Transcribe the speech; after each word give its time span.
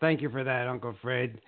Thank 0.00 0.20
you 0.20 0.30
for 0.30 0.44
that, 0.44 0.68
Uncle 0.68 0.94
Fred. 1.00 1.40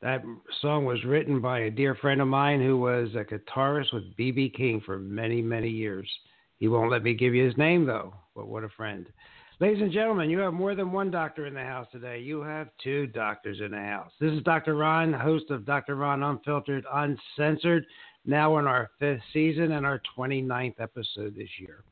That 0.00 0.22
song 0.60 0.84
was 0.84 1.04
written 1.04 1.40
by 1.40 1.60
a 1.60 1.70
dear 1.70 1.94
friend 1.96 2.20
of 2.20 2.28
mine 2.28 2.60
who 2.60 2.78
was 2.78 3.08
a 3.14 3.24
guitarist 3.24 3.92
with 3.92 4.16
BB 4.16 4.54
King 4.54 4.80
for 4.84 4.98
many, 4.98 5.42
many 5.42 5.68
years. 5.68 6.08
He 6.58 6.68
won't 6.68 6.90
let 6.90 7.02
me 7.02 7.14
give 7.14 7.34
you 7.34 7.44
his 7.44 7.56
name 7.56 7.84
though, 7.84 8.14
but 8.34 8.48
what 8.48 8.64
a 8.64 8.68
friend. 8.70 9.06
Ladies 9.60 9.82
and 9.82 9.90
gentlemen, 9.90 10.30
you 10.30 10.38
have 10.38 10.52
more 10.52 10.76
than 10.76 10.92
one 10.92 11.10
doctor 11.10 11.46
in 11.46 11.54
the 11.54 11.64
house 11.64 11.88
today. 11.90 12.20
You 12.20 12.42
have 12.42 12.68
two 12.82 13.08
doctors 13.08 13.60
in 13.60 13.72
the 13.72 13.76
house. 13.78 14.12
This 14.20 14.32
is 14.32 14.42
Dr. 14.44 14.76
Ron, 14.76 15.12
host 15.12 15.50
of 15.50 15.66
Dr. 15.66 15.96
Ron 15.96 16.22
Unfiltered, 16.22 16.84
Uncensored, 16.92 17.84
now 18.24 18.58
in 18.58 18.68
our 18.68 18.90
fifth 19.00 19.22
season 19.32 19.72
and 19.72 19.84
our 19.84 20.00
29th 20.16 20.76
episode 20.78 21.34
this 21.34 21.48
year. 21.58 21.82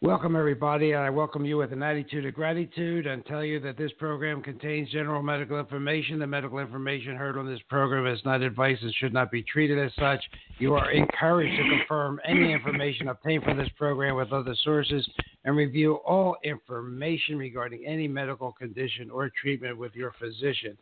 Welcome, 0.00 0.36
everybody. 0.36 0.92
and 0.92 1.02
I 1.02 1.10
welcome 1.10 1.44
you 1.44 1.56
with 1.56 1.72
an 1.72 1.82
attitude 1.82 2.24
of 2.24 2.32
gratitude 2.32 3.08
and 3.08 3.26
tell 3.26 3.42
you 3.42 3.58
that 3.58 3.76
this 3.76 3.90
program 3.98 4.40
contains 4.44 4.88
general 4.90 5.24
medical 5.24 5.58
information. 5.58 6.20
The 6.20 6.26
medical 6.28 6.60
information 6.60 7.16
heard 7.16 7.36
on 7.36 7.48
this 7.48 7.58
program 7.68 8.06
is 8.06 8.24
not 8.24 8.40
advice 8.40 8.78
and 8.80 8.94
should 8.94 9.12
not 9.12 9.32
be 9.32 9.42
treated 9.42 9.76
as 9.76 9.90
such. 9.98 10.24
You 10.60 10.74
are 10.74 10.92
encouraged 10.92 11.60
to 11.60 11.78
confirm 11.78 12.20
any 12.24 12.52
information 12.52 13.08
obtained 13.08 13.42
from 13.42 13.56
this 13.56 13.68
program 13.76 14.14
with 14.14 14.32
other 14.32 14.54
sources 14.62 15.04
and 15.44 15.56
review 15.56 15.94
all 16.06 16.36
information 16.44 17.36
regarding 17.36 17.84
any 17.84 18.06
medical 18.06 18.52
condition 18.52 19.10
or 19.10 19.28
treatment 19.42 19.76
with 19.76 19.96
your 19.96 20.14
physician. 20.20 20.78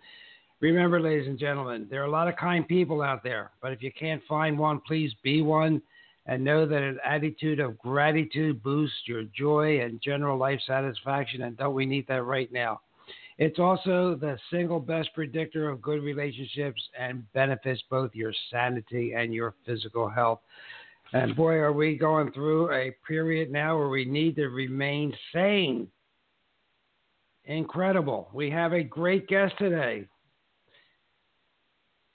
Remember, 0.60 1.00
ladies 1.00 1.26
and 1.26 1.38
gentlemen, 1.38 1.86
there 1.88 2.02
are 2.02 2.06
a 2.06 2.10
lot 2.10 2.28
of 2.28 2.36
kind 2.36 2.68
people 2.68 3.00
out 3.00 3.24
there, 3.24 3.52
but 3.62 3.72
if 3.72 3.82
you 3.82 3.92
can't 3.98 4.20
find 4.28 4.58
one, 4.58 4.78
please 4.86 5.14
be 5.22 5.40
one 5.40 5.80
and 6.26 6.42
know 6.42 6.66
that 6.66 6.82
an 6.82 6.98
attitude 7.04 7.60
of 7.60 7.78
gratitude 7.78 8.62
boosts 8.62 8.98
your 9.06 9.24
joy 9.36 9.80
and 9.80 10.00
general 10.02 10.38
life 10.38 10.60
satisfaction. 10.66 11.42
And 11.42 11.56
don't 11.56 11.74
we 11.74 11.86
need 11.86 12.06
that 12.08 12.24
right 12.24 12.52
now? 12.52 12.80
It's 13.38 13.58
also 13.58 14.16
the 14.18 14.38
single 14.50 14.80
best 14.80 15.10
predictor 15.14 15.68
of 15.68 15.82
good 15.82 16.02
relationships 16.02 16.82
and 16.98 17.30
benefits 17.32 17.82
both 17.90 18.14
your 18.14 18.32
sanity 18.50 19.12
and 19.12 19.32
your 19.32 19.54
physical 19.66 20.08
health. 20.08 20.40
And 21.12 21.36
boy, 21.36 21.54
are 21.56 21.72
we 21.72 21.96
going 21.96 22.32
through 22.32 22.72
a 22.72 22.94
period 23.06 23.50
now 23.50 23.78
where 23.78 23.88
we 23.88 24.04
need 24.04 24.36
to 24.36 24.48
remain 24.48 25.14
sane. 25.32 25.88
Incredible. 27.44 28.28
We 28.32 28.50
have 28.50 28.72
a 28.72 28.82
great 28.82 29.28
guest 29.28 29.54
today. 29.58 30.06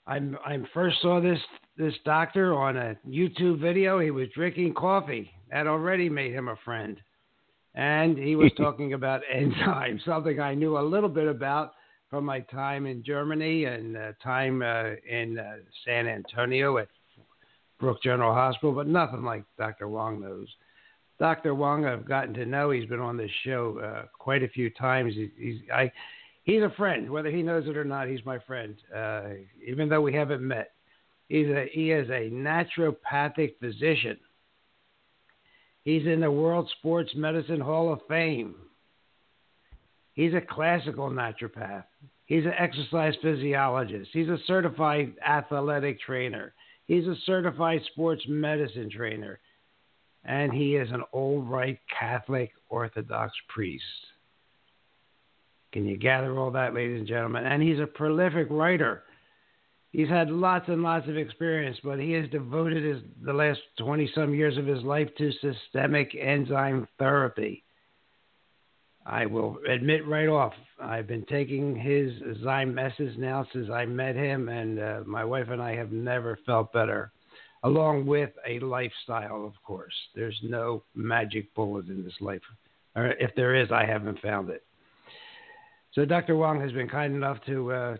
I'm 0.06 0.36
I'm 0.44 0.66
first 0.74 1.00
saw 1.00 1.20
this 1.20 1.38
this 1.76 1.94
doctor 2.04 2.54
on 2.54 2.76
a 2.76 2.96
YouTube 3.08 3.60
video. 3.60 3.98
He 3.98 4.10
was 4.10 4.28
drinking 4.34 4.74
coffee. 4.74 5.30
That 5.50 5.66
already 5.66 6.08
made 6.08 6.32
him 6.32 6.48
a 6.48 6.56
friend. 6.64 7.00
And 7.74 8.16
he 8.18 8.36
was 8.36 8.52
talking 8.56 8.92
about 8.92 9.22
enzymes, 9.34 10.04
something 10.04 10.40
I 10.40 10.54
knew 10.54 10.78
a 10.78 10.80
little 10.80 11.08
bit 11.08 11.28
about 11.28 11.72
from 12.10 12.26
my 12.26 12.40
time 12.40 12.86
in 12.86 13.02
Germany 13.02 13.64
and 13.64 13.96
uh, 13.96 14.12
time 14.22 14.60
uh, 14.60 14.90
in 15.08 15.38
uh, 15.38 15.56
San 15.86 16.06
Antonio 16.06 16.76
at 16.76 16.88
Brooke 17.80 18.02
General 18.02 18.34
Hospital, 18.34 18.72
but 18.72 18.86
nothing 18.86 19.22
like 19.22 19.44
Dr. 19.58 19.88
Wong 19.88 20.20
knows. 20.20 20.46
Dr. 21.18 21.54
Wong, 21.54 21.86
I've 21.86 22.06
gotten 22.06 22.34
to 22.34 22.44
know. 22.44 22.70
He's 22.70 22.88
been 22.88 23.00
on 23.00 23.16
this 23.16 23.30
show 23.44 23.78
uh, 23.78 24.06
quite 24.18 24.42
a 24.42 24.48
few 24.48 24.70
times. 24.70 25.14
He, 25.14 25.30
he's 25.38 25.60
I, 25.72 25.90
he's 26.42 26.62
a 26.62 26.72
friend, 26.76 27.10
whether 27.10 27.30
he 27.30 27.42
knows 27.42 27.66
it 27.66 27.76
or 27.76 27.84
not. 27.84 28.08
He's 28.08 28.24
my 28.26 28.38
friend, 28.40 28.76
uh, 28.94 29.22
even 29.66 29.88
though 29.88 30.00
we 30.00 30.12
haven't 30.12 30.46
met. 30.46 30.72
He's 31.28 31.48
a 31.48 31.66
he 31.72 31.90
is 31.90 32.08
a 32.10 32.30
naturopathic 32.30 33.58
physician. 33.58 34.18
He's 35.84 36.06
in 36.06 36.20
the 36.20 36.30
World 36.30 36.70
Sports 36.78 37.12
Medicine 37.14 37.60
Hall 37.60 37.92
of 37.92 38.00
Fame. 38.08 38.54
He's 40.14 40.34
a 40.34 40.40
classical 40.40 41.10
naturopath. 41.10 41.84
He's 42.26 42.44
an 42.44 42.54
exercise 42.58 43.14
physiologist. 43.20 44.10
He's 44.12 44.28
a 44.28 44.38
certified 44.46 45.14
athletic 45.26 46.00
trainer. 46.00 46.54
He's 46.86 47.06
a 47.06 47.16
certified 47.26 47.82
sports 47.92 48.22
medicine 48.28 48.90
trainer. 48.90 49.40
And 50.24 50.52
he 50.52 50.76
is 50.76 50.90
an 50.92 51.02
Old 51.12 51.48
Rite 51.48 51.80
Catholic 51.98 52.52
Orthodox 52.68 53.32
priest. 53.48 53.84
Can 55.72 55.86
you 55.86 55.96
gather 55.96 56.38
all 56.38 56.50
that, 56.52 56.74
ladies 56.74 56.98
and 56.98 57.08
gentlemen? 57.08 57.44
And 57.44 57.62
he's 57.62 57.80
a 57.80 57.86
prolific 57.86 58.46
writer. 58.50 59.02
He's 59.92 60.08
had 60.08 60.30
lots 60.30 60.68
and 60.68 60.82
lots 60.82 61.06
of 61.06 61.18
experience, 61.18 61.76
but 61.84 61.98
he 61.98 62.12
has 62.12 62.28
devoted 62.30 62.82
his, 62.82 63.02
the 63.22 63.32
last 63.32 63.60
20 63.78 64.10
some 64.14 64.34
years 64.34 64.56
of 64.56 64.66
his 64.66 64.82
life 64.82 65.08
to 65.18 65.30
systemic 65.32 66.16
enzyme 66.18 66.88
therapy. 66.98 67.62
I 69.04 69.26
will 69.26 69.58
admit 69.68 70.06
right 70.08 70.28
off, 70.28 70.54
I've 70.80 71.06
been 71.06 71.26
taking 71.26 71.76
his 71.76 72.12
Zymessence 72.42 73.18
now 73.18 73.46
since 73.52 73.68
I 73.68 73.84
met 73.84 74.16
him, 74.16 74.48
and 74.48 74.80
uh, 74.80 75.00
my 75.04 75.24
wife 75.24 75.48
and 75.50 75.60
I 75.60 75.74
have 75.76 75.92
never 75.92 76.38
felt 76.46 76.72
better, 76.72 77.12
along 77.64 78.06
with 78.06 78.30
a 78.48 78.60
lifestyle, 78.60 79.44
of 79.44 79.52
course. 79.62 79.94
There's 80.14 80.38
no 80.42 80.84
magic 80.94 81.52
bullet 81.54 81.88
in 81.88 82.02
this 82.02 82.14
life. 82.20 82.42
Or 82.94 83.08
if 83.08 83.34
there 83.34 83.56
is, 83.56 83.70
I 83.70 83.84
haven't 83.84 84.20
found 84.20 84.48
it. 84.48 84.64
So 85.94 86.06
Dr. 86.06 86.36
Wong 86.36 86.60
has 86.60 86.72
been 86.72 86.88
kind 86.88 87.14
enough 87.14 87.38
to 87.46 87.72
uh, 87.72 87.96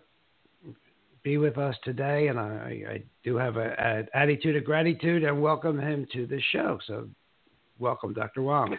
be 1.23 1.39
with 1.39 1.59
us 1.59 1.77
today, 1.85 2.29
and 2.29 2.39
I, 2.39 2.83
I 2.89 3.03
do 3.25 3.37
have 3.37 3.57
an 3.57 4.09
attitude 4.15 4.57
of 4.57 4.65
gratitude 4.65 5.23
and 5.23 5.41
welcome 5.41 5.79
him 5.79 6.07
to 6.13 6.27
the 6.27 6.41
show. 6.51 6.79
So, 6.87 7.09
welcome, 7.79 8.13
Dr. 8.13 8.43
Wong. 8.43 8.77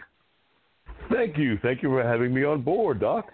Thank 1.10 1.38
you. 1.38 1.58
Thank 1.62 1.82
you 1.82 1.88
for 1.88 2.02
having 2.02 2.32
me 2.32 2.44
on 2.44 2.62
board, 2.62 3.00
Doc. 3.00 3.30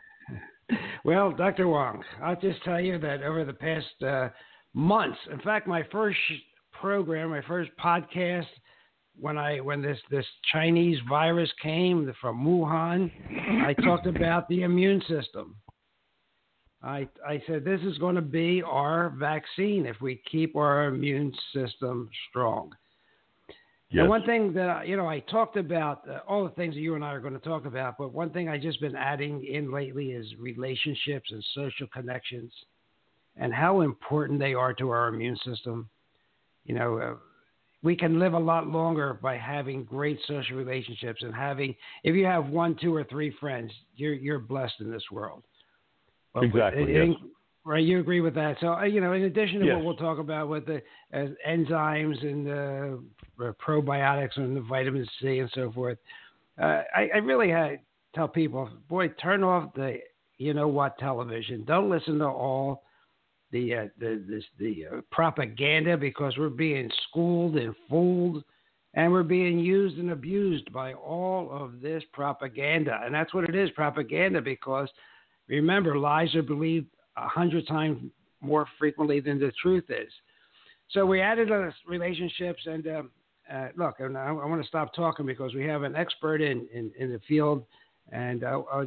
Well, 1.05 1.33
Dr. 1.33 1.69
Wong, 1.69 2.03
I'll 2.23 2.41
just 2.41 2.63
tell 2.63 2.81
you 2.81 2.99
that 2.99 3.23
over 3.23 3.45
the 3.45 3.53
past 3.53 4.03
uh, 4.07 4.29
months, 4.75 5.19
in 5.33 5.41
fact, 5.41 5.67
my 5.67 5.83
first 5.91 6.19
program, 6.73 7.31
my 7.31 7.43
first 7.43 7.71
podcast, 7.83 8.47
when 9.19 9.37
I 9.37 9.59
when 9.61 9.83
this 9.83 9.99
this 10.11 10.25
Chinese 10.53 10.99
virus 11.09 11.51
came 11.63 12.13
from 12.21 12.45
Wuhan, 12.45 13.11
I 13.67 13.75
talked 13.75 14.07
about 14.07 14.49
the 14.49 14.63
immune 14.63 15.03
system. 15.09 15.57
I, 16.83 17.09
I 17.27 17.43
said 17.47 17.65
this 17.65 17.81
is 17.83 17.99
going 17.99 18.15
to 18.15 18.23
be 18.23 18.63
our 18.63 19.11
vaccine 19.11 19.85
if 19.87 20.01
we 20.01 20.23
keep 20.31 20.57
our 20.57 20.87
immune 20.87 21.33
system 21.53 22.09
strong. 22.31 22.71
Yes. 23.91 24.03
And 24.03 24.09
one 24.09 24.25
thing 24.25 24.53
that 24.55 24.71
I- 24.71 24.85
you 24.85 24.97
know, 24.97 25.07
I 25.07 25.19
talked 25.21 25.57
about 25.57 26.09
uh, 26.09 26.21
all 26.27 26.45
the 26.45 26.51
things 26.51 26.75
that 26.75 26.81
you 26.81 26.95
and 26.95 27.05
I 27.05 27.09
are 27.13 27.21
going 27.21 27.35
to 27.35 27.41
talk 27.41 27.67
about, 27.67 27.99
but 27.99 28.15
one 28.15 28.31
thing 28.31 28.49
I've 28.49 28.63
just 28.63 28.81
been 28.81 28.97
adding 28.97 29.45
in 29.45 29.73
lately 29.73 30.13
is 30.13 30.27
relationships 30.39 31.31
and 31.33 31.45
social 31.55 31.87
connections, 31.89 32.53
and 33.37 33.53
how 33.53 33.81
important 33.83 34.39
they 34.39 34.55
are 34.55 34.73
to 34.75 34.91
our 34.91 35.09
immune 35.09 35.37
system. 35.45 35.89
You 36.65 36.77
know, 36.77 36.99
uh, 36.99 37.15
we 37.83 37.97
can 37.97 38.19
live 38.19 38.35
a 38.35 38.39
lot 38.39 38.69
longer 38.69 39.15
by 39.15 39.37
having 39.37 39.85
great 39.85 40.19
social 40.27 40.57
relationships 40.57 41.23
and 41.23 41.35
having. 41.35 41.75
If 42.05 42.15
you 42.15 42.27
have 42.27 42.49
one, 42.49 42.77
two, 42.81 42.95
or 42.95 43.05
three 43.05 43.35
friends, 43.41 43.73
you're 43.97 44.15
you're 44.15 44.39
blessed 44.39 44.81
in 44.81 44.91
this 44.91 45.11
world. 45.11 45.43
With- 46.35 46.45
Exactly, 46.45 46.95
yes. 46.95 47.17
Right, 47.63 47.85
you 47.85 48.01
agree 48.01 48.23
with 48.23 48.35
that. 48.37 48.57
So, 48.61 48.73
uh, 48.73 48.85
you 48.85 49.03
know, 49.03 49.13
in 49.13 49.25
addition 49.25 49.61
to 49.61 49.67
Yes. 49.67 49.77
what 49.77 49.85
we'll 49.85 49.97
talk 49.97 50.19
about 50.19 50.49
with 50.49 50.65
the 50.65 50.83
uh, 51.13 51.27
enzymes 51.47 52.23
and 52.25 52.47
the 52.47 53.03
uh, 53.39 53.53
probiotics 53.65 54.37
and 54.37 54.57
the 54.57 54.63
vitamin 54.63 55.07
C 55.21 55.41
and 55.41 55.51
so 55.55 55.71
forth, 55.71 55.99
uh, 56.59 56.83
I, 56.95 57.11
I 57.15 57.19
really 57.19 57.51
had 57.51 57.81
tell 58.15 58.29
people, 58.29 58.71
boy, 58.89 59.09
turn 59.09 59.45
off 59.45 59.75
the 59.75 59.99
you 60.39 60.55
know 60.55 60.69
what 60.69 60.97
television. 60.99 61.65
Don't 61.65 61.91
listen 61.91 62.19
to 62.21 62.27
all 62.27 62.83
the 63.53 63.75
uh, 63.75 63.89
the 63.99 64.23
this, 64.27 64.45
the 64.59 64.87
uh, 64.87 65.01
propaganda 65.11 65.99
because 65.99 66.39
we're 66.39 66.49
being 66.49 66.91
schooled 67.09 67.57
and 67.57 67.75
fooled, 67.91 68.43
and 68.95 69.13
we're 69.13 69.23
being 69.23 69.59
used 69.59 69.99
and 69.99 70.13
abused 70.13 70.73
by 70.73 70.95
all 70.95 71.51
of 71.53 71.83
this 71.83 72.03
propaganda, 72.15 73.01
and 73.05 73.15
that's 73.15 73.35
what 73.35 73.45
it 73.45 73.55
is, 73.55 73.69
propaganda. 73.73 74.41
Because 74.41 74.89
remember, 75.57 75.99
lies 75.99 76.35
are 76.35 76.43
believed 76.43 76.87
a 77.17 77.29
hundred 77.29 77.67
times 77.67 78.11
more 78.41 78.67
frequently 78.79 79.21
than 79.21 79.39
the 79.39 79.53
truth 79.63 79.85
is. 79.89 80.11
So 80.91 81.07
we 81.07 81.21
added 81.21 81.53
uh, 81.53 81.71
relationships, 81.87 82.63
and 82.67 82.87
um, 82.89 83.11
uh, 83.53 83.69
look, 83.77 83.97
and 84.01 84.17
I, 84.17 84.29
I 84.29 84.33
want 84.47 84.63
to 84.63 84.69
stop 84.69 84.95
talking 84.95 85.27
because 85.27 85.55
we 85.55 85.65
have 85.65 85.83
an 85.83 85.95
expert 85.95 86.41
in, 86.41 86.67
in, 86.73 86.91
in 86.99 87.13
the 87.13 87.21
field, 87.29 87.65
and 88.13 88.43
uh, 88.45 88.63
I, 88.73 88.85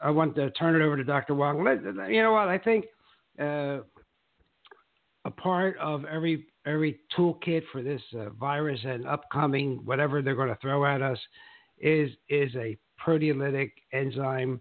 I 0.00 0.10
want 0.10 0.34
to 0.36 0.50
turn 0.52 0.80
it 0.80 0.84
over 0.84 0.96
to 0.96 1.04
Dr. 1.04 1.34
Wong. 1.34 1.62
Let, 1.64 1.82
you 2.10 2.22
know 2.22 2.32
what? 2.32 2.48
I 2.48 2.58
think 2.58 2.86
uh, 3.40 3.78
a 5.24 5.30
part 5.30 5.76
of 5.78 6.04
every 6.04 6.46
every 6.64 7.00
toolkit 7.16 7.62
for 7.72 7.82
this 7.82 8.00
uh, 8.16 8.30
virus 8.30 8.78
and 8.84 9.06
upcoming 9.06 9.80
whatever 9.84 10.22
they're 10.22 10.36
going 10.36 10.48
to 10.48 10.58
throw 10.60 10.84
at 10.84 11.02
us 11.02 11.18
is 11.78 12.10
is 12.28 12.54
a 12.56 12.76
proteolytic 13.04 13.72
enzyme, 13.92 14.60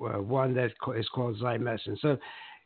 uh, 0.00 0.20
one 0.20 0.54
that 0.54 0.70
is 0.96 1.08
called 1.08 1.38
Zymessence. 1.40 2.00
So, 2.00 2.18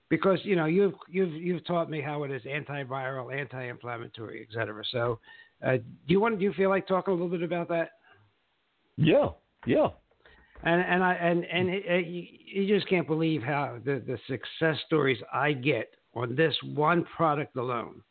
because 0.08 0.38
you 0.42 0.56
know 0.56 0.66
you've 0.66 0.94
you've 1.08 1.32
you've 1.32 1.66
taught 1.66 1.90
me 1.90 2.00
how 2.00 2.22
it 2.24 2.30
is 2.30 2.42
antiviral, 2.42 3.36
anti-inflammatory, 3.36 4.46
et 4.48 4.54
cetera. 4.54 4.82
So, 4.90 5.18
uh, 5.66 5.76
do 5.76 5.82
you 6.08 6.20
want 6.20 6.38
do 6.38 6.44
you 6.44 6.52
feel 6.52 6.70
like 6.70 6.86
talking 6.86 7.12
a 7.12 7.14
little 7.14 7.28
bit 7.28 7.42
about 7.42 7.68
that? 7.68 7.90
Yeah, 8.96 9.28
yeah. 9.66 9.88
And 10.62 10.80
and 10.80 11.04
I 11.04 11.14
and 11.14 11.44
and 11.44 11.68
it, 11.68 11.84
it, 11.86 12.06
you, 12.06 12.24
you 12.62 12.74
just 12.74 12.88
can't 12.88 13.06
believe 13.06 13.42
how 13.42 13.78
the 13.84 14.02
the 14.06 14.18
success 14.26 14.76
stories 14.86 15.18
I 15.32 15.52
get 15.52 15.94
on 16.14 16.34
this 16.34 16.54
one 16.74 17.04
product 17.16 17.56
alone. 17.56 18.02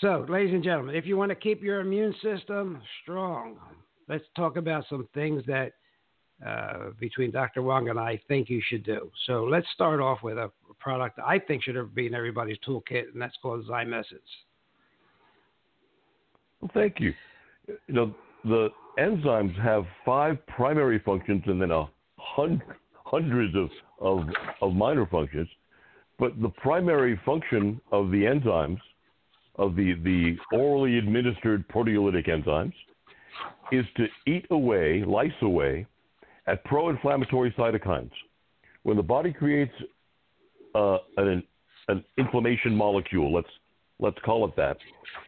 So, 0.00 0.24
ladies 0.28 0.54
and 0.54 0.62
gentlemen, 0.62 0.94
if 0.94 1.06
you 1.06 1.16
want 1.16 1.30
to 1.30 1.34
keep 1.34 1.62
your 1.62 1.80
immune 1.80 2.14
system 2.22 2.80
strong, 3.02 3.56
let's 4.08 4.24
talk 4.36 4.56
about 4.56 4.84
some 4.88 5.08
things 5.14 5.42
that 5.46 5.72
uh, 6.46 6.90
between 6.98 7.30
Dr. 7.30 7.62
Wong 7.62 7.88
and 7.88 7.98
I 7.98 8.20
think 8.28 8.48
you 8.48 8.62
should 8.68 8.84
do. 8.84 9.10
So, 9.26 9.44
let's 9.44 9.66
start 9.74 10.00
off 10.00 10.22
with 10.22 10.38
a 10.38 10.50
product 10.78 11.18
I 11.24 11.38
think 11.38 11.62
should 11.62 11.94
be 11.94 12.06
in 12.06 12.14
everybody's 12.14 12.58
toolkit, 12.66 13.12
and 13.12 13.20
that's 13.20 13.36
called 13.42 13.66
Zymessence. 13.66 14.18
Well, 16.60 16.70
thank 16.74 17.00
you. 17.00 17.12
You 17.68 17.94
know, 17.94 18.14
the 18.44 18.70
enzymes 18.98 19.58
have 19.62 19.84
five 20.04 20.44
primary 20.46 20.98
functions 21.00 21.42
and 21.46 21.60
then 21.60 21.70
a 21.70 21.88
hun- 22.18 22.62
hundreds 22.92 23.54
of, 23.56 23.70
of, 24.00 24.28
of 24.60 24.72
minor 24.74 25.06
functions. 25.06 25.48
But 26.18 26.40
the 26.40 26.50
primary 26.50 27.18
function 27.24 27.80
of 27.92 28.10
the 28.10 28.24
enzymes, 28.24 28.78
of 29.56 29.74
the, 29.74 29.94
the 30.04 30.36
orally 30.56 30.98
administered 30.98 31.66
proteolytic 31.68 32.28
enzymes, 32.28 32.74
is 33.72 33.84
to 33.96 34.06
eat 34.26 34.46
away, 34.50 35.02
lyse 35.06 35.30
away, 35.42 35.86
at 36.50 36.64
pro 36.64 36.90
inflammatory 36.90 37.54
cytokines. 37.56 38.10
When 38.82 38.96
the 38.96 39.02
body 39.02 39.32
creates 39.32 39.72
uh, 40.74 40.98
an, 41.16 41.42
an 41.88 42.04
inflammation 42.18 42.74
molecule, 42.74 43.32
let's, 43.32 43.48
let's 44.00 44.18
call 44.24 44.44
it 44.46 44.56
that, 44.56 44.76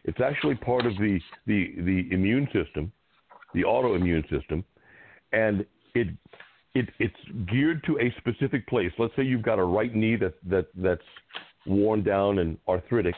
it's 0.05 0.21
actually 0.21 0.57
part 0.57 0.85
of 0.85 0.95
the, 0.97 1.21
the, 1.47 1.75
the 1.77 2.09
immune 2.11 2.49
system, 2.53 2.91
the 3.55 3.63
autoimmune 3.63 4.29
system, 4.31 4.65
and 5.33 5.65
it, 5.95 6.09
it, 6.75 6.89
it's 6.99 7.15
geared 7.51 7.85
to 7.85 7.99
a 8.01 8.13
specific 8.19 8.67
place. 8.67 8.91
Let's 8.99 9.15
say 9.15 9.23
you've 9.23 9.43
got 9.43 9.59
a 9.59 9.65
right 9.65 9.95
knee 9.95 10.17
that, 10.17 10.35
that, 10.49 10.67
that's 10.75 11.03
worn 11.67 12.03
down 12.03 12.41
and 12.41 12.59
arthritic. 12.67 13.15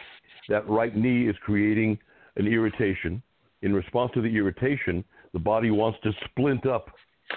That 0.48 0.68
right 0.68 0.94
knee 0.94 1.28
is 1.28 1.36
creating 1.42 1.98
an 2.36 2.46
irritation. 2.46 3.22
In 3.62 3.72
response 3.72 4.10
to 4.14 4.20
the 4.20 4.28
irritation, 4.28 5.04
the 5.32 5.38
body 5.38 5.70
wants 5.70 5.98
to 6.02 6.12
splint 6.26 6.66
up 6.66 6.90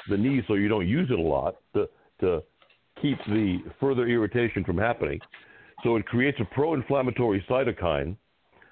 the 0.10 0.18
knee 0.18 0.42
so 0.48 0.54
you 0.54 0.68
don't 0.68 0.88
use 0.88 1.10
it 1.12 1.20
a 1.20 1.22
lot 1.22 1.58
to, 1.74 1.88
to 2.20 2.42
keep 3.02 3.18
the 3.28 3.60
further 3.80 4.08
irritation 4.08 4.64
from 4.64 4.78
happening. 4.78 5.20
So 5.84 5.96
it 5.96 6.06
creates 6.06 6.38
a 6.40 6.46
pro-inflammatory 6.46 7.46
cytokine. 7.50 8.16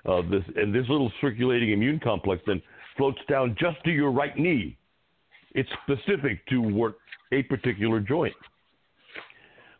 Uh, 0.07 0.21
this 0.29 0.43
and 0.55 0.73
this 0.73 0.85
little 0.87 1.11
circulating 1.19 1.71
immune 1.71 1.99
complex 1.99 2.41
then 2.45 2.61
floats 2.95 3.19
down 3.27 3.55
just 3.59 3.83
to 3.85 3.91
your 3.91 4.11
right 4.11 4.37
knee. 4.37 4.77
It's 5.53 5.69
specific 5.83 6.45
to 6.47 6.61
what 6.61 6.95
a 7.31 7.41
particular 7.43 7.99
joint. 7.99 8.35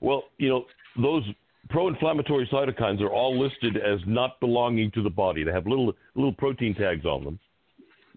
Well, 0.02 0.24
you 0.38 0.50
know 0.50 0.66
those 1.02 1.24
pro-inflammatory 1.70 2.48
cytokines 2.52 3.02
are 3.02 3.10
all 3.10 3.40
listed 3.40 3.78
as 3.78 4.00
not 4.08 4.40
belonging 4.40 4.92
to 4.92 5.04
the 5.04 5.10
body. 5.10 5.44
They 5.44 5.52
have 5.52 5.68
little 5.68 5.94
little 6.16 6.34
protein 6.34 6.74
tags 6.74 7.06
on 7.06 7.24
them 7.24 7.40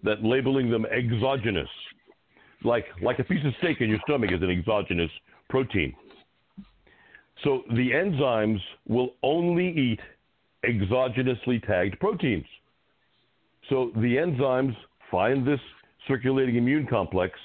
that 0.03 0.23
labeling 0.23 0.69
them 0.69 0.85
exogenous, 0.85 1.69
like 2.63 2.85
like 3.01 3.19
a 3.19 3.23
piece 3.23 3.45
of 3.45 3.53
steak 3.59 3.81
in 3.81 3.89
your 3.89 3.99
stomach 4.05 4.31
is 4.31 4.41
an 4.41 4.49
exogenous 4.49 5.11
protein. 5.49 5.93
So 7.43 7.63
the 7.69 7.91
enzymes 7.91 8.59
will 8.87 9.11
only 9.23 9.69
eat 9.69 9.99
exogenously 10.65 11.65
tagged 11.65 11.99
proteins. 11.99 12.45
So 13.69 13.91
the 13.95 14.15
enzymes 14.17 14.75
find 15.09 15.47
this 15.47 15.59
circulating 16.07 16.57
immune 16.57 16.87
complex, 16.87 17.39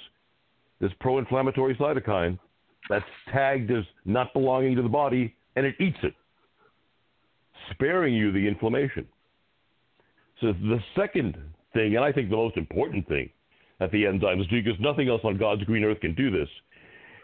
this 0.81 0.91
pro 1.01 1.19
inflammatory 1.19 1.77
cytokine, 1.77 2.39
that's 2.89 3.05
tagged 3.33 3.71
as 3.71 3.85
not 4.05 4.33
belonging 4.33 4.75
to 4.77 4.83
the 4.83 4.89
body, 4.89 5.35
and 5.57 5.65
it 5.65 5.77
eats 5.79 5.97
it, 6.03 6.15
sparing 7.71 8.15
you 8.15 8.33
the 8.33 8.47
inflammation. 8.47 9.07
So 10.41 10.53
the 10.53 10.81
second 10.97 11.37
thing, 11.73 11.95
and 11.97 12.05
I 12.05 12.13
think 12.13 12.31
the 12.31 12.37
most 12.37 12.57
important 12.57 13.07
thing 13.07 13.31
that 13.81 13.91
the 13.91 14.05
enzymes 14.05 14.49
because 14.51 14.79
nothing 14.81 15.09
else 15.09 15.21
on 15.25 15.37
God's 15.37 15.65
green 15.65 15.85
earth 15.85 16.01
can 16.01 16.15
do 16.15 16.31
this, 16.31 16.49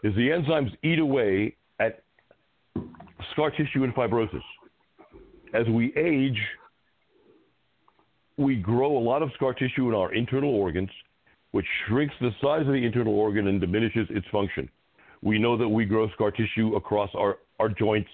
is 0.03 0.13
the 0.15 0.29
enzymes 0.29 0.71
eat 0.83 0.99
away 0.99 1.55
at 1.79 2.03
scar 3.31 3.51
tissue 3.51 3.83
and 3.83 3.93
fibrosis. 3.93 4.41
As 5.53 5.67
we 5.67 5.93
age, 5.95 6.39
we 8.37 8.55
grow 8.55 8.97
a 8.97 8.99
lot 8.99 9.21
of 9.21 9.29
scar 9.35 9.53
tissue 9.53 9.89
in 9.89 9.95
our 9.95 10.13
internal 10.13 10.53
organs, 10.53 10.89
which 11.51 11.65
shrinks 11.87 12.15
the 12.21 12.31
size 12.41 12.61
of 12.61 12.73
the 12.73 12.85
internal 12.85 13.13
organ 13.13 13.47
and 13.47 13.59
diminishes 13.59 14.07
its 14.09 14.25
function. 14.31 14.69
We 15.21 15.37
know 15.37 15.57
that 15.57 15.67
we 15.67 15.85
grow 15.85 16.09
scar 16.11 16.31
tissue 16.31 16.75
across 16.75 17.09
our, 17.13 17.37
our 17.59 17.69
joints 17.69 18.09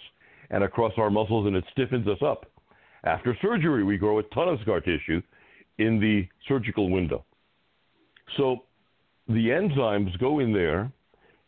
and 0.49 0.63
across 0.63 0.93
our 0.97 1.09
muscles, 1.09 1.47
and 1.47 1.55
it 1.55 1.63
stiffens 1.71 2.07
us 2.07 2.17
up. 2.25 2.45
After 3.03 3.37
surgery, 3.41 3.83
we 3.83 3.97
grow 3.97 4.19
a 4.19 4.23
ton 4.23 4.49
of 4.49 4.59
scar 4.61 4.81
tissue 4.81 5.21
in 5.77 5.99
the 5.99 6.27
surgical 6.47 6.89
window. 6.89 7.23
So 8.35 8.63
the 9.27 9.49
enzymes 9.49 10.17
go 10.19 10.39
in 10.39 10.53
there. 10.53 10.91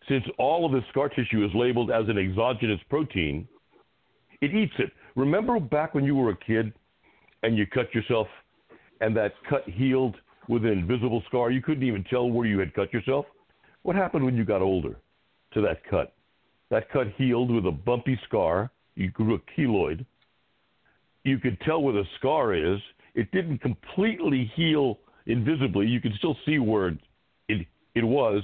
Since 0.07 0.24
all 0.38 0.65
of 0.65 0.71
the 0.71 0.81
scar 0.89 1.09
tissue 1.09 1.45
is 1.45 1.51
labeled 1.53 1.91
as 1.91 2.07
an 2.07 2.17
exogenous 2.17 2.79
protein, 2.89 3.48
it 4.41 4.55
eats 4.55 4.74
it. 4.79 4.91
Remember 5.15 5.59
back 5.59 5.93
when 5.93 6.03
you 6.03 6.15
were 6.15 6.29
a 6.31 6.38
kid 6.38 6.74
and 7.43 7.57
you 7.57 7.67
cut 7.67 7.93
yourself 7.93 8.27
and 9.01 9.15
that 9.17 9.33
cut 9.50 9.67
healed 9.67 10.15
with 10.48 10.63
an 10.65 10.71
invisible 10.71 11.21
scar? 11.27 11.51
You 11.51 11.62
couldn't 11.62 11.83
even 11.83 12.03
tell 12.05 12.29
where 12.29 12.48
you 12.48 12.59
had 12.59 12.74
cut 12.74 12.91
yourself? 12.93 13.25
What 13.83 13.95
happened 13.95 14.25
when 14.25 14.36
you 14.36 14.45
got 14.45 14.62
older 14.62 14.95
to 15.53 15.62
that 15.62 15.83
cut? 15.89 16.13
That 16.69 16.89
cut 16.91 17.07
healed 17.17 17.51
with 17.51 17.65
a 17.65 17.71
bumpy 17.71 18.19
scar. 18.27 18.71
You 18.95 19.12
grew 19.12 19.36
a 19.36 19.39
keloid. 19.59 20.05
You 21.24 21.38
could 21.38 21.59
tell 21.62 21.81
where 21.81 21.93
the 21.93 22.05
scar 22.17 22.53
is. 22.53 22.79
It 23.15 23.31
didn't 23.31 23.59
completely 23.59 24.51
heal 24.55 25.00
invisibly. 25.29 25.86
You 25.88 26.01
could 26.01 26.13
still 26.17 26.36
see 26.45 26.59
where 26.59 26.98
it, 27.48 27.65
it 27.95 28.03
was. 28.03 28.43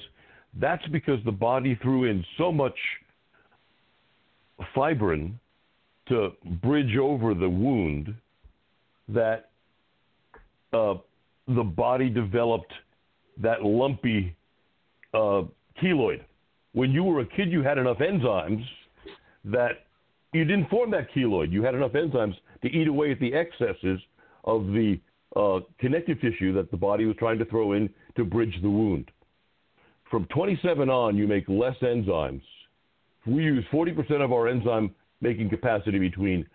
That's 0.59 0.85
because 0.87 1.19
the 1.25 1.31
body 1.31 1.77
threw 1.81 2.05
in 2.05 2.23
so 2.37 2.51
much 2.51 2.77
fibrin 4.73 5.37
to 6.07 6.29
bridge 6.63 6.95
over 6.95 7.33
the 7.33 7.49
wound 7.49 8.13
that 9.09 9.49
uh, 10.71 10.95
the 11.47 11.63
body 11.63 12.09
developed 12.09 12.71
that 13.41 13.63
lumpy 13.63 14.35
uh, 15.13 15.43
keloid. 15.81 16.21
When 16.73 16.91
you 16.91 17.03
were 17.03 17.21
a 17.21 17.25
kid, 17.25 17.51
you 17.51 17.63
had 17.63 17.77
enough 17.77 17.97
enzymes 17.97 18.63
that 19.45 19.85
you 20.33 20.45
didn't 20.45 20.69
form 20.69 20.91
that 20.91 21.07
keloid. 21.13 21.51
You 21.51 21.63
had 21.63 21.75
enough 21.75 21.93
enzymes 21.93 22.35
to 22.61 22.69
eat 22.69 22.87
away 22.87 23.11
at 23.11 23.19
the 23.19 23.33
excesses 23.33 23.99
of 24.43 24.67
the 24.67 24.99
uh, 25.35 25.59
connective 25.79 26.19
tissue 26.21 26.53
that 26.53 26.71
the 26.71 26.77
body 26.77 27.05
was 27.05 27.15
trying 27.17 27.39
to 27.39 27.45
throw 27.45 27.73
in 27.73 27.89
to 28.15 28.23
bridge 28.23 28.57
the 28.61 28.69
wound. 28.69 29.11
From 30.09 30.25
27 30.25 30.89
on, 30.89 31.17
you 31.17 31.27
make 31.27 31.47
less 31.49 31.75
enzymes. 31.81 32.41
We 33.25 33.43
use 33.43 33.65
40% 33.73 34.23
of 34.23 34.31
our 34.31 34.47
enzyme 34.47 34.93
making 35.19 35.49
capacity 35.49 35.99
between 35.99 36.45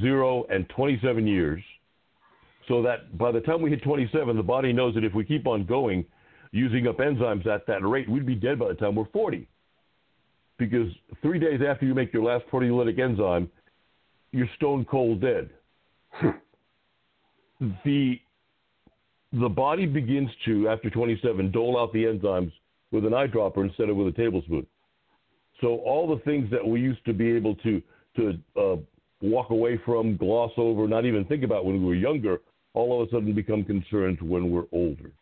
0 0.00 0.46
and 0.50 0.68
27 0.70 1.26
years, 1.26 1.62
so 2.68 2.82
that 2.82 3.16
by 3.18 3.32
the 3.32 3.40
time 3.40 3.60
we 3.60 3.70
hit 3.70 3.82
27, 3.82 4.36
the 4.36 4.42
body 4.42 4.72
knows 4.72 4.94
that 4.94 5.04
if 5.04 5.14
we 5.14 5.24
keep 5.24 5.46
on 5.46 5.66
going, 5.66 6.04
using 6.52 6.86
up 6.88 6.98
enzymes 6.98 7.46
at 7.46 7.66
that 7.66 7.86
rate, 7.86 8.08
we'd 8.08 8.26
be 8.26 8.34
dead 8.34 8.58
by 8.58 8.68
the 8.68 8.74
time 8.74 8.94
we're 8.94 9.08
40. 9.12 9.46
Because 10.58 10.88
three 11.22 11.38
days 11.38 11.60
after 11.66 11.86
you 11.86 11.94
make 11.94 12.12
your 12.12 12.22
last 12.22 12.44
proteolytic 12.50 12.98
enzyme, 12.98 13.50
you're 14.32 14.48
stone 14.56 14.84
cold 14.84 15.20
dead. 15.20 15.50
the 17.84 18.20
the 19.32 19.48
body 19.48 19.86
begins 19.86 20.28
to, 20.44 20.68
after 20.68 20.90
27, 20.90 21.52
dole 21.52 21.78
out 21.78 21.92
the 21.92 22.02
enzymes 22.02 22.52
with 22.90 23.04
an 23.04 23.12
eyedropper 23.12 23.64
instead 23.64 23.88
of 23.88 23.96
with 23.96 24.08
a 24.08 24.16
tablespoon. 24.16 24.66
So 25.60 25.76
all 25.78 26.08
the 26.08 26.20
things 26.24 26.50
that 26.50 26.66
we 26.66 26.80
used 26.80 27.04
to 27.04 27.12
be 27.12 27.30
able 27.32 27.54
to 27.56 27.82
to 28.16 28.38
uh, 28.56 28.76
walk 29.22 29.50
away 29.50 29.78
from, 29.84 30.16
gloss 30.16 30.50
over, 30.56 30.88
not 30.88 31.04
even 31.04 31.24
think 31.26 31.44
about 31.44 31.64
when 31.64 31.80
we 31.80 31.86
were 31.86 31.94
younger, 31.94 32.40
all 32.74 33.00
of 33.00 33.06
a 33.06 33.10
sudden 33.10 33.32
become 33.34 33.64
concerns 33.64 34.18
when 34.20 34.50
we're 34.50 34.64
older. 34.72 35.12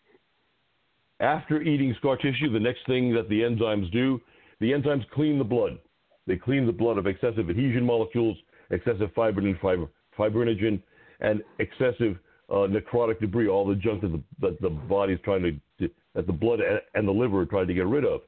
After 1.21 1.61
eating 1.61 1.95
scar 1.99 2.17
tissue, 2.17 2.51
the 2.51 2.61
next 2.61 2.87
thing 2.87 3.13
that 3.15 3.29
the 3.29 3.41
enzymes 3.41 3.91
do, 3.93 4.21
the 4.61 4.71
enzymes 4.71 5.09
clean 5.11 5.37
the 5.37 5.45
blood. 5.45 5.79
They 6.27 6.37
clean 6.37 6.65
the 6.65 6.73
blood 6.73 6.97
of 6.97 7.07
excessive 7.07 7.51
adhesion 7.51 7.85
molecules, 7.85 8.37
excessive 8.71 9.11
fibrin, 9.15 9.47
and 9.47 9.89
fibrinogen, 10.17 10.81
and 11.21 11.43
excessive 11.59 12.17
uh, 12.51 12.67
necrotic 12.67 13.21
debris, 13.21 13.49
all 13.49 13.67
the 13.67 13.75
junk 13.75 14.01
that 14.03 14.13
the, 14.13 14.23
that 14.41 14.61
the 14.61 14.71
body's 14.71 15.19
trying 15.25 15.61
to, 15.79 15.91
that 16.15 16.27
the 16.27 16.33
blood 16.33 16.61
and 16.95 17.07
the 17.07 17.13
liver 17.13 17.41
are 17.41 17.47
trying 17.47 17.67
to 17.67 17.75
get 17.75 17.87
rid 17.87 18.05
of. 18.05 18.23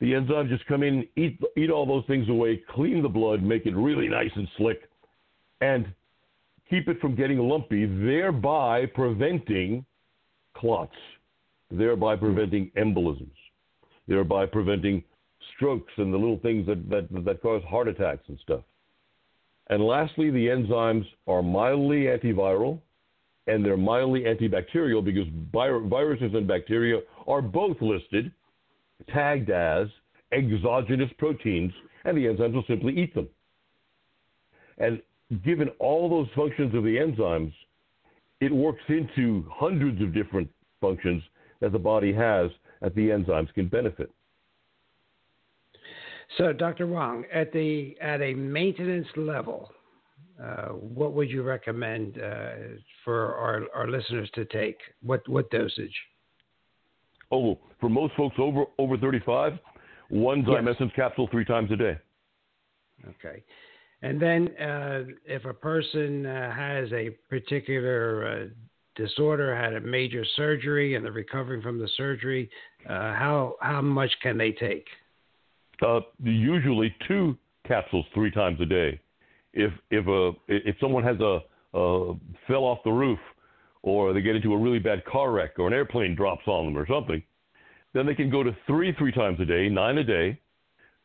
The 0.00 0.12
enzymes 0.12 0.50
just 0.50 0.66
come 0.66 0.82
in, 0.82 1.06
eat, 1.16 1.40
eat 1.56 1.70
all 1.70 1.86
those 1.86 2.04
things 2.06 2.28
away, 2.28 2.62
clean 2.70 3.02
the 3.02 3.08
blood, 3.08 3.42
make 3.42 3.64
it 3.64 3.74
really 3.74 4.08
nice 4.08 4.30
and 4.34 4.46
slick, 4.58 4.82
and 5.62 5.86
keep 6.68 6.88
it 6.88 7.00
from 7.00 7.14
getting 7.14 7.38
lumpy, 7.38 7.86
thereby 7.86 8.84
preventing 8.86 9.86
clots, 10.54 10.94
thereby 11.70 12.14
preventing 12.16 12.70
embolisms, 12.76 13.32
thereby 14.06 14.44
preventing 14.44 15.02
strokes 15.56 15.92
and 15.96 16.12
the 16.12 16.18
little 16.18 16.38
things 16.40 16.66
that, 16.66 16.90
that, 16.90 17.08
that 17.24 17.40
cause 17.40 17.62
heart 17.64 17.88
attacks 17.88 18.24
and 18.28 18.38
stuff. 18.42 18.62
And 19.68 19.82
lastly, 19.82 20.30
the 20.30 20.46
enzymes 20.46 21.06
are 21.26 21.42
mildly 21.42 22.04
antiviral 22.04 22.80
and 23.46 23.64
they're 23.64 23.76
mildly 23.76 24.22
antibacterial 24.22 25.04
because 25.04 25.26
viruses 25.52 26.32
and 26.34 26.46
bacteria 26.46 27.00
are 27.26 27.42
both 27.42 27.76
listed, 27.80 28.32
tagged 29.12 29.50
as 29.50 29.88
exogenous 30.32 31.10
proteins, 31.18 31.72
and 32.04 32.16
the 32.16 32.24
enzymes 32.24 32.54
will 32.54 32.64
simply 32.66 32.96
eat 32.96 33.14
them. 33.14 33.28
And 34.78 35.00
given 35.44 35.68
all 35.78 36.08
those 36.08 36.28
functions 36.34 36.74
of 36.74 36.82
the 36.82 36.96
enzymes, 36.96 37.52
it 38.40 38.52
works 38.52 38.82
into 38.88 39.44
hundreds 39.50 40.00
of 40.02 40.12
different 40.12 40.48
functions 40.80 41.22
that 41.60 41.72
the 41.72 41.78
body 41.78 42.12
has 42.12 42.50
that 42.82 42.94
the 42.94 43.08
enzymes 43.08 43.52
can 43.54 43.68
benefit. 43.68 44.10
So, 46.36 46.52
Dr. 46.52 46.86
Wong, 46.86 47.24
at 47.32 47.52
the 47.52 47.96
at 48.00 48.20
a 48.20 48.34
maintenance 48.34 49.06
level, 49.16 49.70
uh, 50.42 50.68
what 50.68 51.12
would 51.14 51.30
you 51.30 51.42
recommend 51.42 52.18
uh, 52.18 52.50
for 53.04 53.34
our, 53.36 53.64
our 53.74 53.88
listeners 53.88 54.28
to 54.34 54.44
take? 54.46 54.76
What 55.02 55.26
what 55.28 55.50
dosage? 55.50 55.94
Oh, 57.32 57.58
for 57.80 57.88
most 57.88 58.14
folks 58.16 58.36
over 58.38 58.64
over 58.78 58.96
35, 58.96 59.58
one 60.10 60.44
yes. 60.46 60.90
capsule 60.94 61.28
three 61.30 61.44
times 61.44 61.70
a 61.72 61.76
day. 61.76 61.98
Okay. 63.08 63.42
And 64.02 64.20
then, 64.20 64.48
uh, 64.58 65.04
if 65.24 65.44
a 65.46 65.54
person 65.54 66.26
uh, 66.26 66.54
has 66.54 66.92
a 66.92 67.10
particular 67.30 68.26
uh, 68.26 68.46
disorder, 68.94 69.56
had 69.56 69.74
a 69.74 69.80
major 69.80 70.24
surgery, 70.36 70.94
and 70.94 71.04
they're 71.04 71.12
recovering 71.12 71.62
from 71.62 71.78
the 71.78 71.88
surgery, 71.96 72.50
uh, 72.88 73.14
how 73.14 73.56
how 73.60 73.80
much 73.80 74.10
can 74.22 74.36
they 74.36 74.52
take? 74.52 74.86
usually 76.22 76.94
two 77.08 77.36
capsules 77.66 78.06
three 78.14 78.30
times 78.30 78.60
a 78.60 78.66
day 78.66 79.00
if 79.56 79.72
if 79.90 80.06
a 80.06 80.32
if 80.48 80.76
someone 80.80 81.02
has 81.02 81.18
a, 81.20 81.40
a 81.74 82.14
fell 82.46 82.64
off 82.64 82.78
the 82.84 82.90
roof 82.90 83.18
or 83.82 84.12
they 84.12 84.20
get 84.20 84.36
into 84.36 84.52
a 84.52 84.58
really 84.58 84.78
bad 84.78 85.04
car 85.04 85.32
wreck 85.32 85.58
or 85.58 85.66
an 85.66 85.72
airplane 85.72 86.14
drops 86.14 86.46
on 86.46 86.66
them 86.66 86.78
or 86.78 86.86
something, 86.86 87.22
then 87.94 88.06
they 88.06 88.14
can 88.14 88.30
go 88.30 88.42
to 88.42 88.54
three 88.66 88.94
three 88.98 89.12
times 89.12 89.40
a 89.40 89.44
day, 89.44 89.68
nine 89.68 89.98
a 89.98 90.04
day, 90.04 90.38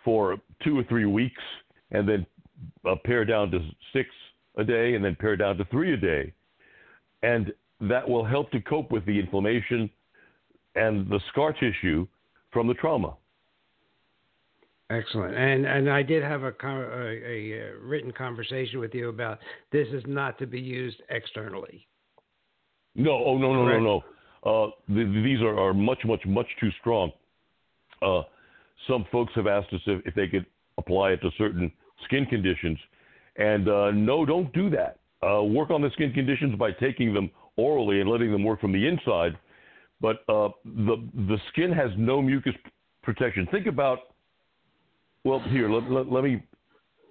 for 0.04 0.38
two 0.64 0.78
or 0.78 0.84
three 0.84 1.06
weeks, 1.06 1.42
and 1.92 2.08
then 2.08 2.26
uh, 2.88 2.96
pare 3.06 3.26
down 3.26 3.50
to 3.50 3.60
six 3.94 4.10
a 4.58 4.64
day, 4.64 4.96
and 4.96 5.04
then 5.04 5.16
pare 5.20 5.38
down 5.38 5.58
to 5.58 5.66
three 5.66 5.94
a 5.94 5.98
day, 5.98 6.34
and 7.24 7.54
that 7.80 8.08
will 8.08 8.26
help 8.26 8.52
to 8.52 8.60
cope 8.62 8.92
with 8.92 9.06
the 9.06 9.18
inflammation 9.18 9.90
and 10.76 11.10
the 11.10 11.20
scar 11.32 11.54
tissue 11.54 12.06
from 12.52 12.68
the 12.68 12.74
trauma. 12.76 13.16
Excellent. 14.92 15.36
And 15.36 15.66
and 15.66 15.90
I 15.90 16.04
did 16.04 16.22
have 16.22 16.44
a, 16.44 16.54
a, 16.64 16.68
a, 16.68 17.78
written 17.82 18.12
conversation 18.12 18.80
with 18.80 18.94
you 18.94 19.08
about 19.08 19.40
this 19.72 19.88
is 19.90 20.04
not 20.06 20.38
to 20.40 20.46
be 20.46 20.60
used 20.60 21.02
externally. 21.10 21.88
No, 22.96 23.12
oh 23.12 23.38
no 23.38 23.54
no 23.54 23.64
Correct. 23.64 23.82
no 23.84 24.04
no. 24.04 24.04
Uh, 24.44 24.72
the, 24.90 25.22
these 25.24 25.42
are, 25.42 25.58
are 25.58 25.74
much 25.74 26.00
much 26.04 26.22
much 26.26 26.48
too 26.60 26.70
strong. 26.82 27.12
Uh, 28.02 28.24
some 28.88 29.06
folks 29.12 29.32
have 29.36 29.48
asked 29.48 29.72
us 29.74 29.80
if, 29.86 30.06
if, 30.06 30.16
they 30.16 30.28
could 30.28 30.46
apply 30.78 31.12
it 31.12 31.22
to 31.22 31.30
certain 31.38 31.72
skin 32.06 32.26
conditions, 32.26 32.78
and 33.38 33.70
uh, 33.70 33.92
no, 33.92 34.26
don't 34.26 34.52
do 34.54 34.70
that. 34.72 34.98
Uh, 35.26 35.44
work 35.44 35.70
on 35.70 35.82
the 35.82 35.92
skin 35.92 36.12
conditions 36.12 36.58
by 36.58 36.72
taking 36.72 37.14
them 37.14 37.30
orally 37.56 38.02
and 38.02 38.10
letting 38.10 38.32
them 38.32 38.44
work 38.44 38.60
from 38.60 38.74
the 38.74 38.88
inside. 38.88 39.38
But 40.02 40.24
uh, 40.28 40.50
the 40.66 41.08
the 41.14 41.38
skin 41.52 41.72
has 41.72 41.92
no 41.98 42.22
mucus 42.22 42.56
protection. 43.04 43.48
Think 43.52 43.68
about 43.68 44.00
well, 45.24 45.40
here 45.40 45.70
let, 45.70 45.90
let, 45.92 46.12
let, 46.12 46.24
me 46.24 46.44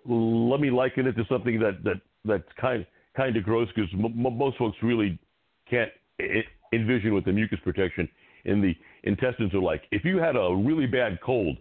let 0.07 0.61
me 0.61 0.71
liken 0.71 1.07
it 1.07 1.13
to 1.13 1.25
something 1.29 1.59
that 1.61 1.83
that 1.85 2.01
that's 2.25 2.49
kind 2.61 2.87
kind 3.17 3.37
of 3.37 3.45
gross 3.45 3.69
because 3.75 3.91
m- 3.93 4.15
most 4.37 4.57
folks 4.59 4.77
really 4.83 5.19
can't 5.69 5.91
I- 6.21 6.45
envision 6.73 7.15
what 7.15 7.25
the 7.25 7.33
mucus 7.33 7.59
protection 7.63 8.09
in 8.45 8.61
the 8.61 8.75
intestines 9.05 9.55
are 9.55 9.61
like. 9.61 9.83
If 9.91 10.05
you 10.05 10.19
had 10.19 10.37
a 10.37 10.55
really 10.55 10.87
bad 10.87 11.19
cold 11.25 11.57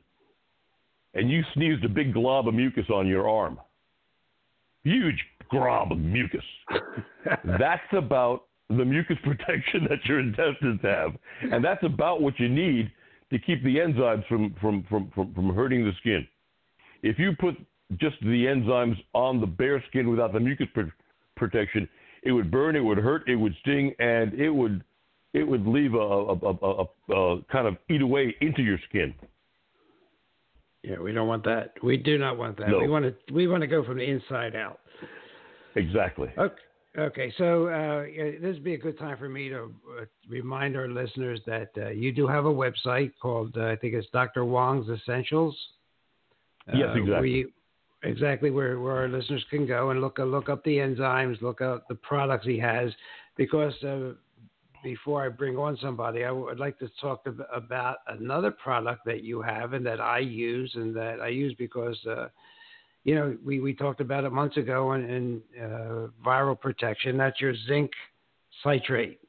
and 1.13 1.29
you 1.29 1.43
sneezed 1.53 1.83
a 1.83 1.89
big 1.89 2.13
glob 2.13 2.47
of 2.47 2.53
mucus 2.53 2.85
on 2.93 3.07
your 3.07 3.29
arm, 3.29 3.59
huge 4.83 5.19
glob 5.49 5.91
of 5.91 5.97
mucus, 5.97 6.43
that's 7.45 7.81
about 7.91 8.43
the 8.69 8.85
mucus 8.85 9.17
protection 9.23 9.87
that 9.89 10.03
your 10.05 10.19
intestines 10.19 10.79
have, 10.83 11.11
and 11.51 11.63
that's 11.63 11.83
about 11.83 12.21
what 12.21 12.39
you 12.39 12.49
need 12.49 12.91
to 13.31 13.39
keep 13.39 13.63
the 13.63 13.75
enzymes 13.77 14.25
from 14.27 14.55
from 14.61 14.85
from 14.89 15.11
from, 15.13 15.33
from 15.33 15.53
hurting 15.55 15.83
the 15.85 15.91
skin. 15.99 16.27
If 17.03 17.19
you 17.19 17.33
put 17.39 17.55
just 17.97 18.19
the 18.21 18.45
enzymes 18.45 18.97
on 19.13 19.39
the 19.39 19.47
bare 19.47 19.83
skin 19.89 20.09
without 20.09 20.33
the 20.33 20.39
mucus 20.39 20.67
pr- 20.73 20.81
protection, 21.35 21.87
it 22.23 22.31
would 22.31 22.51
burn, 22.51 22.75
it 22.75 22.81
would 22.81 22.97
hurt, 22.97 23.27
it 23.27 23.35
would 23.35 23.55
sting, 23.61 23.93
and 23.99 24.33
it 24.33 24.49
would 24.49 24.83
it 25.33 25.43
would 25.43 25.65
leave 25.67 25.93
a, 25.93 25.97
a, 25.97 26.33
a, 26.33 27.13
a 27.13 27.41
kind 27.51 27.67
of 27.67 27.77
eat 27.89 28.01
away 28.01 28.35
into 28.41 28.63
your 28.63 28.79
skin. 28.89 29.13
Yeah, 30.83 30.99
we 30.99 31.11
don't 31.11 31.27
want 31.27 31.43
that. 31.43 31.73
We 31.83 31.97
do 31.97 32.17
not 32.17 32.37
want 32.37 32.57
that. 32.57 32.69
No. 32.69 32.79
We 32.79 32.87
want 32.87 33.05
to 33.05 33.33
we 33.33 33.47
want 33.47 33.61
to 33.61 33.67
go 33.67 33.83
from 33.83 33.97
the 33.97 34.09
inside 34.09 34.55
out. 34.55 34.79
Exactly. 35.75 36.29
Okay. 36.37 36.55
Okay, 36.97 37.31
so 37.37 37.67
uh, 37.67 38.03
this 38.41 38.55
would 38.55 38.63
be 38.63 38.73
a 38.73 38.77
good 38.77 38.97
time 38.97 39.15
for 39.17 39.29
me 39.29 39.47
to 39.49 39.71
uh, 40.01 40.05
remind 40.27 40.75
our 40.75 40.89
listeners 40.89 41.39
that 41.45 41.69
uh, 41.77 41.89
you 41.89 42.11
do 42.11 42.25
have 42.25 42.45
a 42.45 42.51
website 42.53 43.11
called, 43.21 43.55
uh, 43.57 43.67
I 43.67 43.75
think 43.75 43.93
it's 43.93 44.07
Dr. 44.11 44.43
Wong's 44.43 44.89
Essentials. 44.89 45.55
Yes, 46.73 46.89
uh, 46.89 46.97
exactly. 46.97 47.21
We, 47.21 47.53
exactly 48.03 48.51
where, 48.51 48.79
where 48.79 48.97
our 48.97 49.07
listeners 49.07 49.45
can 49.49 49.65
go 49.65 49.89
and 49.89 50.01
look 50.01 50.19
look 50.19 50.49
up 50.49 50.63
the 50.63 50.77
enzymes, 50.77 51.41
look 51.41 51.61
up 51.61 51.87
the 51.87 51.95
products 51.95 52.45
he 52.45 52.57
has, 52.59 52.91
because 53.35 53.73
uh, 53.83 54.13
before 54.83 55.25
I 55.25 55.29
bring 55.29 55.57
on 55.57 55.77
somebody, 55.81 56.23
I 56.23 56.31
would 56.31 56.59
like 56.59 56.79
to 56.79 56.89
talk 57.01 57.25
about 57.53 57.97
another 58.07 58.51
product 58.51 59.01
that 59.05 59.23
you 59.23 59.41
have 59.41 59.73
and 59.73 59.85
that 59.85 59.99
I 59.99 60.19
use 60.19 60.71
and 60.75 60.95
that 60.95 61.19
I 61.19 61.27
use 61.27 61.53
because, 61.57 61.97
uh, 62.09 62.27
you 63.03 63.15
know, 63.15 63.37
we, 63.45 63.59
we 63.59 63.73
talked 63.73 64.01
about 64.01 64.23
it 64.23 64.31
months 64.31 64.57
ago 64.57 64.93
in, 64.93 65.09
in 65.09 65.41
uh, 65.61 66.07
viral 66.25 66.59
protection. 66.59 67.17
That's 67.17 67.39
your 67.41 67.53
zinc 67.67 67.91
citrate. 68.63 69.19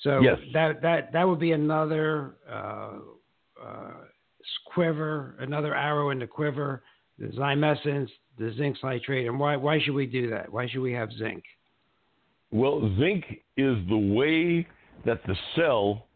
So 0.00 0.20
Yes. 0.22 0.38
that 0.52 0.82
that 0.82 1.12
that 1.12 1.26
would 1.26 1.38
be 1.40 1.52
another 1.52 2.36
uh, 2.50 2.98
uh, 3.62 3.92
quiver, 4.66 5.34
another 5.40 5.74
arrow 5.74 6.10
in 6.10 6.18
the 6.18 6.26
quiver. 6.26 6.82
The 7.18 7.26
Zymessence, 7.28 8.08
the 8.38 8.52
zinc 8.56 8.76
citrate, 8.80 9.28
and 9.28 9.38
why 9.38 9.56
why 9.56 9.78
should 9.80 9.94
we 9.94 10.06
do 10.06 10.28
that? 10.30 10.52
Why 10.52 10.66
should 10.68 10.80
we 10.80 10.92
have 10.92 11.10
zinc? 11.12 11.44
Well, 12.50 12.92
zinc 12.98 13.24
is 13.56 13.76
the 13.88 14.14
way 14.14 14.66
that 15.04 15.20
the 15.26 15.36
cell 15.54 16.06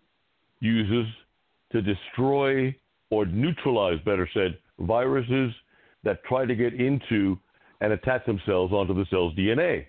uses 0.60 1.06
to 1.72 1.82
destroy 1.82 2.74
or 3.10 3.26
neutralize, 3.26 3.98
better 4.04 4.28
said, 4.34 4.58
viruses 4.80 5.52
that 6.04 6.22
try 6.24 6.44
to 6.46 6.54
get 6.54 6.74
into 6.74 7.38
and 7.80 7.92
attach 7.92 8.26
themselves 8.26 8.72
onto 8.72 8.94
the 8.94 9.06
cell's 9.10 9.34
DNA. 9.34 9.86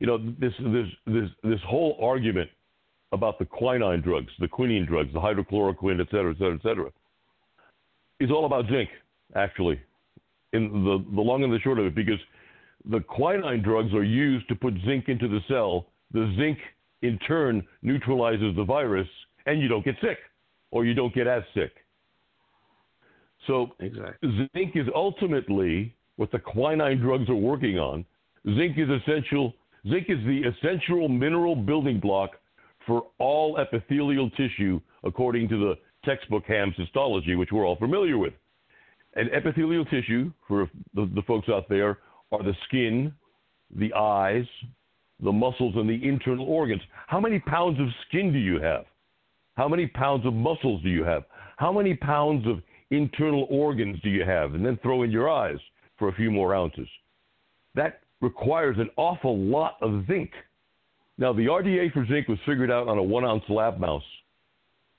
You 0.00 0.06
know, 0.06 0.18
this 0.38 0.52
this 0.60 0.86
this 1.06 1.30
this 1.42 1.60
whole 1.66 1.98
argument 2.02 2.50
about 3.12 3.38
the 3.38 3.46
quinine 3.46 4.02
drugs, 4.02 4.32
the 4.38 4.48
quinine 4.48 4.84
drugs, 4.84 5.12
the 5.12 5.20
hydrochloroquine, 5.20 6.00
et 6.00 6.08
cetera, 6.10 6.32
et 6.32 6.38
cetera, 6.38 6.54
et 6.54 6.62
cetera, 6.62 6.90
is 8.20 8.30
all 8.30 8.46
about 8.46 8.66
zinc, 8.70 8.88
actually, 9.34 9.80
in 10.52 10.84
the, 10.84 11.04
the 11.14 11.20
long 11.20 11.44
and 11.44 11.52
the 11.52 11.58
short 11.60 11.78
of 11.78 11.86
it, 11.86 11.94
because 11.94 12.18
the 12.90 13.00
quinine 13.00 13.62
drugs 13.62 13.92
are 13.94 14.04
used 14.04 14.48
to 14.48 14.54
put 14.54 14.74
zinc 14.84 15.08
into 15.08 15.28
the 15.28 15.40
cell. 15.48 15.86
The 16.12 16.32
zinc, 16.38 16.58
in 17.02 17.18
turn, 17.20 17.66
neutralizes 17.82 18.54
the 18.56 18.64
virus, 18.64 19.08
and 19.46 19.60
you 19.60 19.68
don't 19.68 19.84
get 19.84 19.96
sick, 20.00 20.18
or 20.70 20.84
you 20.84 20.94
don't 20.94 21.14
get 21.14 21.26
as 21.26 21.42
sick. 21.54 21.72
So, 23.46 23.72
Exactly. 23.80 24.48
zinc 24.56 24.76
is 24.76 24.86
ultimately 24.94 25.94
what 26.16 26.30
the 26.32 26.38
quinine 26.38 26.98
drugs 26.98 27.28
are 27.28 27.36
working 27.36 27.78
on. 27.78 28.04
Zinc 28.44 28.78
is 28.78 28.88
essential. 28.88 29.52
Zinc 29.88 30.06
is 30.08 30.18
the 30.24 30.42
essential 30.44 31.08
mineral 31.08 31.54
building 31.54 32.00
block 32.00 32.30
for 32.86 33.06
all 33.18 33.58
epithelial 33.58 34.30
tissue, 34.30 34.80
according 35.04 35.48
to 35.48 35.58
the 35.58 35.74
textbook 36.06 36.44
Ham's 36.46 36.74
histology, 36.76 37.34
which 37.34 37.50
we're 37.52 37.66
all 37.66 37.76
familiar 37.76 38.16
with. 38.16 38.32
And 39.14 39.28
epithelial 39.34 39.84
tissue, 39.86 40.32
for 40.48 40.70
the, 40.94 41.10
the 41.14 41.22
folks 41.26 41.48
out 41.48 41.68
there, 41.68 41.98
are 42.32 42.42
the 42.42 42.54
skin, 42.66 43.12
the 43.74 43.92
eyes, 43.94 44.44
the 45.22 45.32
muscles, 45.32 45.74
and 45.76 45.88
the 45.88 46.06
internal 46.06 46.46
organs. 46.46 46.82
How 47.06 47.20
many 47.20 47.38
pounds 47.40 47.80
of 47.80 47.88
skin 48.08 48.32
do 48.32 48.38
you 48.38 48.60
have? 48.60 48.84
How 49.56 49.68
many 49.68 49.86
pounds 49.86 50.26
of 50.26 50.34
muscles 50.34 50.82
do 50.82 50.90
you 50.90 51.04
have? 51.04 51.24
How 51.56 51.72
many 51.72 51.94
pounds 51.94 52.46
of 52.46 52.62
internal 52.90 53.46
organs 53.50 53.98
do 54.02 54.10
you 54.10 54.24
have? 54.24 54.54
And 54.54 54.64
then 54.64 54.78
throw 54.82 55.02
in 55.02 55.10
your 55.10 55.30
eyes 55.30 55.58
for 55.98 56.08
a 56.08 56.14
few 56.14 56.30
more 56.30 56.54
ounces. 56.54 56.88
That 57.74 58.00
requires 58.20 58.76
an 58.78 58.90
awful 58.96 59.38
lot 59.38 59.76
of 59.80 60.04
zinc. 60.06 60.30
Now, 61.18 61.32
the 61.32 61.46
RDA 61.46 61.92
for 61.92 62.06
zinc 62.06 62.28
was 62.28 62.38
figured 62.44 62.70
out 62.70 62.88
on 62.88 62.98
a 62.98 63.02
one 63.02 63.24
ounce 63.24 63.44
lab 63.48 63.78
mouse. 63.78 64.02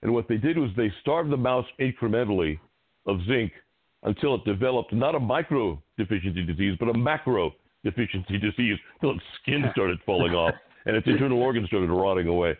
And 0.07 0.13
what 0.13 0.29
they 0.29 0.37
did 0.37 0.57
was 0.57 0.69
they 0.77 0.89
starved 1.01 1.29
the 1.29 1.35
mouse 1.35 1.65
incrementally 1.81 2.57
of 3.07 3.17
zinc 3.27 3.51
until 4.03 4.35
it 4.35 4.45
developed 4.45 4.93
not 4.93 5.15
a 5.15 5.19
micro 5.19 5.83
deficiency 5.97 6.45
disease, 6.45 6.77
but 6.79 6.87
a 6.87 6.97
macro 6.97 7.51
deficiency 7.83 8.37
disease 8.39 8.77
until 8.93 9.17
its 9.17 9.25
skin 9.41 9.65
started 9.73 9.99
falling 10.05 10.33
off 10.33 10.55
and 10.85 10.95
its 10.95 11.05
internal 11.07 11.41
organs 11.41 11.67
started 11.67 11.89
rotting 11.89 12.29
away. 12.29 12.57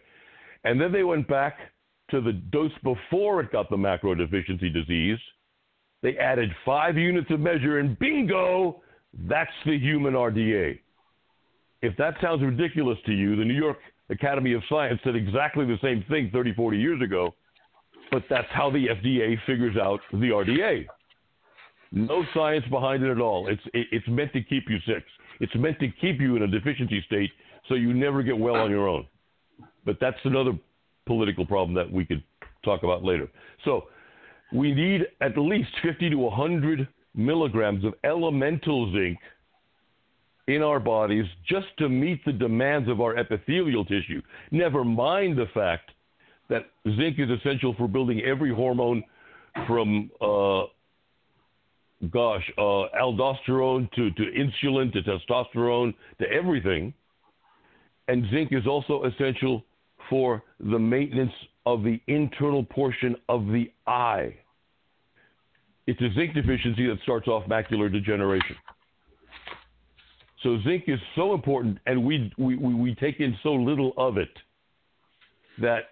And 0.65 0.81
then 0.81 0.91
they 0.91 1.05
went 1.05 1.25
back 1.29 1.57
to 2.11 2.19
the 2.19 2.33
dose 2.33 2.73
before 2.83 3.39
it 3.39 3.49
got 3.49 3.69
the 3.69 3.77
macro 3.77 4.13
deficiency 4.13 4.69
disease. 4.69 5.17
They 6.03 6.17
added 6.17 6.49
five 6.65 6.97
units 6.97 7.31
of 7.31 7.39
measure, 7.39 7.79
and 7.79 7.97
bingo, 7.97 8.81
that's 9.19 9.49
the 9.65 9.79
human 9.79 10.15
RDA. 10.15 10.79
If 11.81 11.95
that 11.95 12.15
sounds 12.21 12.43
ridiculous 12.43 12.97
to 13.05 13.13
you, 13.13 13.37
the 13.37 13.45
New 13.45 13.53
York 13.53 13.77
Academy 14.09 14.53
of 14.53 14.61
Science 14.69 14.99
said 15.03 15.15
exactly 15.15 15.65
the 15.65 15.77
same 15.81 16.03
thing 16.09 16.29
30, 16.31 16.53
40 16.53 16.77
years 16.77 17.01
ago, 17.01 17.33
but 18.11 18.23
that's 18.29 18.47
how 18.51 18.69
the 18.69 18.87
FDA 18.87 19.37
figures 19.45 19.75
out 19.77 19.99
the 20.11 20.29
RDA. 20.29 20.85
No 21.91 22.23
science 22.33 22.65
behind 22.69 23.03
it 23.03 23.11
at 23.11 23.19
all. 23.19 23.47
It's 23.47 23.61
it, 23.73 23.87
it's 23.91 24.07
meant 24.07 24.33
to 24.33 24.41
keep 24.41 24.69
you 24.69 24.77
sick. 24.85 25.03
It's 25.39 25.55
meant 25.55 25.79
to 25.79 25.87
keep 26.01 26.19
you 26.19 26.35
in 26.35 26.43
a 26.43 26.47
deficiency 26.47 27.03
state 27.05 27.31
so 27.67 27.75
you 27.75 27.93
never 27.93 28.23
get 28.23 28.37
well 28.37 28.55
on 28.55 28.71
your 28.71 28.87
own. 28.87 29.05
But 29.85 29.97
that's 30.01 30.17
another 30.23 30.51
political 31.05 31.45
problem 31.45 31.73
that 31.75 31.89
we 31.91 32.05
could 32.05 32.23
talk 32.63 32.83
about 32.83 33.03
later. 33.03 33.29
So 33.63 33.85
we 34.53 34.73
need 34.73 35.01
at 35.21 35.37
least 35.37 35.69
50 35.83 36.09
to 36.09 36.15
100 36.15 36.87
milligrams 37.15 37.85
of 37.85 37.93
elemental 38.03 38.91
zinc 38.93 39.17
in 40.47 40.61
our 40.63 40.79
bodies 40.79 41.25
just 41.47 41.67
to 41.77 41.89
meet 41.89 42.23
the 42.25 42.31
demands 42.31 42.89
of 42.89 43.01
our 43.01 43.17
epithelial 43.17 43.83
tissue. 43.85 44.21
Never 44.51 44.83
mind 44.83 45.37
the 45.37 45.47
fact 45.53 45.91
that 46.49 46.67
zinc 46.95 47.19
is 47.19 47.29
essential 47.29 47.75
for 47.77 47.87
building 47.87 48.21
every 48.21 48.53
hormone 48.53 49.03
from, 49.67 50.09
uh, 50.21 50.63
gosh, 52.09 52.49
uh, 52.57 52.87
aldosterone 53.01 53.91
to, 53.91 54.11
to 54.11 54.23
insulin 54.23 54.91
to 54.93 55.01
testosterone 55.01 55.93
to 56.19 56.31
everything. 56.31 56.93
And 58.07 58.25
zinc 58.31 58.49
is 58.51 58.65
also 58.65 59.03
essential 59.03 59.65
for 60.09 60.41
the 60.59 60.79
maintenance 60.79 61.33
of 61.65 61.83
the 61.83 61.99
internal 62.07 62.63
portion 62.63 63.17
of 63.27 63.47
the 63.47 63.69
eye. 63.85 64.33
It's 65.87 65.99
a 66.01 66.13
zinc 66.15 66.33
deficiency 66.33 66.87
that 66.87 66.99
starts 67.03 67.27
off 67.27 67.45
macular 67.49 67.91
degeneration. 67.91 68.55
So 70.43 70.59
zinc 70.63 70.83
is 70.87 70.99
so 71.15 71.33
important, 71.33 71.79
and 71.85 72.03
we 72.03 72.31
we, 72.37 72.55
we, 72.55 72.73
we 72.73 72.95
take 72.95 73.19
in 73.19 73.37
so 73.41 73.53
little 73.53 73.93
of 73.97 74.17
it 74.17 74.29
that 75.59 75.89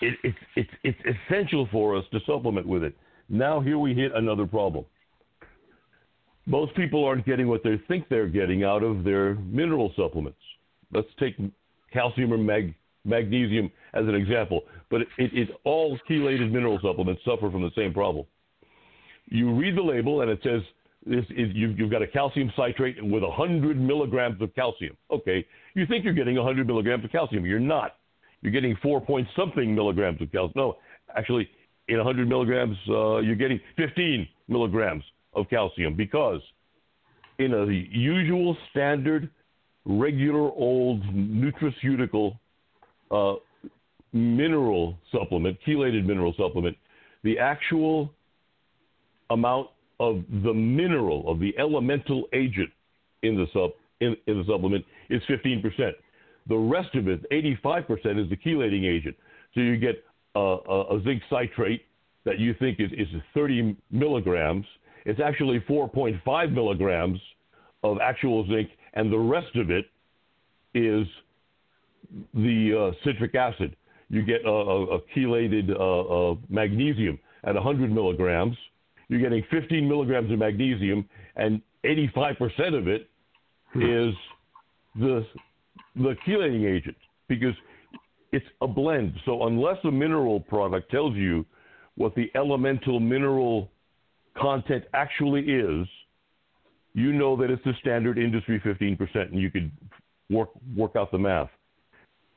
it, 0.00 0.14
it, 0.22 0.34
it, 0.56 0.66
it's 0.84 1.18
essential 1.28 1.68
for 1.72 1.96
us 1.96 2.04
to 2.12 2.20
supplement 2.26 2.66
with 2.66 2.82
it. 2.82 2.94
Now 3.28 3.60
here 3.60 3.78
we 3.78 3.94
hit 3.94 4.12
another 4.14 4.46
problem. 4.46 4.84
Most 6.46 6.74
people 6.74 7.04
aren't 7.04 7.24
getting 7.26 7.48
what 7.48 7.62
they 7.62 7.80
think 7.86 8.08
they're 8.08 8.26
getting 8.26 8.64
out 8.64 8.82
of 8.82 9.04
their 9.04 9.34
mineral 9.34 9.92
supplements. 9.96 10.40
Let's 10.92 11.08
take 11.18 11.36
calcium 11.92 12.32
or 12.32 12.38
mag, 12.38 12.74
magnesium 13.04 13.70
as 13.94 14.06
an 14.06 14.14
example, 14.14 14.62
but 14.90 15.02
it, 15.02 15.08
it, 15.18 15.30
it, 15.34 15.48
all 15.64 15.98
chelated 16.08 16.50
mineral 16.50 16.78
supplements 16.82 17.22
suffer 17.24 17.50
from 17.50 17.62
the 17.62 17.70
same 17.76 17.92
problem. 17.92 18.26
You 19.26 19.54
read 19.54 19.76
the 19.76 19.82
label 19.82 20.22
and 20.22 20.30
it 20.30 20.40
says 20.42 20.62
this 21.06 21.24
is, 21.30 21.50
you've, 21.54 21.78
you've 21.78 21.90
got 21.90 22.02
a 22.02 22.06
calcium 22.06 22.52
citrate 22.56 23.02
with 23.02 23.22
100 23.22 23.80
milligrams 23.80 24.40
of 24.42 24.54
calcium. 24.54 24.96
Okay, 25.10 25.46
you 25.74 25.86
think 25.86 26.04
you're 26.04 26.14
getting 26.14 26.36
100 26.36 26.66
milligrams 26.66 27.04
of 27.04 27.12
calcium. 27.12 27.46
You're 27.46 27.58
not. 27.58 27.96
You're 28.42 28.52
getting 28.52 28.76
four 28.82 29.00
point 29.00 29.26
something 29.36 29.74
milligrams 29.74 30.20
of 30.20 30.30
calcium. 30.30 30.52
No, 30.56 30.76
actually, 31.16 31.48
in 31.88 31.96
100 31.96 32.28
milligrams, 32.28 32.76
uh, 32.88 33.18
you're 33.18 33.36
getting 33.36 33.60
15 33.76 34.26
milligrams 34.48 35.04
of 35.34 35.48
calcium 35.48 35.96
because 35.96 36.40
in 37.38 37.54
a 37.54 37.66
usual 37.66 38.56
standard, 38.70 39.30
regular 39.86 40.50
old 40.52 41.02
nutraceutical 41.04 42.38
uh, 43.10 43.34
mineral 44.12 44.98
supplement, 45.10 45.56
chelated 45.66 46.04
mineral 46.04 46.34
supplement, 46.36 46.76
the 47.22 47.38
actual 47.38 48.12
amount 49.30 49.68
of 50.00 50.24
the 50.42 50.52
mineral, 50.52 51.30
of 51.30 51.38
the 51.38 51.56
elemental 51.58 52.24
agent 52.32 52.70
in 53.22 53.36
the, 53.36 53.46
sub, 53.52 53.70
in, 54.00 54.16
in 54.26 54.38
the 54.38 54.44
supplement 54.48 54.84
is 55.10 55.22
15%. 55.28 55.62
The 56.48 56.56
rest 56.56 56.94
of 56.94 57.06
it, 57.06 57.30
85%, 57.30 58.24
is 58.24 58.30
the 58.30 58.36
chelating 58.44 58.84
agent. 58.84 59.14
So 59.54 59.60
you 59.60 59.76
get 59.76 60.02
a, 60.34 60.40
a, 60.40 60.96
a 60.96 61.02
zinc 61.04 61.22
citrate 61.28 61.82
that 62.24 62.38
you 62.38 62.54
think 62.54 62.80
is, 62.80 62.90
is 62.92 63.08
30 63.34 63.76
milligrams. 63.90 64.64
It's 65.04 65.20
actually 65.20 65.60
4.5 65.68 66.52
milligrams 66.52 67.20
of 67.84 67.98
actual 68.02 68.46
zinc, 68.48 68.70
and 68.94 69.12
the 69.12 69.18
rest 69.18 69.54
of 69.56 69.70
it 69.70 69.84
is 70.74 71.06
the 72.34 72.92
uh, 72.92 73.04
citric 73.04 73.34
acid. 73.34 73.76
You 74.08 74.22
get 74.22 74.44
a, 74.44 74.50
a, 74.50 74.96
a 74.96 75.00
chelated 75.14 75.70
uh, 75.70 76.32
uh, 76.32 76.34
magnesium 76.48 77.18
at 77.44 77.54
100 77.54 77.92
milligrams. 77.92 78.56
You're 79.10 79.20
getting 79.20 79.44
15 79.50 79.88
milligrams 79.88 80.30
of 80.30 80.38
magnesium, 80.38 81.06
and 81.34 81.60
85% 81.84 82.78
of 82.78 82.86
it 82.86 83.10
hmm. 83.72 83.82
is 83.82 84.14
the 84.94 85.26
the 85.96 86.14
chelating 86.26 86.64
agent 86.64 86.96
because 87.28 87.54
it's 88.30 88.46
a 88.60 88.68
blend. 88.68 89.14
So 89.24 89.46
unless 89.46 89.78
a 89.82 89.90
mineral 89.90 90.38
product 90.38 90.90
tells 90.92 91.16
you 91.16 91.44
what 91.96 92.14
the 92.14 92.30
elemental 92.36 93.00
mineral 93.00 93.68
content 94.40 94.84
actually 94.94 95.40
is, 95.40 95.88
you 96.94 97.12
know 97.12 97.36
that 97.36 97.50
it's 97.50 97.64
the 97.64 97.74
standard 97.80 98.16
industry 98.16 98.60
15%, 98.64 99.32
and 99.32 99.40
you 99.40 99.50
could 99.50 99.72
work 100.30 100.50
work 100.76 100.92
out 100.94 101.10
the 101.10 101.18
math. 101.18 101.50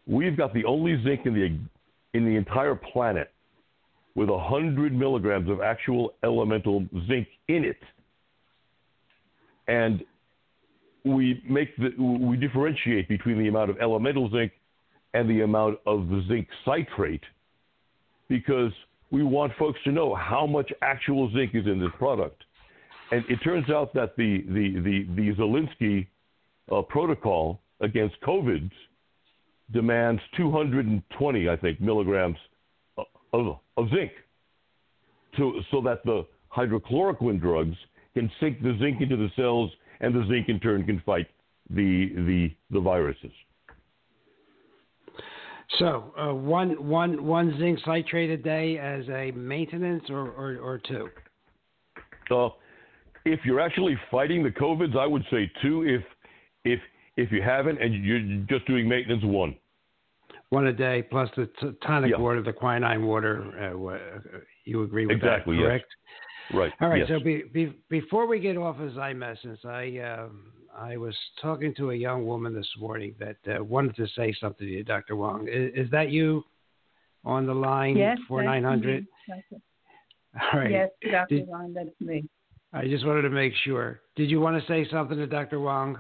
We've 0.08 0.36
got 0.36 0.56
the 0.56 0.66
only 0.66 1.02
zinc 1.04 1.28
in 1.28 1.36
the 1.36 2.18
in 2.18 2.26
the 2.26 2.36
entire 2.36 2.76
planet 2.76 3.33
with 4.16 4.30
100 4.30 4.94
milligrams 4.94 5.50
of 5.50 5.62
actual 5.62 6.14
elemental 6.24 6.86
zinc 7.08 7.28
in 7.48 7.64
it, 7.64 7.80
and 9.68 10.04
we 11.06 11.44
make 11.50 11.76
the 11.78 11.92
we 12.00 12.38
differentiate 12.38 13.10
between 13.10 13.38
the 13.38 13.48
amount 13.48 13.70
of 13.70 13.78
elemental 13.82 14.30
zinc 14.30 14.52
and 15.14 15.30
the 15.30 15.42
amount 15.42 15.80
of 15.86 16.08
the 16.10 16.24
zinc 16.28 16.48
citrate 16.66 17.24
because 18.30 18.72
we 19.12 19.24
want 19.24 19.52
folks 19.60 19.80
to 19.84 19.92
know 19.92 20.16
how 20.16 20.48
much 20.48 20.72
actual 20.82 21.32
zinc 21.34 21.52
is 21.54 21.68
in 21.68 21.80
this 21.80 21.92
product. 22.00 22.44
And 23.12 23.24
it 23.30 23.38
turns 23.44 23.70
out 23.70 23.94
that 23.94 24.16
the, 24.18 24.44
the, 24.48 24.80
the, 24.82 25.08
the 25.16 25.36
Zelenko 25.36 26.08
uh, 26.72 26.82
protocol 26.82 27.62
against 27.80 28.20
COVID 28.22 28.72
demands 29.72 30.22
220, 30.36 31.50
I 31.50 31.56
think, 31.58 31.80
milligrams 31.80 32.38
of, 33.34 33.58
of 33.78 33.90
zinc 33.90 34.12
to, 35.38 35.62
so 35.72 35.82
that 35.82 36.04
the 36.06 36.26
hydrochloroquine 36.56 37.42
drugs 37.42 37.76
can 38.14 38.30
sink 38.40 38.62
the 38.62 38.78
zinc 38.80 39.02
into 39.02 39.18
the 39.18 39.30
cells 39.36 39.72
and 40.02 40.14
the 40.14 40.26
zinc 40.28 40.50
in 40.50 40.60
turn 40.60 40.86
can 40.86 41.02
fight 41.06 41.28
the, 41.70 42.12
the, 42.16 42.52
the 42.72 42.80
viruses. 42.80 43.32
So 45.80 46.14
uh, 46.18 46.34
one, 46.34 46.88
one, 46.88 47.26
one 47.26 47.58
zinc 47.58 47.80
citrate 47.84 48.30
a 48.30 48.38
day 48.38 48.78
as 48.78 49.08
a 49.10 49.32
maintenance 49.32 50.04
or, 50.10 50.30
or, 50.32 50.58
or 50.58 50.78
two? 50.78 51.10
Uh, 52.30 52.50
if 53.26 53.40
you're 53.44 53.60
actually 53.60 53.98
fighting 54.12 54.44
the 54.44 54.52
COVIDs, 54.52 54.96
I 54.98 55.08
would 55.08 55.24
say 55.32 55.50
two. 55.62 55.84
If, 55.84 56.04
if, 56.64 56.80
if 57.18 57.32
you 57.32 57.42
haven't 57.42 57.82
and 57.82 58.04
you're 58.04 58.20
just 58.48 58.68
doing 58.68 58.88
maintenance, 58.88 59.24
one. 59.24 59.56
One 60.54 60.68
a 60.68 60.72
day 60.72 61.02
plus 61.10 61.28
the 61.36 61.50
t- 61.60 61.72
tonic 61.84 62.12
yeah. 62.12 62.20
water, 62.20 62.44
the 62.44 62.54
quinine 62.54 63.08
water. 63.08 63.42
Uh, 63.60 63.88
uh 63.88 64.40
you 64.66 64.84
agree 64.84 65.08
with 65.08 65.18
exactly, 65.18 65.56
that, 65.58 65.64
correct? 65.64 65.86
Yes. 66.52 66.60
Right. 66.60 66.74
All 66.80 66.90
right. 66.90 67.00
Yes. 67.00 67.08
So 67.10 67.20
be, 67.24 67.44
be, 67.52 67.76
before 67.90 68.28
we 68.28 68.40
get 68.40 68.56
off 68.56 68.80
of 68.80 68.92
Zymessence, 68.92 69.66
I 69.66 69.98
uh, 70.00 70.28
I 70.78 70.96
was 70.98 71.16
talking 71.42 71.74
to 71.78 71.90
a 71.90 71.96
young 71.96 72.28
woman 72.28 72.54
this 72.54 72.70
morning 72.78 73.16
that 73.18 73.38
uh, 73.48 73.64
wanted 73.64 73.96
to 73.96 74.06
say 74.16 74.32
something 74.40 74.68
to 74.68 74.72
you, 74.72 74.84
Dr. 74.84 75.16
Wong. 75.16 75.48
Is, 75.52 75.88
is 75.88 75.92
that 75.92 76.12
you 76.12 76.44
on 77.26 77.48
the 77.48 77.56
line? 77.56 77.98
Yes. 77.98 78.20
Four 78.28 78.44
nine 78.44 78.64
hundred. 78.64 79.08
All 80.54 80.60
right. 80.60 80.70
Yes, 80.70 80.90
Dr. 81.12 81.38
Did, 81.38 81.48
Wong, 81.48 81.74
that's 81.74 81.90
me. 82.00 82.30
I 82.74 82.86
just 82.86 83.08
wanted 83.08 83.24
to 83.24 83.32
make 83.32 83.54
sure. 83.66 84.02
Did 84.16 84.30
you 84.30 84.40
want 84.40 84.62
to 84.62 84.68
say 84.68 84.88
something 84.92 85.18
to 85.18 85.26
Dr. 85.26 85.60
Wong? 85.60 85.98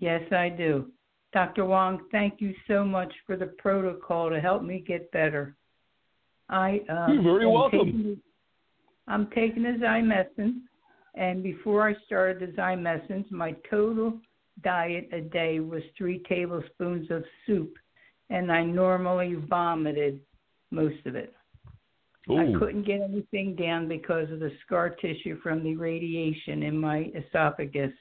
Yes, 0.00 0.22
I 0.32 0.48
do. 0.48 0.90
Dr. 1.32 1.66
Wong, 1.66 2.00
thank 2.10 2.40
you 2.40 2.54
so 2.66 2.84
much 2.84 3.12
for 3.26 3.36
the 3.36 3.46
protocol 3.58 4.30
to 4.30 4.40
help 4.40 4.62
me 4.62 4.82
get 4.86 5.10
better. 5.12 5.54
I 6.48 6.80
uh, 6.90 7.12
You're 7.12 7.22
very 7.22 7.46
welcome. 7.46 7.84
Taking, 7.84 8.20
I'm 9.06 9.28
taking 9.34 9.66
a 9.66 9.78
Zymessence, 9.78 10.60
and 11.14 11.42
before 11.42 11.88
I 11.88 11.94
started 12.06 12.40
the 12.40 12.60
Zymessence, 12.60 13.30
my 13.30 13.54
total 13.70 14.18
diet 14.64 15.08
a 15.12 15.20
day 15.20 15.60
was 15.60 15.82
three 15.96 16.22
tablespoons 16.28 17.10
of 17.10 17.24
soup, 17.46 17.74
and 18.30 18.50
I 18.50 18.64
normally 18.64 19.34
vomited 19.34 20.20
most 20.70 21.04
of 21.06 21.14
it. 21.14 21.34
Ooh. 22.30 22.38
I 22.38 22.58
couldn't 22.58 22.86
get 22.86 23.00
anything 23.00 23.54
down 23.54 23.88
because 23.88 24.30
of 24.30 24.40
the 24.40 24.52
scar 24.64 24.90
tissue 24.90 25.40
from 25.42 25.62
the 25.62 25.76
radiation 25.76 26.62
in 26.62 26.78
my 26.78 27.10
esophagus. 27.14 27.92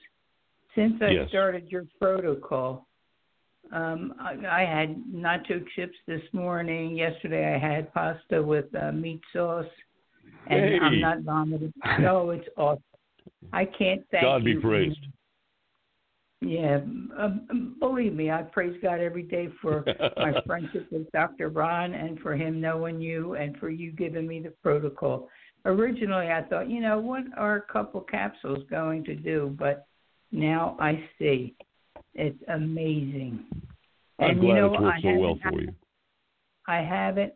Since 0.76 0.96
I 1.02 1.10
yes. 1.10 1.30
started 1.30 1.70
your 1.70 1.86
protocol, 2.00 2.88
um, 3.72 4.14
I, 4.20 4.62
I 4.62 4.66
had 4.66 5.04
nacho 5.14 5.64
chips 5.76 5.96
this 6.08 6.22
morning. 6.34 6.96
Yesterday 6.96 7.54
I 7.54 7.58
had 7.58 7.94
pasta 7.94 8.42
with 8.42 8.66
uh, 8.76 8.92
meat 8.92 9.22
sauce, 9.34 9.66
and 10.48 10.60
hey. 10.62 10.80
I'm 10.82 11.00
not 11.00 11.22
vomiting. 11.22 11.74
No, 12.00 12.30
it's 12.32 12.48
awesome. 12.58 12.84
I 13.54 13.66
can't 13.66 14.02
thank 14.12 14.24
God 14.24 14.44
you. 14.44 14.56
be 14.56 14.62
praised. 14.62 15.00
Yeah, 16.40 16.78
um, 17.18 17.76
believe 17.80 18.14
me, 18.14 18.30
I 18.30 18.44
praise 18.44 18.78
God 18.82 19.00
every 19.00 19.24
day 19.24 19.50
for 19.60 19.84
my 20.18 20.34
friendship 20.46 20.88
with 20.92 21.12
Dr. 21.12 21.50
Ron 21.50 21.96
and 21.96 22.20
for 22.20 22.36
him 22.36 22.62
knowing 22.62 23.02
you 23.02 23.34
and 23.34 23.58
for 23.58 23.70
you 23.70 23.92
giving 23.92 24.28
me 24.28 24.40
the 24.40 24.54
protocol. 24.62 25.30
Originally, 25.66 26.28
I 26.28 26.44
thought, 26.44 26.70
you 26.70 26.80
know, 26.80 27.00
what 27.00 27.24
are 27.36 27.56
a 27.56 27.74
couple 27.74 28.02
capsules 28.02 28.64
going 28.70 29.04
to 29.06 29.16
do? 29.16 29.56
But 29.58 29.88
now 30.32 30.78
I 30.80 31.04
see 31.18 31.56
it's 32.18 32.42
amazing. 32.50 33.46
I'm 34.20 34.32
and 34.32 34.42
glad 34.42 34.48
you 34.48 34.56
know, 34.56 34.74
it's 34.74 34.82
worked 34.82 34.98
I 34.98 35.02
so 35.02 35.20
well 35.20 35.40
for 35.50 35.62
you. 35.62 35.74
I 36.68 36.78
haven't 36.78 37.34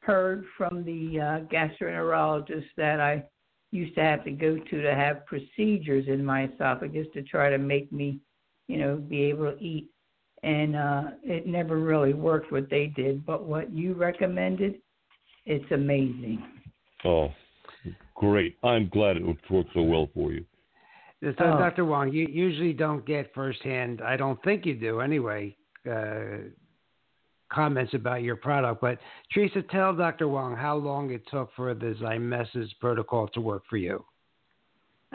heard 0.00 0.44
from 0.56 0.84
the 0.84 1.20
uh, 1.20 1.54
gastroenterologist 1.54 2.66
that 2.76 3.00
I 3.00 3.24
used 3.72 3.94
to 3.96 4.02
have 4.02 4.24
to 4.24 4.30
go 4.30 4.58
to 4.58 4.82
to 4.82 4.94
have 4.94 5.26
procedures 5.26 6.06
in 6.06 6.24
my 6.24 6.44
esophagus 6.44 7.06
to 7.14 7.22
try 7.22 7.50
to 7.50 7.58
make 7.58 7.90
me, 7.92 8.20
you 8.68 8.78
know, 8.78 8.96
be 8.96 9.22
able 9.24 9.52
to 9.52 9.58
eat. 9.62 9.88
And 10.42 10.76
uh, 10.76 11.02
it 11.24 11.46
never 11.46 11.78
really 11.78 12.14
worked 12.14 12.52
what 12.52 12.70
they 12.70 12.86
did. 12.86 13.26
But 13.26 13.44
what 13.44 13.72
you 13.72 13.94
recommended, 13.94 14.76
it's 15.46 15.70
amazing. 15.72 16.44
Oh, 17.04 17.30
great. 18.14 18.56
I'm 18.62 18.88
glad 18.88 19.16
it 19.16 19.24
worked 19.24 19.70
so 19.74 19.82
well 19.82 20.08
for 20.14 20.32
you. 20.32 20.44
So, 21.22 21.30
oh. 21.40 21.58
Dr. 21.58 21.84
Wong, 21.84 22.12
you 22.12 22.26
usually 22.30 22.72
don't 22.72 23.04
get 23.04 23.32
firsthand, 23.34 24.00
I 24.00 24.16
don't 24.16 24.42
think 24.44 24.64
you 24.64 24.74
do 24.74 25.00
anyway, 25.00 25.56
uh, 25.90 26.48
comments 27.52 27.92
about 27.94 28.22
your 28.22 28.36
product. 28.36 28.80
But 28.80 28.98
Teresa, 29.32 29.62
tell 29.62 29.94
Dr. 29.94 30.28
Wong 30.28 30.54
how 30.54 30.76
long 30.76 31.10
it 31.10 31.22
took 31.28 31.50
for 31.56 31.74
the 31.74 31.96
Zymessence 32.00 32.70
protocol 32.80 33.26
to 33.28 33.40
work 33.40 33.64
for 33.68 33.78
you. 33.78 34.04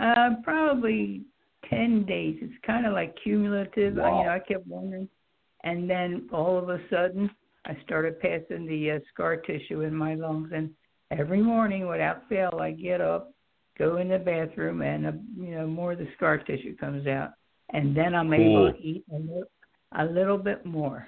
Uh, 0.02 0.32
probably 0.44 1.22
10 1.70 2.06
days. 2.06 2.38
It's 2.42 2.54
kind 2.66 2.86
of 2.86 2.94
like 2.94 3.16
cumulative. 3.24 3.96
Wow. 3.96 4.04
I, 4.04 4.18
you 4.18 4.26
know, 4.26 4.32
I 4.32 4.40
kept 4.40 4.68
wondering. 4.68 5.08
And 5.64 5.90
then 5.90 6.28
all 6.34 6.58
of 6.58 6.70
a 6.70 6.80
sudden, 6.90 7.30
I 7.66 7.78
started 7.86 8.20
passing 8.20 8.66
the 8.68 8.92
uh, 8.92 9.00
scar 9.14 9.38
tissue 9.38 9.82
in 9.82 9.96
my 9.96 10.16
lungs. 10.16 10.52
And 10.54 10.72
every 11.12 11.42
morning, 11.42 11.88
without 11.88 12.28
fail, 12.28 12.58
I 12.60 12.72
get 12.72 13.00
up, 13.00 13.33
go 13.78 13.98
in 13.98 14.10
the 14.10 14.20
bathroom, 14.20 14.82
and 14.82 15.06
uh, 15.06 15.12
you 15.38 15.56
know 15.56 15.68
more 15.68 15.94
of 15.94 16.00
the 16.00 16.08
scar 16.16 16.38
tissue 16.38 16.76
comes 16.78 17.08
out, 17.08 17.32
and 17.72 17.96
then 17.96 18.16
I'm 18.16 18.30
cool. 18.30 18.68
able 18.68 18.74
to 18.74 18.80
eat 18.80 19.04
a 19.12 19.18
little, 19.18 19.44
a 19.98 20.06
little 20.06 20.38
bit 20.38 20.66
more. 20.66 21.08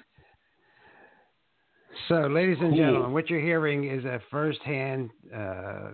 So, 2.08 2.26
ladies 2.26 2.58
and 2.60 2.76
gentlemen, 2.76 3.12
what 3.12 3.30
you're 3.30 3.40
hearing 3.40 3.90
is 3.90 4.04
a 4.04 4.20
firsthand 4.30 5.10
uh, 5.34 5.90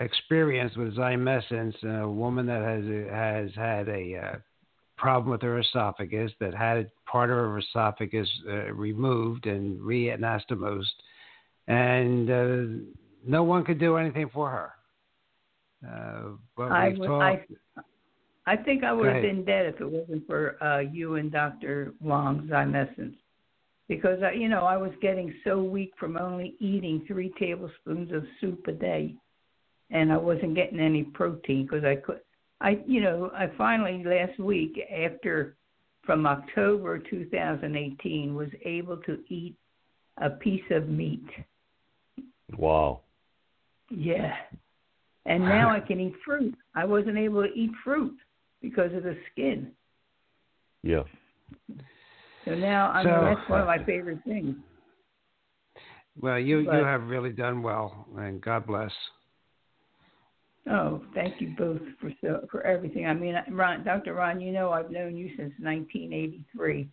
experience 0.00 0.76
with 0.76 0.96
Zymessence, 0.96 1.74
a 1.84 2.08
woman 2.08 2.46
that 2.46 2.62
has 2.62 2.84
has 3.12 3.54
had 3.54 3.88
a 3.88 4.16
uh, 4.16 4.38
problem 4.96 5.30
with 5.30 5.42
her 5.42 5.58
esophagus, 5.58 6.32
that 6.40 6.54
had 6.54 6.90
part 7.10 7.30
of 7.30 7.36
her 7.36 7.58
esophagus 7.58 8.28
uh, 8.48 8.72
removed 8.72 9.46
and 9.46 9.78
reanastomosed, 9.80 10.86
and 11.68 12.30
uh, 12.30 12.84
no 13.26 13.42
one 13.44 13.64
could 13.64 13.78
do 13.78 13.96
anything 13.96 14.30
for 14.32 14.50
her. 14.50 14.72
Uh, 15.84 16.22
but 16.56 16.72
I, 16.72 16.88
we've 16.90 16.98
would, 16.98 17.06
talked. 17.06 17.52
I, 17.76 18.52
I 18.52 18.56
think 18.56 18.84
I 18.84 18.92
would 18.92 19.12
have 19.12 19.22
been 19.22 19.44
dead 19.44 19.66
if 19.66 19.80
it 19.80 19.90
wasn't 19.90 20.26
for 20.26 20.62
uh, 20.62 20.78
you 20.78 21.16
and 21.16 21.32
Dr. 21.32 21.94
Wong's 22.00 22.48
Zymessence. 22.50 23.16
Because 23.88 24.20
I, 24.22 24.32
you 24.32 24.48
know, 24.48 24.64
I 24.64 24.76
was 24.76 24.92
getting 25.00 25.32
so 25.44 25.62
weak 25.62 25.92
from 25.98 26.16
only 26.16 26.56
eating 26.58 27.04
three 27.06 27.32
tablespoons 27.38 28.12
of 28.12 28.24
soup 28.40 28.66
a 28.66 28.72
day, 28.72 29.14
and 29.90 30.12
I 30.12 30.16
wasn't 30.16 30.54
getting 30.54 30.80
any 30.80 31.04
protein 31.04 31.66
because 31.66 31.84
I 31.84 31.96
could. 31.96 32.20
I, 32.60 32.80
you 32.86 33.00
know, 33.00 33.30
I 33.34 33.50
finally 33.58 34.02
last 34.04 34.38
week 34.40 34.78
after 34.90 35.56
from 36.04 36.26
October 36.26 36.98
2018 36.98 38.34
was 38.34 38.48
able 38.64 38.96
to 38.98 39.18
eat 39.28 39.56
a 40.22 40.30
piece 40.30 40.64
of 40.70 40.88
meat. 40.88 41.26
Wow. 42.56 43.00
Yeah. 43.90 44.34
And 45.26 45.42
now 45.56 45.70
I 45.70 45.80
can 45.80 46.00
eat 46.00 46.14
fruit. 46.24 46.54
I 46.74 46.84
wasn't 46.84 47.18
able 47.18 47.42
to 47.42 47.52
eat 47.52 47.70
fruit 47.84 48.16
because 48.62 48.92
of 48.94 49.02
the 49.02 49.16
skin. 49.32 49.72
Yeah. 50.82 51.02
So 52.44 52.54
now 52.54 52.90
I 52.92 53.02
So- 53.02 53.10
mean 53.10 53.34
that's 53.34 53.48
one 53.50 53.60
of 53.60 53.66
my 53.66 53.84
favorite 53.84 54.20
things. 54.24 54.56
Well, 56.18 56.38
you 56.38 56.60
you 56.60 56.70
have 56.70 57.08
really 57.08 57.30
done 57.30 57.62
well, 57.62 58.06
and 58.16 58.40
God 58.40 58.66
bless. 58.66 58.90
Oh, 60.68 61.02
thank 61.14 61.40
you 61.40 61.54
both 61.56 61.80
for 62.00 62.10
so, 62.20 62.46
for 62.50 62.62
everything. 62.62 63.06
I 63.06 63.14
mean, 63.14 63.36
Ron, 63.50 63.84
Dr. 63.84 64.14
Ron, 64.14 64.40
you 64.40 64.50
know 64.50 64.70
I've 64.72 64.90
known 64.90 65.16
you 65.16 65.28
since 65.36 65.52
1983, 65.60 66.88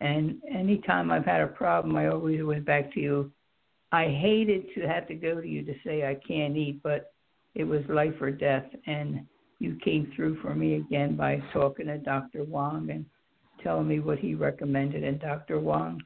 and 0.00 0.40
anytime 0.48 1.10
I've 1.10 1.24
had 1.24 1.40
a 1.40 1.46
problem, 1.46 1.96
I 1.96 2.08
always 2.08 2.44
went 2.44 2.64
back 2.64 2.92
to 2.94 3.00
you. 3.00 3.32
I 3.92 4.04
hated 4.08 4.66
to 4.74 4.86
have 4.86 5.08
to 5.08 5.14
go 5.14 5.40
to 5.40 5.48
you 5.48 5.64
to 5.64 5.74
say 5.84 6.06
I 6.06 6.14
can't 6.14 6.56
eat, 6.56 6.80
but 6.82 7.12
it 7.54 7.64
was 7.64 7.82
life 7.88 8.14
or 8.20 8.30
death, 8.30 8.66
and 8.86 9.26
you 9.58 9.76
came 9.84 10.12
through 10.14 10.40
for 10.40 10.54
me 10.54 10.76
again 10.76 11.16
by 11.16 11.42
talking 11.52 11.86
to 11.86 11.98
Dr. 11.98 12.44
Wong 12.44 12.90
and 12.90 13.04
telling 13.62 13.88
me 13.88 14.00
what 14.00 14.18
he 14.18 14.34
recommended. 14.34 15.04
And 15.04 15.20
Dr. 15.20 15.60
Wong, 15.60 16.00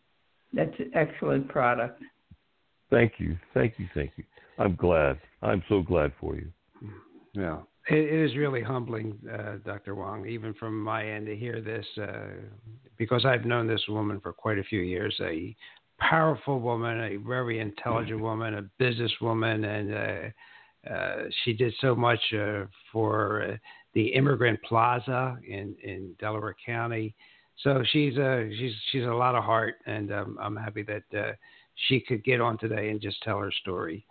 that's 0.52 0.74
an 0.78 0.90
excellent 0.94 1.48
product. 1.48 2.02
Thank 2.90 3.14
you. 3.18 3.37
Thank 3.54 3.74
you. 3.78 3.88
Thank 3.94 4.12
you. 4.16 4.24
I'm 4.59 4.76
glad. 4.76 5.18
I'm 5.42 5.62
so 5.68 5.83
glad 5.83 6.12
for 6.20 6.37
you. 6.37 6.50
Yeah. 7.35 7.59
it, 7.88 7.96
it 7.96 8.30
is 8.30 8.37
really 8.37 8.62
humbling, 8.62 9.18
uh, 9.33 9.57
Dr. 9.64 9.94
Wong, 9.94 10.26
even 10.28 10.54
from 10.54 10.80
my 10.80 11.04
end 11.04 11.26
to 11.26 11.37
hear 11.37 11.61
this, 11.61 11.87
uh, 12.00 12.40
because 12.96 13.24
I've 13.24 13.44
known 13.44 13.66
this 13.66 13.83
woman 13.88 14.20
for 14.20 14.33
quite 14.33 14.59
a 14.59 14.64
few 14.64 14.80
years. 14.80 15.14
A 15.20 15.54
powerful 15.98 16.61
woman, 16.61 17.00
a 17.00 17.16
very 17.16 17.59
intelligent 17.61 18.20
woman, 18.28 18.54
a 18.54 18.83
businesswoman, 18.83 19.64
and 19.66 19.94
uh, 19.94 19.96
uh, 19.96 20.30
she 21.44 21.53
did 21.53 21.75
so 21.81 21.94
much 21.94 22.20
uh, 22.33 22.64
for 22.92 23.42
uh, 23.42 23.57
the 23.94 24.07
Immigrant 24.09 24.61
Plaza 24.62 25.37
in, 25.47 25.75
in 25.83 26.14
Delaware 26.18 26.57
County. 26.64 27.14
So 27.62 27.83
she's 27.92 28.16
a 28.16 28.51
she's 28.59 28.73
she's 28.90 29.05
a 29.05 29.14
lot 29.14 29.35
of 29.37 29.44
heart, 29.44 29.77
and 29.87 30.12
um, 30.12 30.38
I'm 30.40 30.57
happy 30.57 30.83
that 30.83 31.18
uh, 31.18 31.33
she 31.88 32.01
could 32.01 32.25
get 32.25 32.40
on 32.40 32.59
today 32.59 32.90
and 32.90 33.01
just 33.01 33.23
tell 33.23 33.38
her 33.38 33.53
story. 33.62 34.05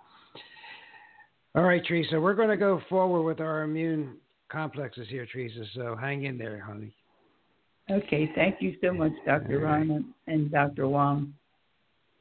All 1.55 1.63
right, 1.63 1.83
Teresa, 1.85 2.19
we're 2.19 2.33
going 2.33 2.49
to 2.49 2.57
go 2.57 2.81
forward 2.89 3.23
with 3.23 3.39
our 3.39 3.61
immune 3.61 4.15
complexes 4.49 5.07
here, 5.09 5.27
Teresa. 5.31 5.65
So 5.75 5.95
hang 5.95 6.23
in 6.23 6.37
there, 6.37 6.59
honey. 6.59 6.91
Okay, 7.91 8.31
thank 8.33 8.61
you 8.61 8.75
so 8.81 8.93
much, 8.93 9.11
Dr. 9.25 9.59
Ron 9.59 10.13
and 10.27 10.49
Dr. 10.49 10.87
Wong. 10.87 11.33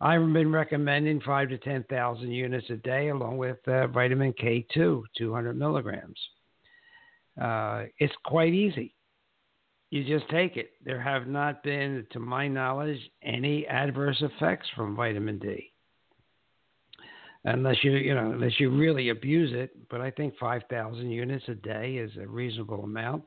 I've 0.00 0.32
been 0.32 0.52
recommending 0.52 1.20
five 1.20 1.48
to 1.48 1.58
10,000 1.58 2.30
units 2.30 2.68
a 2.70 2.76
day, 2.76 3.08
along 3.08 3.38
with 3.38 3.56
uh, 3.66 3.86
vitamin 3.86 4.34
K2, 4.34 5.02
200 5.16 5.58
milligrams. 5.58 6.18
Uh, 7.40 7.84
it's 7.98 8.14
quite 8.24 8.52
easy 8.52 8.96
you 9.90 10.04
just 10.04 10.30
take 10.30 10.56
it. 10.56 10.70
There 10.84 11.00
have 11.00 11.26
not 11.26 11.62
been, 11.62 12.06
to 12.12 12.18
my 12.18 12.48
knowledge, 12.48 12.98
any 13.22 13.66
adverse 13.66 14.16
effects 14.20 14.66
from 14.74 14.96
vitamin 14.96 15.38
D. 15.38 15.72
Unless 17.44 17.84
you, 17.84 17.92
you 17.92 18.14
know, 18.14 18.32
unless 18.32 18.58
you 18.58 18.70
really 18.70 19.10
abuse 19.10 19.52
it, 19.54 19.70
but 19.88 20.00
I 20.00 20.10
think 20.10 20.34
5,000 20.38 21.10
units 21.10 21.44
a 21.48 21.54
day 21.54 21.94
is 21.94 22.10
a 22.20 22.26
reasonable 22.26 22.82
amount, 22.82 23.22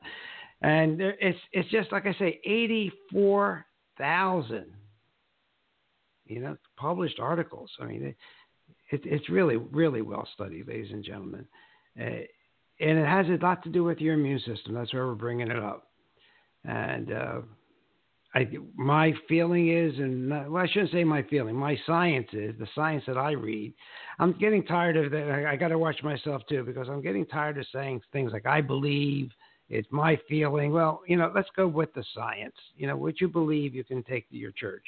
and 0.60 1.00
there, 1.00 1.16
it's 1.18 1.38
it's 1.52 1.70
just 1.70 1.90
like 1.90 2.04
I 2.04 2.12
say, 2.18 2.38
84,000, 2.44 4.66
you 6.30 6.40
know, 6.40 6.56
published 6.76 7.18
articles. 7.18 7.70
I 7.80 7.84
mean, 7.84 8.02
it, 8.04 8.16
it, 8.90 9.00
it's 9.04 9.28
really 9.28 9.56
really 9.56 10.02
well 10.02 10.26
studied, 10.34 10.68
ladies 10.68 10.92
and 10.92 11.04
gentlemen, 11.04 11.46
uh, 12.00 12.04
and 12.80 12.98
it 12.98 13.06
has 13.06 13.26
a 13.26 13.42
lot 13.42 13.62
to 13.64 13.68
do 13.70 13.84
with 13.84 13.98
your 13.98 14.14
immune 14.14 14.40
system. 14.40 14.74
That's 14.74 14.92
why 14.92 15.00
we're 15.00 15.14
bringing 15.14 15.50
it 15.50 15.58
up. 15.58 15.88
And 16.64 17.12
uh, 17.12 17.40
I, 18.34 18.48
my 18.76 19.12
feeling 19.28 19.76
is, 19.76 19.98
and 19.98 20.30
well, 20.30 20.56
I 20.56 20.66
shouldn't 20.68 20.92
say 20.92 21.04
my 21.04 21.22
feeling. 21.24 21.56
My 21.56 21.76
science 21.86 22.28
is 22.32 22.54
the 22.58 22.68
science 22.74 23.02
that 23.06 23.18
I 23.18 23.32
read. 23.32 23.74
I'm 24.18 24.32
getting 24.38 24.64
tired 24.64 24.96
of 24.96 25.10
that. 25.10 25.30
I, 25.30 25.52
I 25.52 25.56
got 25.56 25.68
to 25.68 25.78
watch 25.78 26.02
myself 26.02 26.42
too 26.48 26.62
because 26.64 26.88
I'm 26.88 27.02
getting 27.02 27.26
tired 27.26 27.58
of 27.58 27.66
saying 27.72 28.02
things 28.12 28.32
like 28.32 28.46
"I 28.46 28.60
believe." 28.60 29.30
It's 29.68 29.88
my 29.92 30.18
feeling. 30.28 30.72
Well, 30.72 31.00
you 31.06 31.16
know, 31.16 31.30
let's 31.32 31.48
go 31.54 31.68
with 31.68 31.94
the 31.94 32.04
science. 32.12 32.56
You 32.76 32.88
know, 32.88 32.96
what 32.96 33.20
you 33.20 33.28
believe, 33.28 33.72
you 33.72 33.84
can 33.84 34.02
take 34.02 34.28
to 34.30 34.36
your 34.36 34.50
church, 34.50 34.84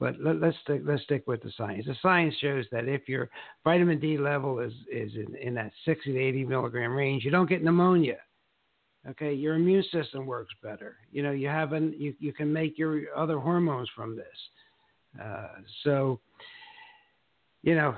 but 0.00 0.16
let, 0.20 0.42
us 0.42 0.54
stick, 0.62 0.82
let's 0.84 1.02
stick 1.04 1.24
with 1.26 1.42
the 1.42 1.52
science. 1.56 1.84
The 1.86 1.94
science 2.02 2.34
shows 2.40 2.64
that 2.72 2.88
if 2.88 3.08
your 3.08 3.28
vitamin 3.62 4.00
D 4.00 4.18
level 4.18 4.58
is 4.58 4.72
is 4.90 5.12
in, 5.14 5.36
in 5.36 5.54
that 5.54 5.70
60 5.84 6.12
to 6.12 6.18
80 6.18 6.46
milligram 6.46 6.96
range, 6.96 7.24
you 7.24 7.30
don't 7.30 7.48
get 7.48 7.62
pneumonia 7.62 8.16
Okay, 9.08 9.32
your 9.32 9.54
immune 9.54 9.84
system 9.90 10.26
works 10.26 10.52
better. 10.62 10.96
You 11.10 11.22
know, 11.22 11.30
you 11.30 11.48
have 11.48 11.72
an, 11.72 11.94
you 11.96 12.14
you 12.18 12.32
can 12.32 12.52
make 12.52 12.76
your 12.78 13.14
other 13.16 13.38
hormones 13.38 13.88
from 13.96 14.14
this. 14.14 14.26
Uh, 15.22 15.48
so, 15.84 16.20
you 17.62 17.74
know, 17.74 17.96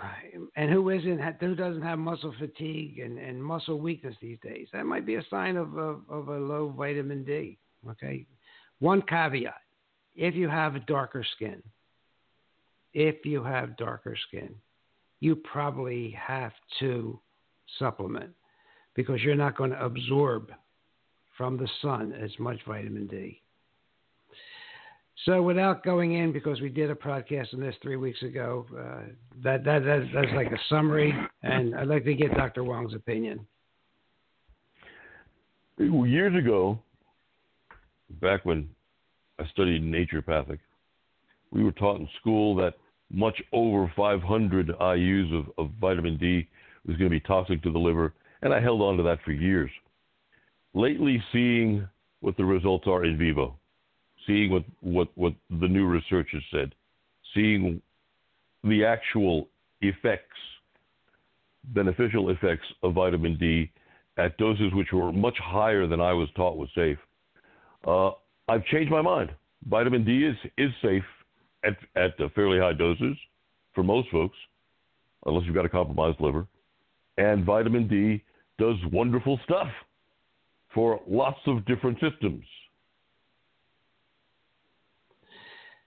and 0.54 0.70
who 0.70 0.90
isn't 0.90 1.18
who 1.40 1.56
doesn't 1.56 1.82
have 1.82 1.98
muscle 1.98 2.32
fatigue 2.38 3.00
and, 3.00 3.18
and 3.18 3.42
muscle 3.42 3.80
weakness 3.80 4.14
these 4.22 4.38
days? 4.44 4.68
That 4.72 4.86
might 4.86 5.04
be 5.04 5.16
a 5.16 5.24
sign 5.28 5.56
of, 5.56 5.76
of, 5.76 6.02
of 6.08 6.28
a 6.28 6.38
low 6.38 6.72
vitamin 6.76 7.24
D. 7.24 7.58
Okay, 7.90 8.24
one 8.78 9.02
caveat: 9.02 9.54
if 10.14 10.36
you 10.36 10.48
have 10.48 10.76
a 10.76 10.80
darker 10.80 11.24
skin, 11.34 11.60
if 12.94 13.24
you 13.24 13.42
have 13.42 13.76
darker 13.76 14.16
skin, 14.28 14.54
you 15.20 15.36
probably 15.36 16.10
have 16.10 16.52
to 16.80 17.18
supplement 17.78 18.30
because 18.94 19.22
you're 19.22 19.34
not 19.34 19.56
going 19.56 19.70
to 19.70 19.84
absorb 19.84 20.50
from 21.36 21.56
the 21.56 21.68
sun 21.80 22.12
as 22.12 22.30
much 22.38 22.58
vitamin 22.66 23.06
D. 23.06 23.40
So, 25.24 25.40
without 25.40 25.84
going 25.84 26.14
in, 26.14 26.32
because 26.32 26.60
we 26.60 26.68
did 26.68 26.90
a 26.90 26.94
podcast 26.94 27.54
on 27.54 27.60
this 27.60 27.76
three 27.80 27.96
weeks 27.96 28.20
ago, 28.22 28.66
uh, 28.72 29.12
that, 29.44 29.62
that, 29.64 29.84
that 29.84 30.08
that's 30.12 30.34
like 30.34 30.50
a 30.50 30.58
summary, 30.68 31.14
and 31.42 31.76
I'd 31.76 31.86
like 31.86 32.04
to 32.04 32.14
get 32.14 32.34
Dr. 32.34 32.64
Wong's 32.64 32.94
opinion. 32.94 33.46
Years 35.78 36.36
ago, 36.36 36.78
back 38.20 38.44
when 38.44 38.68
I 39.38 39.46
studied 39.52 39.82
naturopathic, 39.82 40.58
we 41.52 41.62
were 41.62 41.72
taught 41.72 42.00
in 42.00 42.08
school 42.20 42.56
that 42.56 42.74
much 43.12 43.40
over 43.52 43.92
500 43.94 44.68
IUs 44.68 45.38
of, 45.38 45.46
of 45.58 45.70
vitamin 45.80 46.16
D 46.16 46.48
was 46.86 46.96
going 46.96 47.10
to 47.10 47.14
be 47.14 47.20
toxic 47.20 47.62
to 47.62 47.70
the 47.70 47.78
liver, 47.78 48.14
and 48.42 48.52
I 48.52 48.60
held 48.60 48.80
on 48.80 48.96
to 48.96 49.02
that 49.04 49.18
for 49.24 49.32
years 49.32 49.70
lately 50.74 51.22
seeing 51.32 51.86
what 52.20 52.36
the 52.36 52.44
results 52.44 52.86
are 52.86 53.04
in 53.04 53.18
vivo, 53.18 53.58
seeing 54.26 54.50
what, 54.50 54.64
what, 54.80 55.08
what 55.14 55.34
the 55.60 55.68
new 55.68 55.86
research 55.86 56.28
has 56.32 56.42
said, 56.50 56.74
seeing 57.34 57.80
the 58.64 58.84
actual 58.84 59.48
effects, 59.80 60.36
beneficial 61.64 62.30
effects 62.30 62.66
of 62.82 62.94
vitamin 62.94 63.36
D 63.38 63.70
at 64.18 64.36
doses 64.36 64.72
which 64.74 64.92
were 64.92 65.12
much 65.12 65.36
higher 65.38 65.86
than 65.86 66.00
I 66.00 66.12
was 66.12 66.28
taught 66.36 66.56
was 66.56 66.68
safe, 66.74 66.98
uh, 67.86 68.10
I've 68.48 68.64
changed 68.66 68.90
my 68.90 69.02
mind. 69.02 69.30
Vitamin 69.68 70.04
D 70.04 70.24
is, 70.24 70.36
is 70.58 70.70
safe 70.82 71.04
at, 71.64 71.76
at 71.96 72.12
fairly 72.34 72.58
high 72.58 72.72
doses 72.72 73.16
for 73.74 73.82
most 73.82 74.08
folks. 74.10 74.36
unless 75.26 75.44
you've 75.46 75.54
got 75.54 75.64
a 75.64 75.68
compromised 75.68 76.20
liver. 76.20 76.46
And 77.18 77.44
vitamin 77.44 77.88
D 77.88 78.22
does 78.58 78.76
wonderful 78.90 79.38
stuff 79.44 79.68
for 80.74 81.00
lots 81.06 81.40
of 81.46 81.64
different 81.66 81.98
systems. 82.00 82.44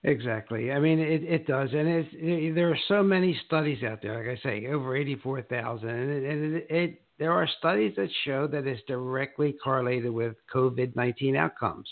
Exactly. 0.04 0.72
I 0.72 0.80
mean, 0.80 1.00
it, 1.00 1.24
it 1.24 1.48
does, 1.48 1.70
and 1.72 1.88
it's, 1.88 2.10
it, 2.14 2.54
there 2.54 2.70
are 2.70 2.78
so 2.88 3.02
many 3.02 3.40
studies 3.48 3.84
out 3.84 4.04
there. 4.04 4.20
Like 4.20 4.38
I 4.38 4.44
say, 4.44 4.68
over 4.68 4.96
eighty-four 4.96 5.42
thousand, 5.44 5.90
and, 5.90 6.12
it, 6.12 6.32
and 6.32 6.56
it, 6.56 6.68
it, 6.70 7.02
there 7.18 7.32
are 7.32 7.50
studies 7.58 7.94
that 7.98 8.10
show 8.24 8.46
that 8.46 8.68
it's 8.68 8.84
directly 8.88 9.56
correlated 9.64 10.12
with 10.12 10.36
COVID 10.54 10.96
nineteen 10.96 11.36
outcomes. 11.36 11.90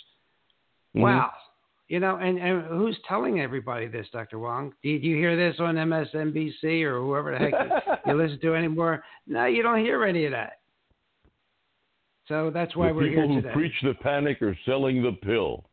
Mm-hmm. 0.96 1.02
Wow. 1.02 1.32
You 1.90 2.00
know, 2.00 2.16
and, 2.16 2.40
and 2.40 2.64
who's 2.68 2.98
telling 3.08 3.42
everybody 3.42 3.88
this, 3.88 4.08
Dr. 4.12 4.40
Wong? 4.40 4.74
Did 4.84 5.04
you 5.04 5.16
hear 5.16 5.36
this 5.36 5.60
on 5.60 5.76
MSNBC 5.76 6.84
or 6.84 7.02
whoever 7.02 7.32
the 7.32 7.38
heck 7.38 7.54
you, 7.54 7.94
you 8.14 8.22
listen 8.22 8.40
to 8.40 8.56
anymore? 8.56 9.04
No, 9.28 9.46
you 9.46 9.62
don't 9.62 9.80
hear 9.80 10.04
any 10.06 10.26
of 10.26 10.32
that. 10.32 10.60
So 12.28 12.52
that's 12.54 12.76
why 12.76 12.88
the 12.88 12.94
we're 12.94 13.10
here 13.10 13.22
today. 13.28 13.36
People 13.36 13.50
who 13.50 13.56
preach 13.56 13.74
the 13.84 13.94
panic 14.02 14.42
are 14.42 14.58
selling 14.66 15.04
the 15.04 15.12
pill. 15.12 15.66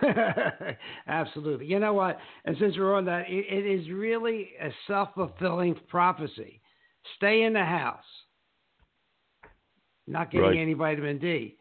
Absolutely. 1.06 1.66
You 1.66 1.78
know 1.78 1.92
what? 1.92 2.18
And 2.46 2.56
since 2.58 2.76
we're 2.78 2.94
on 2.94 3.04
that, 3.04 3.28
it, 3.28 3.44
it 3.48 3.66
is 3.66 3.88
really 3.90 4.50
a 4.60 4.70
self 4.86 5.10
fulfilling 5.14 5.76
prophecy. 5.88 6.60
Stay 7.16 7.42
in 7.42 7.52
the 7.52 7.64
house. 7.64 7.98
Not 10.06 10.30
getting 10.30 10.48
right. 10.48 10.58
any 10.58 10.72
vitamin 10.72 11.18
D. 11.18 11.56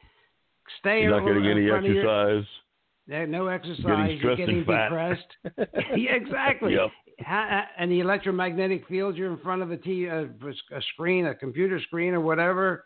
Stay 0.80 1.02
You're 1.02 1.20
not 1.20 1.28
getting 1.28 1.46
any 1.46 1.70
exercise. 1.70 1.86
Your, 1.94 2.46
no 3.12 3.48
exercise. 3.48 3.84
Getting 3.84 4.20
you're 4.22 4.36
getting 4.36 4.60
depressed. 4.60 5.22
yeah, 5.96 6.14
exactly. 6.14 6.74
Yep. 6.74 6.90
And 7.78 7.92
the 7.92 8.00
electromagnetic 8.00 8.88
field, 8.88 9.16
you're 9.16 9.32
in 9.32 9.38
front 9.40 9.62
of 9.62 9.72
a, 9.72 9.78
t- 9.78 10.06
a, 10.06 10.24
a 10.24 10.82
screen, 10.94 11.28
a 11.28 11.36
computer 11.36 11.80
screen, 11.80 12.14
or 12.14 12.22
whatever. 12.22 12.86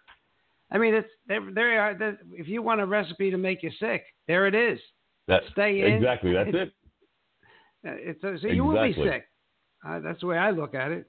I 0.72 0.78
mean, 0.78 0.94
it's 0.94 1.08
there. 1.28 1.42
There 1.54 1.80
are. 1.80 2.18
If 2.32 2.48
you 2.48 2.62
want 2.62 2.82
a 2.82 2.86
recipe 2.86 3.32
to 3.32 3.38
make 3.38 3.64
you 3.64 3.72
sick, 3.80 4.04
there 4.28 4.48
it 4.48 4.56
is. 4.56 4.80
That, 5.28 5.44
Stay 5.52 5.82
in. 5.82 5.94
Exactly. 5.94 6.34
That's 6.34 6.50
it. 6.54 6.74
It's, 7.84 8.22
so 8.22 8.30
you 8.30 8.36
exactly. 8.36 8.70
will 8.70 8.84
be 8.84 8.94
sick. 9.10 9.26
Uh, 9.88 10.00
that's 10.00 10.20
the 10.22 10.28
way 10.28 10.38
I 10.38 10.50
look 10.50 10.74
at 10.74 10.92
it. 10.92 11.06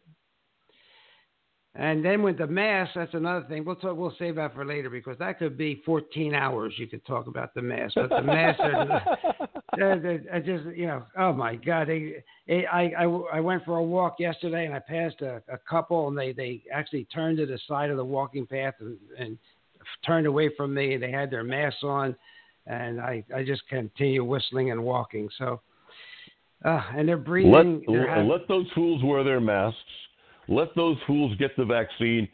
And 1.78 2.02
then 2.02 2.22
with 2.22 2.38
the 2.38 2.46
mask, 2.46 2.92
that's 2.94 3.12
another 3.12 3.44
thing. 3.48 3.64
We'll 3.64 3.76
talk. 3.76 3.96
We'll 3.96 4.14
save 4.18 4.36
that 4.36 4.54
for 4.54 4.64
later 4.64 4.88
because 4.88 5.18
that 5.18 5.38
could 5.38 5.58
be 5.58 5.82
14 5.84 6.34
hours. 6.34 6.72
You 6.78 6.86
could 6.86 7.04
talk 7.04 7.26
about 7.26 7.54
the 7.54 7.60
mask, 7.60 7.96
but 7.96 8.08
the 8.08 8.22
mask 8.22 8.60
are, 8.60 9.18
they're, 9.76 9.98
they're 9.98 10.40
just 10.40 10.74
you 10.74 10.86
know. 10.86 11.04
Oh 11.18 11.34
my 11.34 11.56
God! 11.56 11.88
They, 11.88 12.24
they, 12.48 12.64
I, 12.66 12.92
I 12.98 13.04
I 13.04 13.40
went 13.40 13.62
for 13.66 13.76
a 13.76 13.82
walk 13.82 14.16
yesterday 14.18 14.64
and 14.64 14.74
I 14.74 14.78
passed 14.78 15.20
a, 15.20 15.42
a 15.52 15.58
couple 15.68 16.08
and 16.08 16.16
they 16.16 16.32
they 16.32 16.62
actually 16.72 17.04
turned 17.12 17.36
to 17.38 17.46
the 17.46 17.58
side 17.68 17.90
of 17.90 17.98
the 17.98 18.04
walking 18.04 18.46
path 18.46 18.74
and, 18.80 18.96
and 19.18 19.36
turned 20.04 20.26
away 20.26 20.50
from 20.56 20.72
me. 20.72 20.96
They 20.96 21.10
had 21.10 21.30
their 21.30 21.44
masks 21.44 21.82
on, 21.82 22.16
and 22.66 23.02
I 23.02 23.22
I 23.34 23.44
just 23.44 23.68
continue 23.68 24.24
whistling 24.24 24.70
and 24.70 24.82
walking. 24.82 25.28
So, 25.36 25.60
uh, 26.64 26.80
and 26.96 27.06
they're 27.06 27.18
breathing. 27.18 27.82
Let, 27.86 27.92
they're 27.92 28.08
having, 28.08 28.28
let 28.30 28.48
those 28.48 28.66
fools 28.74 29.02
wear 29.04 29.22
their 29.24 29.40
masks 29.40 29.78
let 30.48 30.68
those 30.76 30.96
fools 31.06 31.36
get 31.38 31.56
the 31.56 31.64
vaccine. 31.64 32.28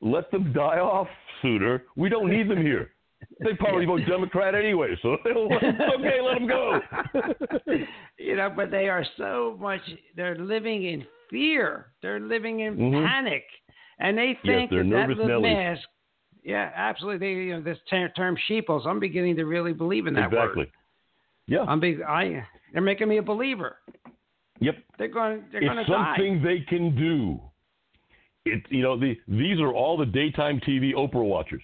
Let 0.00 0.30
them 0.30 0.52
die 0.52 0.78
off 0.78 1.08
sooner. 1.42 1.84
We 1.96 2.08
don't 2.08 2.30
need 2.30 2.48
them 2.48 2.62
here. 2.62 2.90
They 3.40 3.54
probably 3.54 3.84
vote 3.84 4.00
Democrat 4.08 4.54
anyway, 4.54 4.98
so 5.02 5.10
okay, 5.26 6.20
let 6.22 6.38
them 6.38 6.48
go. 6.48 6.80
you 8.18 8.36
know, 8.36 8.50
but 8.54 8.70
they 8.70 8.88
are 8.88 9.04
so 9.16 9.56
much. 9.60 9.80
They're 10.16 10.38
living 10.38 10.84
in 10.84 11.06
fear. 11.28 11.92
They're 12.02 12.20
living 12.20 12.60
in 12.60 12.76
mm-hmm. 12.76 13.06
panic, 13.06 13.44
and 13.98 14.16
they 14.16 14.38
think 14.44 14.70
yes, 14.72 14.84
that, 14.90 15.06
that 15.08 15.16
little 15.16 15.42
mask. 15.42 15.82
Yeah, 16.42 16.70
absolutely. 16.74 17.18
They, 17.18 17.40
you 17.42 17.54
know, 17.54 17.62
this 17.62 17.78
term 18.16 18.36
"sheeples." 18.48 18.84
I'm 18.86 19.00
beginning 19.00 19.36
to 19.36 19.44
really 19.44 19.74
believe 19.74 20.06
in 20.06 20.14
that 20.14 20.26
exactly. 20.26 20.38
word. 20.38 20.48
Exactly. 20.48 20.72
Yeah, 21.46 21.62
I'm 21.62 21.80
big. 21.80 22.02
I 22.02 22.44
they're 22.72 22.82
making 22.82 23.08
me 23.08 23.18
a 23.18 23.22
believer. 23.22 23.76
Yep. 24.60 24.76
They're 24.98 25.08
going. 25.08 25.44
They're 25.50 25.62
it's 25.62 25.72
going 25.72 25.84
to 25.84 25.90
something 25.90 26.42
they 26.42 26.60
can 26.68 26.94
do. 26.94 27.40
It, 28.46 28.62
you 28.70 28.82
know, 28.82 28.98
the, 28.98 29.16
these 29.28 29.60
are 29.60 29.72
all 29.72 29.96
the 29.96 30.06
daytime 30.06 30.60
TV 30.66 30.94
Oprah 30.94 31.24
watchers. 31.24 31.62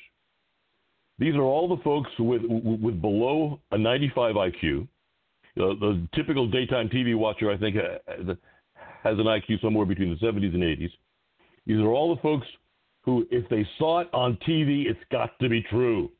These 1.18 1.34
are 1.34 1.42
all 1.42 1.68
the 1.74 1.82
folks 1.82 2.10
with 2.18 2.42
with 2.44 3.00
below 3.00 3.60
a 3.70 3.78
95 3.78 4.34
IQ. 4.34 4.82
Uh, 5.58 5.72
the 5.80 6.06
typical 6.14 6.46
daytime 6.46 6.90
TV 6.90 7.16
watcher, 7.16 7.50
I 7.50 7.56
think, 7.56 7.76
uh, 7.76 8.34
has 9.02 9.18
an 9.18 9.24
IQ 9.24 9.62
somewhere 9.62 9.86
between 9.86 10.10
the 10.10 10.26
70s 10.26 10.52
and 10.54 10.62
80s. 10.62 10.90
These 11.66 11.78
are 11.78 11.88
all 11.88 12.14
the 12.14 12.20
folks 12.20 12.46
who, 13.02 13.26
if 13.30 13.48
they 13.48 13.66
saw 13.78 14.00
it 14.00 14.08
on 14.12 14.36
TV, 14.46 14.84
it's 14.86 15.00
got 15.10 15.38
to 15.40 15.48
be 15.48 15.62
true. 15.62 16.10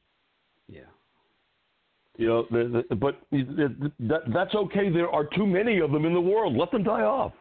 You 2.19 2.27
know, 2.29 2.47
the, 2.51 2.85
the, 2.89 2.97
but 2.97 3.21
that, 3.31 4.23
that's 4.33 4.55
okay. 4.55 4.89
There 4.91 5.11
are 5.11 5.25
too 5.25 5.47
many 5.47 5.81
of 5.81 5.93
them 5.93 6.05
in 6.07 6.15
the 6.15 6.21
world. 6.21 6.57
Let 6.57 6.71
them 6.71 6.83
die 6.83 7.03
off. 7.03 7.33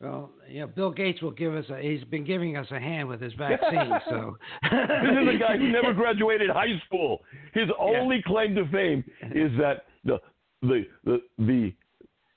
Well, 0.00 0.30
yeah, 0.50 0.66
Bill 0.66 0.90
Gates 0.90 1.22
will 1.22 1.30
give 1.30 1.54
us 1.54 1.64
a. 1.70 1.80
He's 1.80 2.04
been 2.04 2.24
giving 2.24 2.56
us 2.56 2.66
a 2.70 2.78
hand 2.78 3.08
with 3.08 3.20
his 3.20 3.32
vaccine. 3.38 3.90
so 4.10 4.36
this 4.62 5.22
is 5.22 5.34
a 5.34 5.38
guy 5.38 5.56
who 5.56 5.68
never 5.68 5.94
graduated 5.94 6.50
high 6.50 6.78
school. 6.86 7.20
His 7.54 7.68
only 7.78 8.16
yeah. 8.16 8.22
claim 8.26 8.54
to 8.56 8.68
fame 8.68 9.04
is 9.34 9.50
that 9.58 9.84
the 10.04 10.18
the 10.62 10.84
the, 11.04 11.20
the 11.38 11.72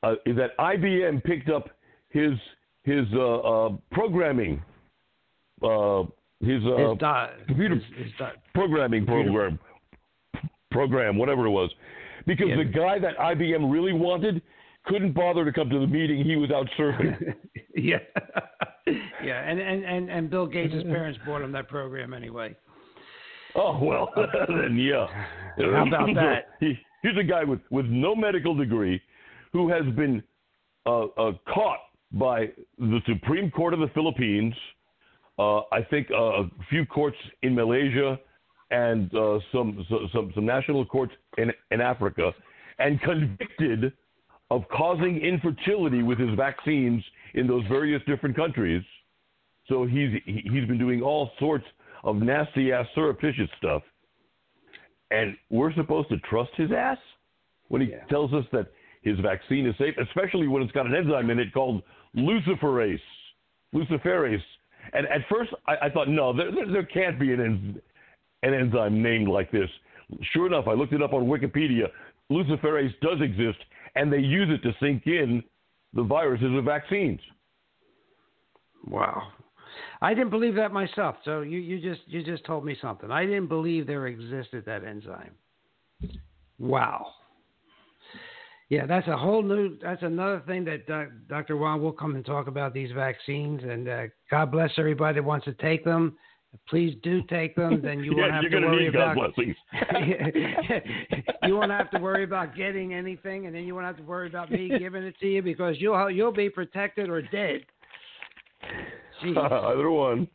uh, 0.03 0.13
is 0.25 0.37
that 0.37 0.57
IBM 0.57 1.23
picked 1.23 1.49
up 1.49 1.69
his 2.09 2.31
his 2.83 3.05
uh, 3.13 3.39
uh, 3.39 3.69
programming 3.91 4.61
uh, 5.61 6.03
his, 6.39 6.63
uh, 6.65 6.89
his 6.89 6.97
di- 6.99 7.29
computer 7.47 7.75
his, 7.75 8.05
his 8.05 8.13
di- 8.17 8.33
programming 8.53 9.05
program 9.05 9.59
program, 10.71 11.17
whatever 11.17 11.45
it 11.45 11.51
was, 11.51 11.69
because 12.25 12.47
yeah. 12.49 12.57
the 12.57 12.65
guy 12.65 12.99
that 12.99 13.17
IBM 13.17 13.71
really 13.71 13.93
wanted 13.93 14.41
couldn't 14.85 15.13
bother 15.13 15.45
to 15.45 15.51
come 15.51 15.69
to 15.69 15.79
the 15.79 15.87
meeting. 15.87 16.23
He 16.23 16.35
was 16.35 16.51
out 16.51 16.67
surfing. 16.77 17.33
yeah, 17.75 17.97
yeah, 19.23 19.49
and, 19.49 19.59
and 19.59 19.83
and 19.83 20.09
and 20.09 20.29
Bill 20.29 20.47
Gates' 20.47 20.83
parents 20.83 21.19
bought 21.25 21.41
him 21.41 21.51
that 21.51 21.67
program 21.67 22.13
anyway. 22.13 22.55
Oh 23.55 23.79
well, 23.81 24.11
then 24.47 24.77
yeah. 24.77 25.07
How 25.57 25.87
about 25.87 26.13
that? 26.15 26.49
He, 26.59 26.77
here's 27.01 27.17
a 27.17 27.23
guy 27.23 27.43
with 27.43 27.59
with 27.69 27.85
no 27.85 28.15
medical 28.15 28.55
degree, 28.55 29.01
who 29.53 29.69
has 29.69 29.83
been 29.95 30.23
uh, 30.85 31.05
uh, 31.05 31.31
caught 31.53 31.79
by 32.11 32.49
the 32.77 32.99
Supreme 33.07 33.51
Court 33.51 33.73
of 33.73 33.79
the 33.79 33.89
Philippines. 33.93 34.53
Uh, 35.37 35.59
I 35.71 35.81
think 35.89 36.07
uh, 36.11 36.43
a 36.43 36.49
few 36.69 36.85
courts 36.85 37.17
in 37.43 37.55
Malaysia 37.55 38.19
and 38.71 39.13
uh, 39.15 39.39
some, 39.51 39.85
some 40.13 40.31
some 40.35 40.45
national 40.45 40.85
courts 40.85 41.13
in 41.37 41.51
in 41.71 41.81
Africa, 41.81 42.31
and 42.77 43.01
convicted 43.01 43.93
of 44.51 44.63
causing 44.75 45.21
infertility 45.21 46.03
with 46.03 46.17
his 46.19 46.35
vaccines 46.35 47.03
in 47.33 47.47
those 47.47 47.63
various 47.67 48.01
different 48.07 48.35
countries. 48.35 48.83
So 49.67 49.85
he's 49.85 50.11
he's 50.25 50.65
been 50.65 50.79
doing 50.79 51.01
all 51.01 51.31
sorts 51.39 51.65
of 52.03 52.15
nasty 52.17 52.71
ass 52.71 52.85
surreptitious 52.95 53.49
stuff, 53.57 53.83
and 55.11 55.35
we're 55.49 55.73
supposed 55.73 56.09
to 56.09 56.17
trust 56.29 56.51
his 56.55 56.71
ass 56.71 56.97
when 57.67 57.81
he 57.81 57.89
yeah. 57.89 58.03
tells 58.05 58.33
us 58.33 58.45
that 58.51 58.67
his 59.01 59.17
vaccine 59.19 59.65
is 59.65 59.75
safe, 59.77 59.95
especially 60.01 60.47
when 60.47 60.61
it's 60.61 60.71
got 60.71 60.85
an 60.85 60.95
enzyme 60.95 61.29
in 61.29 61.39
it 61.39 61.53
called 61.53 61.81
luciferase. 62.15 62.99
Luciferase. 63.73 64.41
And 64.93 65.05
at 65.07 65.21
first, 65.29 65.51
I, 65.67 65.75
I 65.83 65.89
thought, 65.89 66.09
no, 66.09 66.35
there, 66.35 66.51
there, 66.51 66.71
there 66.71 66.83
can't 66.83 67.19
be 67.19 67.33
an, 67.33 67.79
an 68.43 68.53
enzyme 68.53 69.01
named 69.01 69.27
like 69.27 69.51
this. 69.51 69.69
Sure 70.33 70.47
enough, 70.47 70.67
I 70.67 70.73
looked 70.73 70.93
it 70.93 71.01
up 71.01 71.13
on 71.13 71.25
Wikipedia. 71.25 71.87
Luciferase 72.31 72.93
does 73.01 73.21
exist, 73.21 73.59
and 73.95 74.11
they 74.11 74.19
use 74.19 74.49
it 74.49 74.65
to 74.67 74.75
sink 74.79 75.03
in 75.05 75.43
the 75.93 76.03
viruses 76.03 76.55
of 76.57 76.63
vaccines. 76.63 77.19
Wow. 78.87 79.23
I 80.01 80.13
didn't 80.13 80.29
believe 80.29 80.55
that 80.55 80.71
myself. 80.71 81.15
So 81.25 81.41
you, 81.41 81.59
you 81.59 81.79
just 81.79 82.01
you 82.07 82.23
just 82.23 82.45
told 82.45 82.65
me 82.65 82.77
something. 82.81 83.11
I 83.11 83.25
didn't 83.25 83.47
believe 83.47 83.85
there 83.85 84.07
existed 84.07 84.65
that 84.65 84.83
enzyme. 84.83 85.35
Wow. 86.57 87.07
Yeah, 88.69 88.85
that's 88.85 89.07
a 89.07 89.17
whole 89.17 89.41
new. 89.41 89.77
That's 89.81 90.03
another 90.03 90.43
thing 90.45 90.63
that 90.65 90.87
Dr. 91.27 91.57
Wong 91.57 91.81
will 91.81 91.91
come 91.91 92.15
and 92.15 92.25
talk 92.25 92.47
about 92.47 92.73
these 92.73 92.91
vaccines. 92.91 93.61
And 93.63 93.89
uh, 93.89 94.03
God 94.29 94.51
bless 94.51 94.71
everybody 94.77 95.15
that 95.15 95.23
wants 95.23 95.45
to 95.45 95.53
take 95.53 95.83
them. 95.83 96.17
Please 96.67 96.95
do 97.03 97.21
take 97.23 97.55
them. 97.55 97.79
Then 97.81 97.99
you 97.99 98.13
yeah, 98.17 98.23
won't 98.23 98.33
have 98.33 98.51
to 98.51 98.59
worry 98.59 98.87
about. 98.87 99.17
You 101.47 101.55
won't 101.55 101.71
have 101.71 101.89
to 101.91 101.99
worry 101.99 102.23
about 102.23 102.55
getting 102.55 102.93
anything, 102.93 103.45
and 103.47 103.55
then 103.55 103.63
you 103.63 103.73
won't 103.73 103.87
have 103.87 103.97
to 103.97 104.03
worry 104.03 104.27
about 104.27 104.51
me 104.51 104.69
giving 104.77 105.03
it 105.03 105.15
to 105.19 105.27
you 105.27 105.41
because 105.41 105.75
you'll 105.79 106.11
you'll 106.11 106.31
be 106.31 106.49
protected 106.49 107.09
or 107.09 107.21
dead. 107.21 107.61
Either 109.23 109.89
one. 109.89 110.27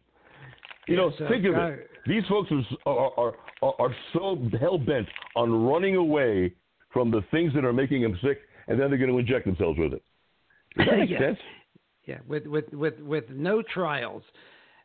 You 0.89 0.97
know, 0.97 1.13
so, 1.19 1.29
think 1.29 1.45
of 1.47 1.55
uh, 1.55 1.67
it. 1.67 1.91
These 2.07 2.25
folks 2.29 2.51
are 2.87 3.11
are, 3.17 3.35
are, 3.63 3.75
are 3.79 3.95
so 4.13 4.39
hell 4.61 4.79
bent 4.79 5.07
on 5.37 5.67
running 5.67 5.97
away 5.97 6.53
from 6.93 7.11
the 7.11 7.23
things 7.31 7.53
that 7.55 7.65
are 7.65 7.73
making 7.73 8.03
them 8.03 8.19
sick, 8.23 8.41
and 8.69 8.81
then 8.81 8.91
they're 8.91 8.99
going 8.99 9.11
to 9.11 9.19
inject 9.19 9.47
themselves 9.47 9.79
with 9.79 9.93
it. 9.93 10.03
Does 10.77 10.87
that 10.87 10.99
make 10.99 11.11
yeah. 11.11 11.19
sense? 11.19 11.39
Yeah, 12.07 12.19
with 12.27 12.47
with 12.47 12.73
with 12.73 12.99
with 13.01 13.25
no 13.31 13.63
trials. 13.63 14.23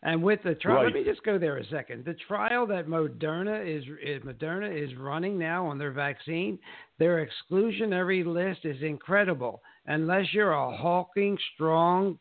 And 0.02 0.24
with 0.24 0.42
the 0.44 0.56
trial, 0.56 0.78
Right. 0.78 0.86
let 0.86 0.94
me 0.94 1.04
just 1.04 1.24
go 1.24 1.38
there 1.38 1.58
a 1.58 1.66
second. 1.66 2.06
The 2.06 2.14
trial 2.14 2.66
that 2.68 2.88
Moderna 2.88 3.66
is, 3.66 3.84
is 4.02 4.24
Moderna 4.24 4.72
is 4.72 4.96
running 4.96 5.38
now 5.38 5.66
on 5.66 5.78
their 5.78 5.92
vaccine, 5.92 6.58
their 7.00 7.26
exclusionary 7.26 8.26
list 8.26 8.64
is 8.64 8.82
incredible. 8.82 9.62
Unless 9.88 10.34
you're 10.34 10.54
a 10.54 10.78
hulking, 10.78 11.38
strong 11.54 12.18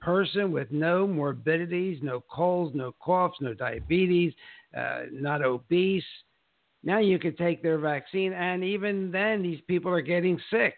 person 0.00 0.52
with 0.52 0.70
no 0.72 1.06
morbidities, 1.06 2.02
no 2.02 2.20
colds, 2.20 2.74
no 2.74 2.92
coughs, 2.92 3.36
no 3.40 3.52
diabetes, 3.52 4.32
uh, 4.74 5.02
not 5.12 5.42
obese, 5.42 6.04
now 6.82 6.98
you 6.98 7.18
can 7.18 7.36
take 7.36 7.62
their 7.62 7.78
vaccine, 7.78 8.32
and 8.32 8.64
even 8.64 9.10
then, 9.12 9.42
these 9.42 9.60
people 9.68 9.92
are 9.92 10.00
getting 10.00 10.40
sick. 10.50 10.76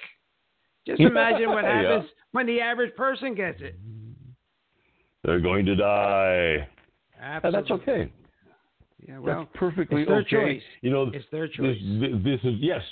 Just 0.87 1.01
imagine 1.05 1.51
what 1.51 1.64
Yeah. 1.64 1.82
happens 1.82 2.11
when 2.32 2.47
the 2.47 2.61
average 2.61 2.95
person 2.97 3.35
gets 3.35 3.62
it. 3.62 3.78
They're 5.25 5.41
going 5.41 5.64
to 5.66 5.75
die. 5.75 6.68
Absolutely. 7.20 7.47
And 7.47 7.55
that's 7.55 7.70
okay. 7.83 8.12
Yeah, 9.09 9.18
well, 9.18 9.39
that's 9.41 9.51
perfectly 9.55 10.03
it's 10.03 10.09
their 10.11 10.18
okay. 10.20 10.31
choice. 10.57 10.62
You 10.83 10.91
know, 10.91 11.11
It's 11.12 11.25
their 11.31 11.49
choice. 11.49 11.77
this, 12.01 12.11
this 12.22 12.41
is 12.45 12.55
yes, 12.61 12.83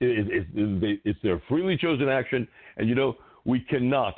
it, 0.00 0.28
it, 0.28 0.46
it, 0.54 1.00
it's 1.04 1.18
their 1.22 1.42
freely 1.48 1.76
chosen 1.76 2.08
action, 2.08 2.46
and 2.76 2.88
you 2.88 2.94
know 2.94 3.16
we 3.44 3.60
cannot 3.60 4.14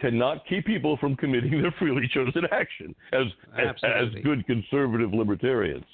cannot 0.00 0.44
keep 0.46 0.66
people 0.66 0.96
from 0.98 1.16
committing 1.16 1.62
their 1.62 1.74
freely 1.78 2.08
chosen 2.12 2.42
action 2.52 2.94
as 3.12 3.24
as, 3.56 3.74
as 3.82 4.22
good 4.22 4.44
conservative 4.46 5.12
libertarians. 5.14 5.84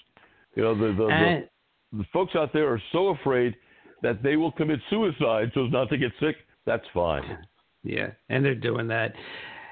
You 0.56 0.62
know, 0.64 0.74
the 0.74 0.92
the, 0.96 1.06
And 1.06 1.44
the 1.92 1.98
the 1.98 2.04
folks 2.12 2.34
out 2.34 2.52
there 2.52 2.72
are 2.72 2.82
so 2.92 3.08
afraid 3.08 3.54
that 4.02 4.22
they 4.22 4.36
will 4.36 4.52
commit 4.52 4.80
suicide 4.90 5.50
so 5.54 5.66
as 5.66 5.72
not 5.72 5.88
to 5.90 5.98
get 5.98 6.12
sick. 6.20 6.36
That's 6.66 6.84
fine. 6.92 7.38
yeah, 7.84 8.08
and 8.28 8.44
they're 8.44 8.54
doing 8.54 8.88
that. 8.88 9.12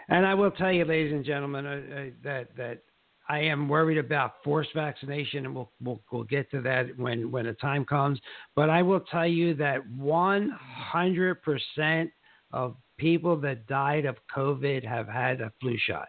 And 0.09 0.25
I 0.25 0.35
will 0.35 0.51
tell 0.51 0.73
you, 0.73 0.85
ladies 0.85 1.13
and 1.13 1.25
gentlemen, 1.25 1.67
uh, 1.67 1.71
uh, 1.71 2.05
that 2.23 2.57
that 2.57 2.83
I 3.29 3.41
am 3.41 3.69
worried 3.69 3.99
about 3.99 4.35
forced 4.45 4.73
vaccination, 4.75 5.47
and 5.47 5.55
we'll, 5.55 5.71
we'll 5.83 6.01
we'll 6.13 6.25
get 6.25 6.51
to 6.53 6.61
that 6.63 6.97
when 6.97 7.31
when 7.31 7.47
the 7.47 7.55
time 7.55 7.85
comes. 7.85 8.21
But 8.55 8.71
I 8.71 8.83
will 8.83 9.01
tell 9.01 9.27
you 9.27 9.55
that 9.55 9.87
100 9.91 11.43
percent 11.43 12.11
of 12.53 12.77
people 12.99 13.37
that 13.41 13.67
died 13.67 14.05
of 14.05 14.17
COVID 14.35 14.85
have 14.85 15.09
had 15.09 15.41
a 15.41 15.53
flu 15.61 15.77
shot. 15.87 16.09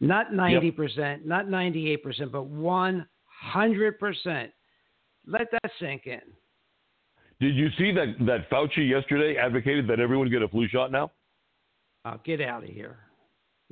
Not 0.00 0.34
90 0.34 0.70
percent, 0.72 1.26
not 1.26 1.48
98 1.48 2.02
percent, 2.02 2.32
but 2.32 2.46
100 2.46 3.98
percent. 3.98 4.50
Let 5.26 5.50
that 5.52 5.70
sink 5.80 6.06
in. 6.06 6.20
Did 7.40 7.56
you 7.56 7.70
see 7.78 7.92
that 7.92 8.14
that 8.26 8.50
Fauci 8.50 8.88
yesterday 8.88 9.36
advocated 9.36 9.88
that 9.88 10.00
everyone 10.00 10.28
get 10.28 10.42
a 10.42 10.48
flu 10.48 10.68
shot 10.68 10.92
now? 10.92 11.10
Oh, 12.04 12.20
get 12.24 12.40
out 12.40 12.64
of 12.64 12.68
here. 12.68 12.98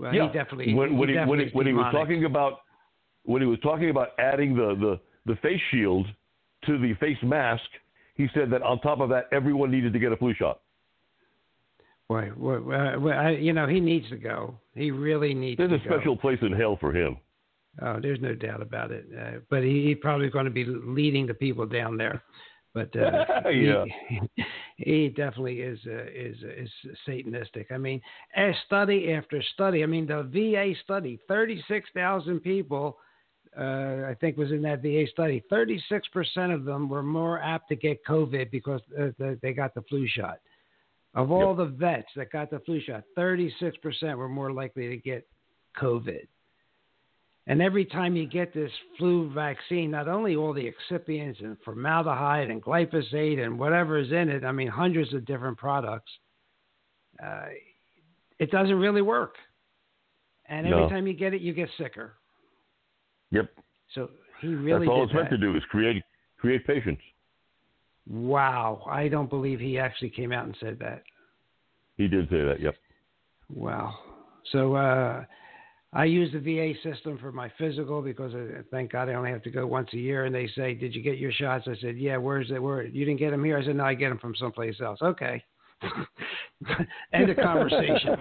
Well, 0.01 0.15
yeah. 0.15 0.29
he 0.29 0.39
definitely 0.39 0.73
when, 0.73 0.97
when 0.97 1.11
he, 1.11 1.15
he, 1.15 1.21
when, 1.21 1.41
he, 1.41 1.47
when 1.53 1.67
he 1.67 1.75
was 1.75 1.93
talking 1.93 2.25
about 2.25 2.61
when 3.25 3.43
he 3.43 3.47
was 3.47 3.59
talking 3.61 3.91
about 3.91 4.09
adding 4.19 4.57
the, 4.57 4.75
the, 5.27 5.33
the 5.33 5.39
face 5.41 5.61
shield 5.71 6.07
to 6.65 6.79
the 6.79 6.95
face 6.95 7.19
mask, 7.23 7.63
he 8.15 8.27
said 8.33 8.51
that 8.51 8.63
on 8.63 8.81
top 8.81 9.01
of 9.01 9.11
that, 9.11 9.29
everyone 9.31 9.71
needed 9.71 9.93
to 9.93 9.99
get 9.99 10.11
a 10.11 10.17
flu 10.17 10.35
shot. 10.35 10.61
Boy, 12.09 12.31
uh, 12.31 12.99
well, 12.99 13.19
I, 13.19 13.31
you 13.31 13.53
know, 13.53 13.69
he 13.69 13.79
needs 13.79 14.09
to 14.09 14.17
go. 14.17 14.59
He 14.75 14.91
really 14.91 15.35
needs 15.35 15.59
to 15.59 15.65
go 15.65 15.69
There's 15.69 15.83
a 15.83 15.85
special 15.85 16.17
place 16.17 16.39
in 16.43 16.53
hell 16.53 16.79
for 16.81 16.93
him. 16.93 17.19
Oh, 17.83 18.01
there's 18.01 18.21
no 18.21 18.35
doubt 18.35 18.63
about 18.63 18.91
it. 18.91 19.07
Uh, 19.17 19.39
but 19.49 19.63
he, 19.63 19.87
he's 19.87 19.99
probably 20.01 20.29
going 20.29 20.47
to 20.47 20.51
be 20.51 20.65
leading 20.65 21.27
the 21.27 21.35
people 21.35 21.67
down 21.67 21.97
there. 21.97 22.23
But 22.75 22.95
uh, 22.97 23.25
Yeah. 23.51 23.85
he, 24.09 24.21
he 24.77 25.09
definitely 25.09 25.61
is 25.61 25.79
uh, 25.87 26.05
is 26.15 26.37
is 26.43 26.71
satanistic. 27.07 27.67
I 27.73 27.79
mean, 27.79 28.01
as 28.37 28.55
study 28.67 29.13
after 29.13 29.43
study. 29.55 29.83
I 29.83 29.87
mean, 29.87 30.07
the 30.07 30.23
VA 30.23 30.79
study, 30.85 31.19
thirty 31.29 31.63
six 31.69 31.89
thousand 31.95 32.41
people. 32.41 32.99
Uh, 33.59 34.07
I 34.09 34.17
think 34.21 34.37
was 34.37 34.53
in 34.53 34.63
that 34.63 34.81
VA 34.81 35.07
study. 35.11 35.43
Thirty 35.51 35.83
six 35.89 36.07
percent 36.09 36.53
of 36.53 36.65
them 36.65 36.89
were 36.89 37.03
more 37.03 37.43
apt 37.43 37.69
to 37.71 37.77
get 37.77 38.05
COVID 38.05 38.51
because 38.53 38.81
uh, 38.99 39.09
they 39.43 39.53
got 39.53 39.75
the 39.75 39.83
flu 39.83 40.07
shot. 40.07 40.39
Of 41.15 41.33
all 41.33 41.57
the 41.57 41.65
vets 41.65 42.09
that 42.15 42.31
got 42.31 42.51
the 42.51 42.61
flu 42.61 42.81
shot, 42.81 43.03
36% 43.19 44.17
were 44.17 44.29
more 44.29 44.53
likely 44.53 44.89
to 44.89 44.97
get 44.97 45.27
COVID. 45.77 46.29
And 47.51 47.61
every 47.61 47.85
time 47.85 48.15
you 48.15 48.29
get 48.29 48.55
this 48.55 48.71
flu 48.97 49.29
vaccine, 49.33 49.91
not 49.91 50.07
only 50.07 50.37
all 50.37 50.55
the 50.55 50.71
excipients 50.71 51.43
and 51.43 51.57
formaldehyde 51.65 52.49
and 52.49 52.63
glyphosate 52.63 53.45
and 53.45 53.59
whatever 53.59 53.99
is 53.99 54.13
in 54.13 54.29
it, 54.29 54.45
I 54.45 54.53
mean, 54.53 54.69
hundreds 54.69 55.13
of 55.15 55.25
different 55.25 55.59
products, 55.59 56.13
uh, 57.21 57.47
it 58.39 58.53
doesn't 58.53 58.79
really 58.79 59.03
work. 59.03 59.35
And 60.47 60.65
every 60.65 60.83
No. 60.83 60.89
time 60.89 61.09
you 61.09 61.13
get 61.13 61.35
it, 61.35 61.41
you 61.41 61.53
get 61.53 61.69
sicker. 61.77 62.15
Yep. 63.33 63.53
So 63.95 64.13
he 64.41 64.55
really 64.55 64.87
That's 64.87 64.97
all 64.97 65.03
it's 65.03 65.13
meant 65.13 65.31
to 65.31 65.39
do 65.39 65.57
is 65.57 65.65
create 65.65 66.05
create 66.37 66.65
patients. 66.65 67.03
Wow. 68.07 68.85
I 68.89 69.09
don't 69.09 69.29
believe 69.29 69.59
he 69.59 69.77
actually 69.77 70.11
came 70.11 70.31
out 70.31 70.45
and 70.45 70.57
said 70.61 70.79
that. 70.79 71.03
He 71.97 72.07
did 72.07 72.31
say 72.31 72.45
that. 72.45 72.61
Yep. 72.61 72.77
Wow. 73.49 73.99
So 74.53 74.77
uh, 74.77 75.25
I 75.93 76.05
use 76.05 76.33
the 76.33 76.39
VA 76.39 76.75
system 76.89 77.19
for 77.19 77.33
my 77.33 77.51
physical 77.59 78.01
because 78.01 78.33
I, 78.33 78.63
thank 78.71 78.93
God 78.93 79.09
I 79.09 79.15
only 79.15 79.31
have 79.31 79.43
to 79.43 79.51
go 79.51 79.67
once 79.67 79.89
a 79.93 79.97
year. 79.97 80.25
And 80.27 80.35
they 80.35 80.49
say, 80.55 80.73
"Did 80.75 80.95
you 80.95 81.03
get 81.03 81.19
your 81.19 81.33
shots?" 81.33 81.67
I 81.69 81.75
said, 81.81 81.99
"Yeah." 81.99 82.17
Where's 82.17 82.51
it? 82.51 82.63
Where 82.63 82.85
you 82.85 83.05
didn't 83.05 83.19
get 83.19 83.31
them 83.31 83.45
here? 83.45 83.59
I 83.59 83.65
said, 83.65 83.75
"No, 83.77 83.85
I 83.85 83.95
get 83.95 84.11
them 84.11 84.19
from 84.19 84.37
someplace 84.37 84.81
else." 84.81 85.01
Okay. 85.03 85.43
End 87.13 87.31
of 87.31 87.37
conversation. 87.37 88.17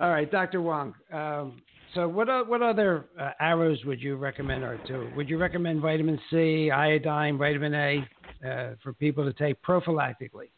All 0.00 0.10
right, 0.10 0.30
Dr. 0.30 0.62
Wong. 0.62 0.94
Um, 1.12 1.60
so, 1.94 2.06
what 2.06 2.28
o- 2.28 2.44
what 2.44 2.62
other 2.62 3.06
uh, 3.18 3.32
arrows 3.40 3.84
would 3.84 4.00
you 4.00 4.16
recommend 4.16 4.62
or 4.62 4.78
to? 4.86 5.10
Would 5.16 5.28
you 5.28 5.38
recommend 5.38 5.80
vitamin 5.80 6.20
C, 6.30 6.70
iodine, 6.70 7.36
vitamin 7.36 7.74
A 7.74 8.08
uh, 8.46 8.74
for 8.82 8.92
people 8.92 9.24
to 9.24 9.32
take 9.32 9.60
prophylactically? 9.62 10.50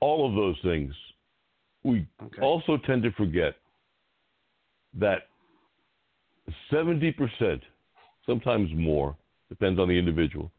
All 0.00 0.26
of 0.26 0.34
those 0.34 0.56
things. 0.62 0.94
We 1.86 2.06
Okay. 2.20 2.42
also 2.42 2.78
tend 2.78 3.04
to 3.04 3.12
forget 3.12 3.54
that 4.94 5.28
70%, 6.70 7.62
sometimes 8.24 8.72
more, 8.74 9.16
depends 9.48 9.78
on 9.78 9.88
the 9.88 9.96
individual, 9.96 10.50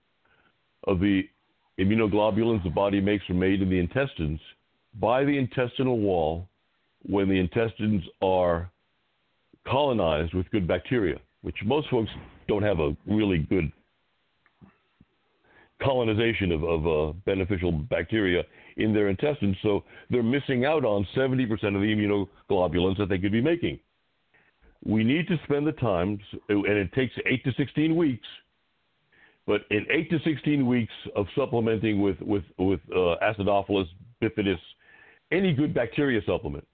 of 0.85 0.99
the 1.01 1.27
immunoglobulins 1.79 2.63
the 2.63 2.69
body 2.69 3.01
makes 3.01 3.29
are 3.29 3.33
made 3.33 3.61
in 3.61 3.69
the 3.69 3.77
intestines 3.77 4.39
by 4.95 5.25
the 5.25 5.37
intestinal 5.37 5.99
wall 5.99 6.47
when 7.03 7.27
the 7.27 7.37
intestines 7.37 8.03
are 8.21 8.71
colonized 9.65 10.33
with 10.33 10.49
good 10.49 10.65
bacteria, 10.65 11.19
which 11.41 11.57
most 11.65 11.89
folks 11.89 12.09
don't 12.47 12.63
have 12.63 12.79
a 12.79 12.95
really 13.05 13.39
good 13.39 13.71
colonization 15.81 16.51
of, 16.51 16.63
of 16.63 16.87
uh, 16.87 17.13
beneficial 17.25 17.71
bacteria 17.71 18.43
in 18.77 18.93
their 18.93 19.09
intestines. 19.09 19.55
So 19.61 19.83
they're 20.09 20.23
missing 20.23 20.65
out 20.65 20.85
on 20.85 21.07
70% 21.15 21.51
of 21.51 21.59
the 21.59 22.27
immunoglobulins 22.49 22.97
that 22.97 23.09
they 23.09 23.17
could 23.17 23.31
be 23.31 23.41
making. 23.41 23.79
We 24.85 25.03
need 25.03 25.27
to 25.27 25.37
spend 25.43 25.67
the 25.67 25.73
time, 25.73 26.19
and 26.49 26.65
it 26.65 26.93
takes 26.93 27.13
8 27.25 27.43
to 27.43 27.51
16 27.57 27.95
weeks. 27.95 28.27
But 29.45 29.61
in 29.71 29.85
8 29.89 30.09
to 30.11 30.19
16 30.23 30.67
weeks 30.67 30.93
of 31.15 31.25
supplementing 31.35 32.01
with, 32.01 32.19
with, 32.21 32.43
with 32.57 32.81
uh, 32.91 33.15
Acidophilus 33.23 33.87
bifidus, 34.21 34.59
any 35.31 35.53
good 35.53 35.73
bacteria 35.73 36.21
supplement, 36.25 36.67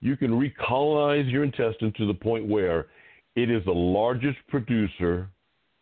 you 0.00 0.16
can 0.16 0.30
recolonize 0.30 1.30
your 1.30 1.44
intestine 1.44 1.92
to 1.98 2.06
the 2.06 2.14
point 2.14 2.46
where 2.46 2.86
it 3.36 3.50
is 3.50 3.64
the 3.64 3.72
largest 3.72 4.38
producer 4.48 5.28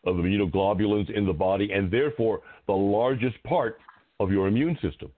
of 0.06 0.16
immunoglobulins 0.16 1.10
in 1.16 1.26
the 1.26 1.32
body 1.32 1.72
and 1.72 1.90
therefore 1.90 2.40
the 2.66 2.72
largest 2.72 3.42
part 3.44 3.78
of 4.20 4.30
your 4.30 4.48
immune 4.48 4.78
system. 4.80 5.10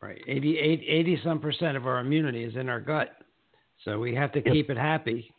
Right. 0.00 0.20
80, 0.26 0.58
80, 0.58 0.86
80 0.88 1.20
some 1.22 1.38
percent 1.38 1.76
of 1.76 1.86
our 1.86 2.00
immunity 2.00 2.42
is 2.42 2.56
in 2.56 2.68
our 2.68 2.80
gut. 2.80 3.16
So 3.84 3.98
we 3.98 4.14
have 4.14 4.32
to 4.32 4.42
keep 4.42 4.68
it 4.70 4.76
happy. 4.76 5.32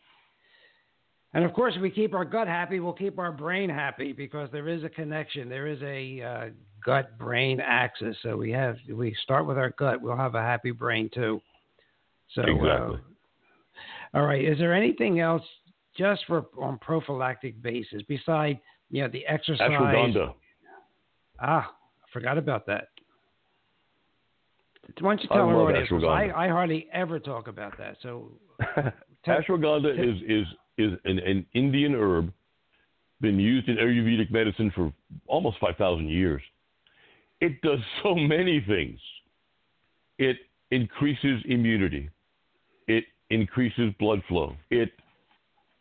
And 1.33 1.43
of 1.43 1.53
course, 1.53 1.73
if 1.75 1.81
we 1.81 1.89
keep 1.89 2.13
our 2.13 2.25
gut 2.25 2.47
happy, 2.47 2.79
we'll 2.79 2.93
keep 2.93 3.17
our 3.19 3.31
brain 3.31 3.69
happy 3.69 4.13
because 4.13 4.49
there 4.51 4.69
is 4.69 4.83
a 4.83 4.89
connection. 4.89 5.49
There 5.49 5.67
is 5.67 5.81
a 5.81 6.21
uh, 6.21 6.49
gut 6.85 7.17
brain 7.17 7.59
axis. 7.59 8.15
So 8.21 8.37
we 8.37 8.51
have, 8.51 8.77
we 8.89 9.15
start 9.23 9.47
with 9.47 9.57
our 9.57 9.71
gut, 9.71 10.01
we'll 10.01 10.15
have 10.15 10.35
a 10.35 10.41
happy 10.41 10.71
brain 10.71 11.09
too. 11.13 11.41
So, 12.35 12.41
Exactly. 12.43 12.99
uh, 14.13 14.17
all 14.17 14.25
right. 14.25 14.43
Is 14.43 14.59
there 14.59 14.73
anything 14.73 15.19
else 15.19 15.43
just 15.97 16.25
for 16.25 16.45
on 16.59 16.77
prophylactic 16.79 17.61
basis 17.61 18.01
besides, 18.07 18.59
you 18.89 19.01
know, 19.01 19.09
the 19.09 19.25
exercise? 19.27 19.69
Ashwagandha. 19.69 20.33
Ah, 21.41 21.71
I 21.71 22.07
forgot 22.11 22.37
about 22.37 22.65
that. 22.67 22.89
Why 24.99 25.11
don't 25.11 25.23
you 25.23 25.29
I 25.31 25.35
tell 25.35 25.45
our 25.47 25.57
love 25.57 25.69
audience? 25.69 25.89
'cause 25.89 26.03
I. 26.03 26.29
I 26.35 26.47
hardly 26.49 26.87
ever 26.91 27.19
talk 27.19 27.47
about 27.47 27.77
that. 27.77 27.97
So, 28.01 28.31
Ashwagandha 29.27 29.97
is 29.97 30.21
is 30.27 30.47
is 30.77 30.99
an, 31.05 31.19
an 31.19 31.45
Indian 31.53 31.93
herb, 31.95 32.33
been 33.21 33.39
used 33.39 33.69
in 33.69 33.77
Ayurvedic 33.77 34.31
medicine 34.31 34.71
for 34.75 34.91
almost 35.27 35.57
five 35.59 35.77
thousand 35.77 36.09
years. 36.09 36.41
it 37.39 37.61
does 37.61 37.79
so 38.03 38.15
many 38.15 38.61
things. 38.67 38.99
It 40.17 40.37
increases 40.71 41.41
immunity. 41.45 42.09
It 42.87 43.05
increases 43.29 43.93
blood 43.99 44.21
flow. 44.27 44.55
It 44.69 44.91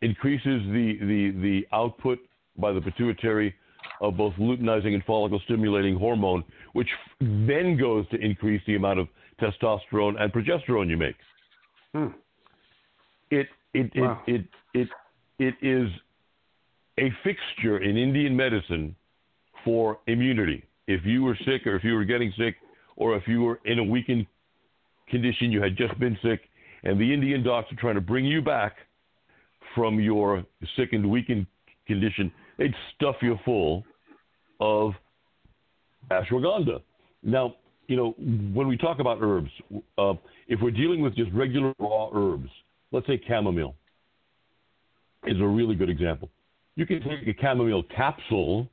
increases 0.03 0.61
the, 0.67 0.97
the, 0.99 1.31
the 1.41 1.67
output 1.71 2.19
by 2.57 2.71
the 2.71 2.81
pituitary 2.81 3.55
of 4.01 4.17
both 4.17 4.33
luteinizing 4.35 4.93
and 4.93 5.03
follicle 5.05 5.39
stimulating 5.45 5.95
hormone, 5.95 6.43
which 6.73 6.87
then 7.19 7.77
goes 7.79 8.07
to 8.09 8.17
increase 8.17 8.61
the 8.67 8.75
amount 8.75 8.99
of 8.99 9.07
testosterone 9.41 10.21
and 10.21 10.31
progesterone 10.31 10.89
you 10.89 10.97
make. 10.97 11.15
Hmm. 11.93 12.07
It, 13.31 13.47
it, 13.73 13.91
Wow. 13.95 14.21
it, 14.27 14.45
it, 14.73 14.87
it, 15.39 15.55
it 15.61 15.67
is 15.67 15.89
a 16.99 17.11
fixture 17.23 17.79
in 17.79 17.97
Indian 17.97 18.35
medicine 18.35 18.95
for 19.65 19.99
immunity. 20.07 20.63
If 20.87 21.05
you 21.05 21.23
were 21.23 21.37
sick 21.45 21.65
or 21.65 21.75
if 21.75 21.83
you 21.83 21.93
were 21.93 22.05
getting 22.05 22.31
sick 22.37 22.55
or 22.95 23.15
if 23.15 23.27
you 23.27 23.41
were 23.41 23.59
in 23.65 23.79
a 23.79 23.83
weakened 23.83 24.27
condition, 25.09 25.51
you 25.51 25.61
had 25.61 25.75
just 25.75 25.97
been 25.99 26.17
sick, 26.21 26.41
and 26.83 26.99
the 26.99 27.13
Indian 27.13 27.43
docs 27.43 27.71
are 27.71 27.75
trying 27.75 27.95
to 27.95 28.01
bring 28.01 28.25
you 28.25 28.41
back 28.41 28.75
from 29.75 29.99
your 29.99 30.43
sick 30.75 30.89
and 30.93 31.09
weakened 31.09 31.45
condition, 31.87 32.31
they'd 32.57 32.73
stuff 32.95 33.15
you 33.21 33.37
full 33.45 33.83
of 34.59 34.93
ashwagandha. 36.11 36.81
Now, 37.23 37.55
you 37.87 37.95
know, 37.95 38.11
when 38.53 38.67
we 38.67 38.77
talk 38.77 38.99
about 38.99 39.19
herbs, 39.21 39.49
uh, 39.97 40.13
if 40.47 40.59
we're 40.61 40.71
dealing 40.71 41.01
with 41.01 41.15
just 41.15 41.31
regular 41.33 41.73
raw 41.79 42.09
herbs, 42.13 42.49
let's 42.91 43.07
say 43.07 43.21
chamomile 43.27 43.75
is 45.25 45.39
a 45.39 45.45
really 45.45 45.75
good 45.75 45.89
example. 45.89 46.29
You 46.75 46.85
can 46.85 47.01
take 47.01 47.27
a 47.27 47.39
chamomile 47.41 47.83
capsule, 47.95 48.67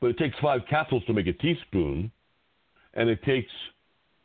but 0.00 0.08
it 0.08 0.18
takes 0.18 0.36
five 0.42 0.60
capsules 0.68 1.04
to 1.06 1.12
make 1.12 1.26
a 1.26 1.32
teaspoon, 1.32 2.10
and 2.94 3.08
it 3.08 3.22
takes 3.24 3.50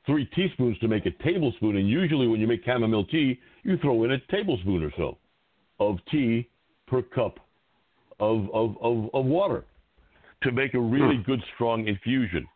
three 0.05 0.25
teaspoons 0.33 0.77
to 0.79 0.87
make 0.87 1.05
a 1.05 1.11
tablespoon. 1.23 1.77
And 1.77 1.87
usually, 1.87 2.27
when 2.27 2.39
you 2.39 2.47
make 2.47 2.63
chamomile 2.65 3.05
tea, 3.05 3.39
you 3.63 3.77
throw 3.77 4.03
in 4.03 4.11
a 4.11 4.19
tablespoon 4.31 4.83
or 4.83 4.91
so 4.97 5.17
of 5.81 5.97
tea 6.11 6.47
per 6.87 7.01
cup 7.01 7.39
of, 8.19 8.47
of, 8.53 8.77
of, 8.81 9.09
of 9.13 9.25
water 9.25 9.65
to 10.43 10.51
make 10.51 10.73
a 10.75 10.79
really 10.79 11.17
Hmm. 11.17 11.23
good, 11.23 11.43
strong 11.55 11.87
infusion. 11.87 12.47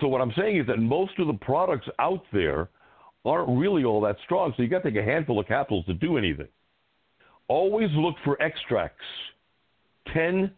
So, 0.00 0.06
what 0.06 0.20
I'm 0.20 0.32
saying 0.36 0.58
is 0.58 0.66
that 0.66 0.78
most 0.78 1.18
of 1.18 1.26
the 1.26 1.38
products 1.50 1.88
out 1.98 2.22
there 2.30 2.68
aren't 3.24 3.58
really 3.58 3.84
all 3.84 4.02
that 4.02 4.16
strong. 4.24 4.52
So, 4.54 4.62
you've 4.62 4.70
got 4.70 4.82
to 4.82 4.90
take 4.90 5.00
a 5.00 5.04
handful 5.04 5.38
of 5.40 5.46
capsules 5.46 5.86
to 5.86 5.94
do 5.94 6.18
anything. 6.18 6.48
Always 7.48 7.90
look 7.94 8.16
for 8.22 8.40
extracts 8.42 9.04
10, 10.12 10.50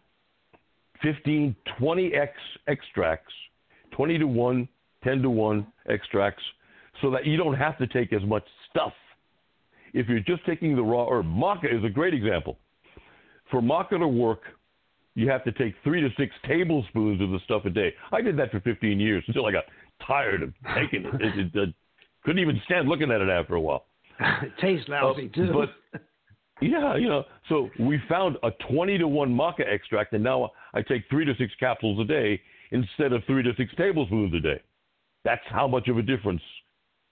15, 1.00 1.56
20x 1.80 2.28
extracts, 2.66 3.32
20 3.92 4.18
to 4.18 4.26
1, 4.26 4.68
10 5.04 5.22
to 5.22 5.30
1 5.30 5.66
extracts, 5.88 6.42
so 7.00 7.10
that 7.12 7.24
you 7.24 7.36
don't 7.36 7.54
have 7.54 7.78
to 7.78 7.86
take 7.86 8.12
as 8.12 8.22
much 8.24 8.44
stuff. 8.70 8.92
If 9.92 10.08
you're 10.08 10.20
just 10.20 10.44
taking 10.46 10.74
the 10.76 10.82
raw 10.82 11.06
herb, 11.10 11.26
maca 11.26 11.64
is 11.76 11.84
a 11.84 11.88
great 11.90 12.14
example. 12.14 12.58
For 13.50 13.60
maca 13.60 13.98
to 13.98 14.08
work, 14.08 14.40
you 15.14 15.28
have 15.28 15.44
to 15.44 15.52
take 15.52 15.74
three 15.84 16.00
to 16.00 16.08
six 16.16 16.34
tablespoons 16.46 17.20
of 17.20 17.30
the 17.30 17.38
stuff 17.44 17.64
a 17.66 17.70
day. 17.70 17.92
I 18.12 18.22
did 18.22 18.36
that 18.38 18.50
for 18.50 18.60
15 18.60 18.98
years 18.98 19.22
until 19.26 19.44
I 19.46 19.52
got 19.52 19.64
tired 20.06 20.42
of 20.42 20.54
taking 20.74 21.04
it. 21.04 21.14
it, 21.20 21.38
it, 21.38 21.54
it 21.54 21.74
couldn't 22.24 22.40
even 22.40 22.60
stand 22.64 22.88
looking 22.88 23.10
at 23.10 23.20
it 23.20 23.28
after 23.28 23.54
a 23.56 23.60
while. 23.60 23.84
it 24.20 24.52
tastes 24.60 24.88
lousy 24.88 25.30
Uh, 25.32 25.36
too. 25.36 25.52
But 25.52 26.00
yeah, 26.62 26.96
you 26.96 27.08
know, 27.08 27.24
so 27.48 27.68
we 27.78 28.00
found 28.08 28.36
a 28.42 28.50
20 28.70 28.96
to 28.98 29.08
1 29.08 29.28
maca 29.34 29.70
extract, 29.70 30.14
and 30.14 30.24
now 30.24 30.50
I 30.72 30.80
take 30.80 31.02
three 31.10 31.24
to 31.26 31.34
six 31.36 31.52
capsules 31.60 32.00
a 32.00 32.04
day 32.04 32.40
instead 32.70 33.12
of 33.12 33.22
three 33.26 33.42
to 33.42 33.52
six 33.58 33.70
tablespoons 33.76 34.32
a 34.34 34.40
day. 34.40 34.60
That's 35.24 35.42
how 35.50 35.68
much 35.68 35.88
of 35.88 35.98
a 35.98 36.02
difference 36.02 36.42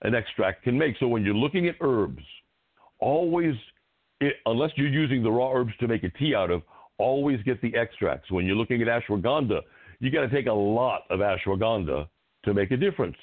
an 0.01 0.15
extract 0.15 0.63
can 0.63 0.75
make. 0.77 0.95
So 0.99 1.07
when 1.07 1.23
you're 1.23 1.35
looking 1.35 1.67
at 1.67 1.75
herbs, 1.81 2.23
always, 3.01 3.55
it, 4.21 4.35
unless 4.45 4.71
you're 4.75 4.87
using 4.87 5.21
the 5.23 5.31
raw 5.31 5.51
herbs 5.51 5.73
to 5.79 5.87
make 5.87 6.03
a 6.03 6.09
tea 6.09 6.33
out 6.33 6.51
of, 6.51 6.61
always 6.97 7.41
get 7.43 7.61
the 7.61 7.75
extracts. 7.75 8.31
When 8.31 8.45
you're 8.45 8.55
looking 8.55 8.81
at 8.81 8.87
ashwagandha, 8.87 9.61
you 9.99 10.11
got 10.11 10.21
to 10.21 10.29
take 10.29 10.47
a 10.47 10.53
lot 10.53 11.01
of 11.09 11.19
ashwagandha 11.19 12.07
to 12.45 12.53
make 12.53 12.71
a 12.71 12.77
difference. 12.77 13.17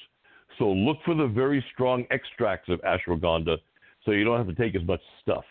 So 0.59 0.71
look 0.71 0.99
for 1.05 1.15
the 1.15 1.27
very 1.27 1.65
strong 1.73 2.05
extracts 2.11 2.69
of 2.69 2.81
ashwagandha 2.83 3.57
so 4.05 4.11
you 4.11 4.25
don't 4.25 4.39
have 4.39 4.55
to 4.55 4.55
take 4.55 4.75
as 4.75 4.87
much 4.87 5.01
stuff. 5.23 5.45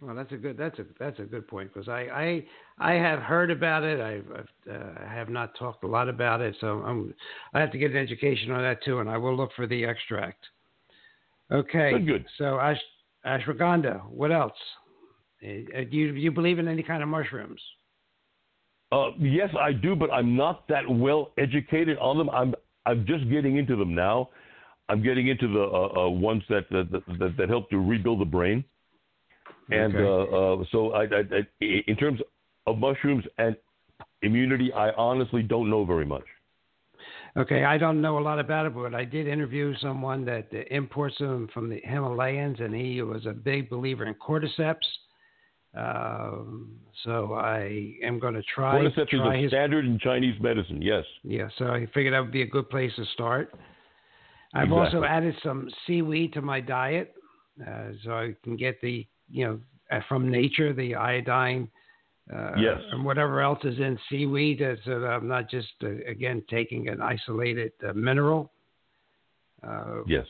Well, 0.00 0.14
that's 0.14 0.32
a 0.32 0.36
good 0.36 0.58
that's 0.58 0.78
a 0.78 0.84
that's 0.98 1.18
a 1.20 1.22
good 1.22 1.48
point 1.48 1.72
because 1.72 1.88
I, 1.88 2.44
I 2.78 2.92
I 2.92 2.92
have 2.94 3.20
heard 3.20 3.50
about 3.50 3.82
it. 3.82 3.98
I've, 3.98 4.26
I've 4.30 4.74
uh, 4.74 5.08
have 5.08 5.30
not 5.30 5.56
talked 5.58 5.84
a 5.84 5.86
lot 5.86 6.10
about 6.10 6.42
it, 6.42 6.54
so 6.60 6.82
I'm 6.82 7.14
I 7.54 7.60
have 7.60 7.72
to 7.72 7.78
get 7.78 7.92
an 7.92 7.96
education 7.96 8.50
on 8.50 8.60
that 8.60 8.84
too, 8.84 9.00
and 9.00 9.08
I 9.08 9.16
will 9.16 9.34
look 9.34 9.50
for 9.56 9.66
the 9.66 9.86
extract. 9.86 10.44
Okay. 11.52 11.92
Good, 11.92 12.06
good. 12.06 12.26
So 12.38 12.58
ash, 12.58 12.80
ashwagandha. 13.24 14.08
What 14.08 14.32
else? 14.32 14.52
Uh, 15.42 15.84
do 15.90 15.96
you 15.96 16.12
do 16.12 16.18
you 16.18 16.32
believe 16.32 16.58
in 16.58 16.68
any 16.68 16.82
kind 16.82 17.02
of 17.02 17.08
mushrooms? 17.08 17.60
Uh, 18.92 19.10
yes, 19.18 19.50
I 19.58 19.72
do, 19.72 19.96
but 19.96 20.10
I'm 20.12 20.36
not 20.36 20.66
that 20.68 20.88
well 20.88 21.32
educated 21.38 21.98
on 21.98 22.18
them. 22.18 22.30
I'm 22.30 22.54
I'm 22.86 23.04
just 23.06 23.28
getting 23.28 23.56
into 23.56 23.76
them 23.76 23.94
now. 23.94 24.30
I'm 24.88 25.02
getting 25.02 25.26
into 25.26 25.48
the 25.48 25.62
uh, 25.62 26.06
uh, 26.06 26.08
ones 26.08 26.42
that 26.48 26.68
that, 26.70 27.02
that 27.18 27.36
that 27.36 27.48
help 27.48 27.68
to 27.70 27.78
rebuild 27.78 28.20
the 28.20 28.24
brain, 28.24 28.64
and 29.70 29.94
Okay. 29.94 30.04
uh, 30.04 30.60
uh, 30.60 30.64
so 30.70 30.92
I, 30.92 31.02
I, 31.02 31.22
I, 31.32 31.64
in 31.86 31.96
terms 31.96 32.20
of 32.66 32.78
mushrooms 32.78 33.24
and 33.38 33.56
immunity, 34.22 34.72
I 34.72 34.90
honestly 34.92 35.42
don't 35.42 35.68
know 35.68 35.84
very 35.84 36.06
much. 36.06 36.24
Okay, 37.36 37.64
I 37.64 37.76
don't 37.76 38.00
know 38.00 38.18
a 38.18 38.20
lot 38.20 38.38
about 38.38 38.64
it, 38.64 38.74
but 38.74 38.94
I 38.94 39.04
did 39.04 39.28
interview 39.28 39.74
someone 39.80 40.24
that 40.24 40.46
imports 40.70 41.18
them 41.18 41.48
from 41.52 41.68
the 41.68 41.80
Himalayas, 41.84 42.56
and 42.60 42.74
he 42.74 43.02
was 43.02 43.26
a 43.26 43.32
big 43.32 43.68
believer 43.68 44.06
in 44.06 44.14
cordyceps. 44.14 44.76
Um, 45.76 46.78
so 47.04 47.34
I 47.34 47.94
am 48.02 48.18
going 48.18 48.32
to 48.34 48.42
try. 48.42 48.80
Cordyceps 48.80 49.12
is 49.12 49.20
a 49.20 49.36
his, 49.36 49.50
standard 49.50 49.84
in 49.84 49.98
Chinese 49.98 50.40
medicine. 50.40 50.80
Yes. 50.80 51.04
yeah, 51.22 51.48
so 51.58 51.66
I 51.66 51.86
figured 51.92 52.14
that 52.14 52.20
would 52.20 52.32
be 52.32 52.42
a 52.42 52.46
good 52.46 52.70
place 52.70 52.92
to 52.96 53.04
start. 53.12 53.52
I've 54.54 54.68
Exactly. 54.68 54.98
also 54.98 55.04
added 55.04 55.34
some 55.42 55.68
seaweed 55.86 56.32
to 56.32 56.40
my 56.40 56.60
diet, 56.60 57.14
uh, 57.60 57.90
so 58.02 58.12
I 58.12 58.34
can 58.42 58.56
get 58.56 58.80
the 58.80 59.06
you 59.28 59.44
know 59.44 59.60
uh, 59.90 60.00
from 60.08 60.30
nature 60.30 60.72
the 60.72 60.94
iodine. 60.94 61.68
Uh, 62.32 62.52
Yes. 62.58 62.80
And 62.92 63.04
whatever 63.04 63.40
else 63.40 63.60
is 63.64 63.78
in 63.78 63.98
seaweed, 64.10 64.60
uh, 64.62 64.74
so 64.84 65.00
that 65.00 65.06
I'm 65.06 65.28
not 65.28 65.48
just 65.48 65.68
uh, 65.82 65.90
again 66.08 66.42
taking 66.50 66.88
an 66.88 67.00
isolated 67.00 67.72
uh, 67.88 67.92
mineral. 67.92 68.52
Uh, 69.66 70.02
Yes. 70.06 70.26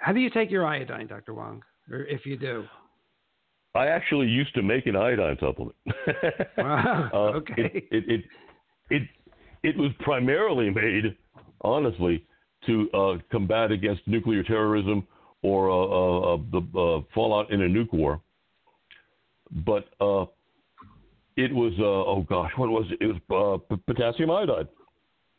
How 0.00 0.12
do 0.12 0.20
you 0.20 0.30
take 0.30 0.50
your 0.50 0.64
iodine, 0.66 1.06
Dr. 1.08 1.34
Wong? 1.34 1.62
Or 1.90 2.04
if 2.04 2.24
you 2.24 2.36
do? 2.36 2.64
I 3.74 3.88
actually 3.88 4.26
used 4.26 4.54
to 4.54 4.62
make 4.62 4.86
an 4.86 4.96
iodine 4.96 5.36
supplement. 5.40 5.76
Wow, 6.58 7.10
Uh, 7.12 7.16
okay. 7.38 7.62
It, 7.74 7.84
it, 7.90 8.04
it, 8.08 8.24
it, 8.90 9.02
it 9.62 9.76
was 9.76 9.90
primarily 10.00 10.70
made, 10.70 11.16
honestly, 11.60 12.24
to 12.66 12.90
uh, 12.92 13.18
combat 13.30 13.70
against 13.70 14.06
nuclear 14.06 14.42
terrorism 14.42 15.06
or 15.42 16.38
the 16.50 16.58
uh, 16.58 17.02
fallout 17.14 17.50
in 17.52 17.62
a 17.62 17.68
nuke 17.68 17.92
war. 17.92 18.20
But 19.50 19.88
uh, 20.00 20.26
it 21.38 21.54
was, 21.54 21.72
uh, 21.78 21.84
oh 21.84 22.26
gosh, 22.28 22.50
what 22.56 22.68
was 22.68 22.86
it? 22.90 22.98
It 23.00 23.06
was 23.06 23.60
uh, 23.70 23.74
p- 23.76 23.82
potassium 23.86 24.30
iodide. 24.30 24.66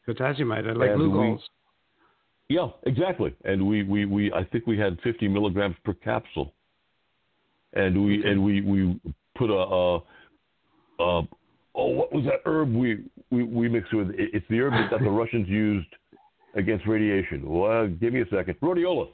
Potassium 0.06 0.52
iodide, 0.52 0.78
like 0.78 0.91
And 0.91 1.12
we-. 1.12 1.39
Yeah, 2.47 2.70
exactly. 2.86 3.36
And 3.43 3.68
we, 3.68 3.84
we, 3.84 4.06
we 4.06 4.32
I 4.34 4.45
think 4.45 4.66
we 4.66 4.78
had 4.78 4.97
50 5.04 5.28
milligrams 5.28 5.76
per 5.84 5.93
capsule. 5.93 6.54
And 7.74 8.06
we 8.06 8.20
Okay. 8.20 8.30
and 8.30 8.43
we, 8.43 8.62
we 8.62 9.00
put 9.38 9.50
a, 9.52 9.54
a, 9.54 9.97
a 9.97 11.28
oh 11.76 11.88
what 12.00 12.12
was 12.14 12.24
that 12.26 12.41
herb 12.45 12.74
we, 12.74 13.04
we, 13.30 13.43
we 13.43 13.68
mixed 13.70 13.93
with? 13.93 14.10
It, 14.12 14.30
it's 14.34 14.45
the 14.50 14.60
herb 14.62 14.74
that 14.89 15.00
the 15.02 15.10
Russians 15.22 15.47
used 15.47 15.93
against 16.56 16.88
radiation. 16.88 17.47
Well, 17.47 17.88
give 17.88 18.14
me 18.14 18.22
a 18.22 18.26
second. 18.34 18.56
Rhodiola. 18.62 19.10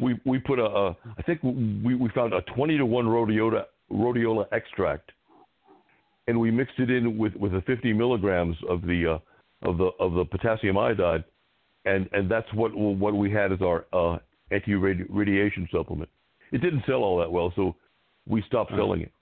We 0.00 0.18
we 0.24 0.38
put 0.38 0.58
a, 0.58 0.64
a 0.64 0.96
I 1.18 1.22
think 1.26 1.42
we, 1.42 1.94
we 1.94 2.08
found 2.14 2.32
a 2.32 2.40
20 2.56 2.78
to 2.78 2.86
one 2.86 3.04
rhodiola 3.04 3.64
rhodiola 3.92 4.46
extract, 4.52 5.12
and 6.28 6.38
we 6.38 6.50
mixed 6.52 6.78
it 6.78 6.90
in 6.90 7.18
with, 7.18 7.34
with 7.34 7.52
the 7.52 7.62
50 7.62 7.92
milligrams 7.94 8.56
of 8.68 8.82
the 8.82 9.14
uh, 9.64 9.68
of 9.68 9.78
the 9.78 9.90
of 9.98 10.12
the 10.14 10.24
potassium 10.24 10.78
iodide, 10.78 11.24
and 11.84 12.08
and 12.12 12.30
that's 12.30 12.46
what 12.54 12.72
what 12.76 13.14
we 13.14 13.32
had 13.32 13.50
as 13.50 13.60
our 13.60 13.86
uh, 13.92 14.18
anti 14.52 14.74
radiation 14.74 15.68
supplement. 15.72 16.08
It 16.52 16.58
didn't 16.60 16.84
sell 16.86 17.02
all 17.02 17.18
that 17.18 17.32
well, 17.32 17.52
so 17.56 17.74
we 18.28 18.42
stopped 18.42 18.72
selling 18.76 19.02
it. 19.02 19.12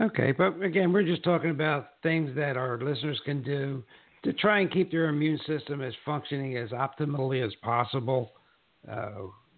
Okay, 0.00 0.32
but 0.32 0.60
again, 0.62 0.92
we're 0.92 1.02
just 1.02 1.24
talking 1.24 1.50
about 1.50 1.90
things 2.02 2.34
that 2.36 2.56
our 2.56 2.78
listeners 2.78 3.20
can 3.24 3.42
do 3.42 3.82
to 4.24 4.32
try 4.34 4.60
and 4.60 4.70
keep 4.70 4.90
their 4.90 5.08
immune 5.08 5.38
system 5.46 5.80
as 5.80 5.92
functioning 6.04 6.56
as 6.56 6.70
optimally 6.70 7.44
as 7.44 7.52
possible. 7.62 8.32
Uh, 8.90 9.10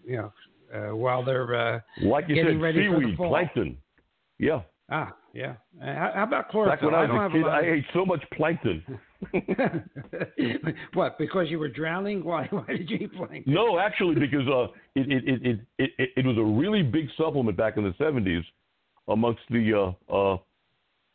you 0.06 0.16
know, 0.16 0.32
uh, 0.74 0.94
while 0.96 1.22
they're 1.22 1.54
uh, 1.54 1.80
Like 2.02 2.26
you 2.28 2.36
Getting 2.36 2.56
said, 2.56 2.62
ready 2.62 2.86
for 2.88 2.94
the 2.94 3.00
seaweed, 3.02 3.16
fall. 3.16 3.28
plankton. 3.30 3.76
Yeah. 4.38 4.62
ah, 4.90 5.12
yeah. 5.32 5.54
How, 5.80 6.12
how 6.14 6.22
about 6.24 6.44
Back 6.44 6.50
chlorophyll? 6.50 6.90
when 6.90 6.94
I 6.94 7.06
don't 7.06 7.16
was 7.16 7.32
kid, 7.32 7.42
lot 7.42 7.64
I 7.64 7.66
ate 7.66 7.84
so 7.94 8.04
much 8.04 8.22
plankton. 8.32 8.84
what? 10.94 11.18
Because 11.18 11.46
you 11.48 11.58
were 11.58 11.68
drowning? 11.68 12.24
Why? 12.24 12.46
Why 12.50 12.64
did 12.66 12.90
you 12.90 12.96
eat 12.96 13.14
plankton? 13.14 13.44
No, 13.46 13.78
actually, 13.78 14.14
because 14.16 14.46
uh, 14.48 14.64
it, 14.94 15.10
it, 15.10 15.24
it, 15.26 15.60
it, 15.78 15.90
it, 15.98 16.10
it 16.16 16.26
was 16.26 16.36
a 16.38 16.42
really 16.42 16.82
big 16.82 17.08
supplement 17.16 17.56
back 17.56 17.76
in 17.76 17.84
the 17.84 17.92
70s 17.92 18.42
amongst 19.08 19.40
the 19.50 19.94
uh, 20.10 20.12
uh, 20.14 20.38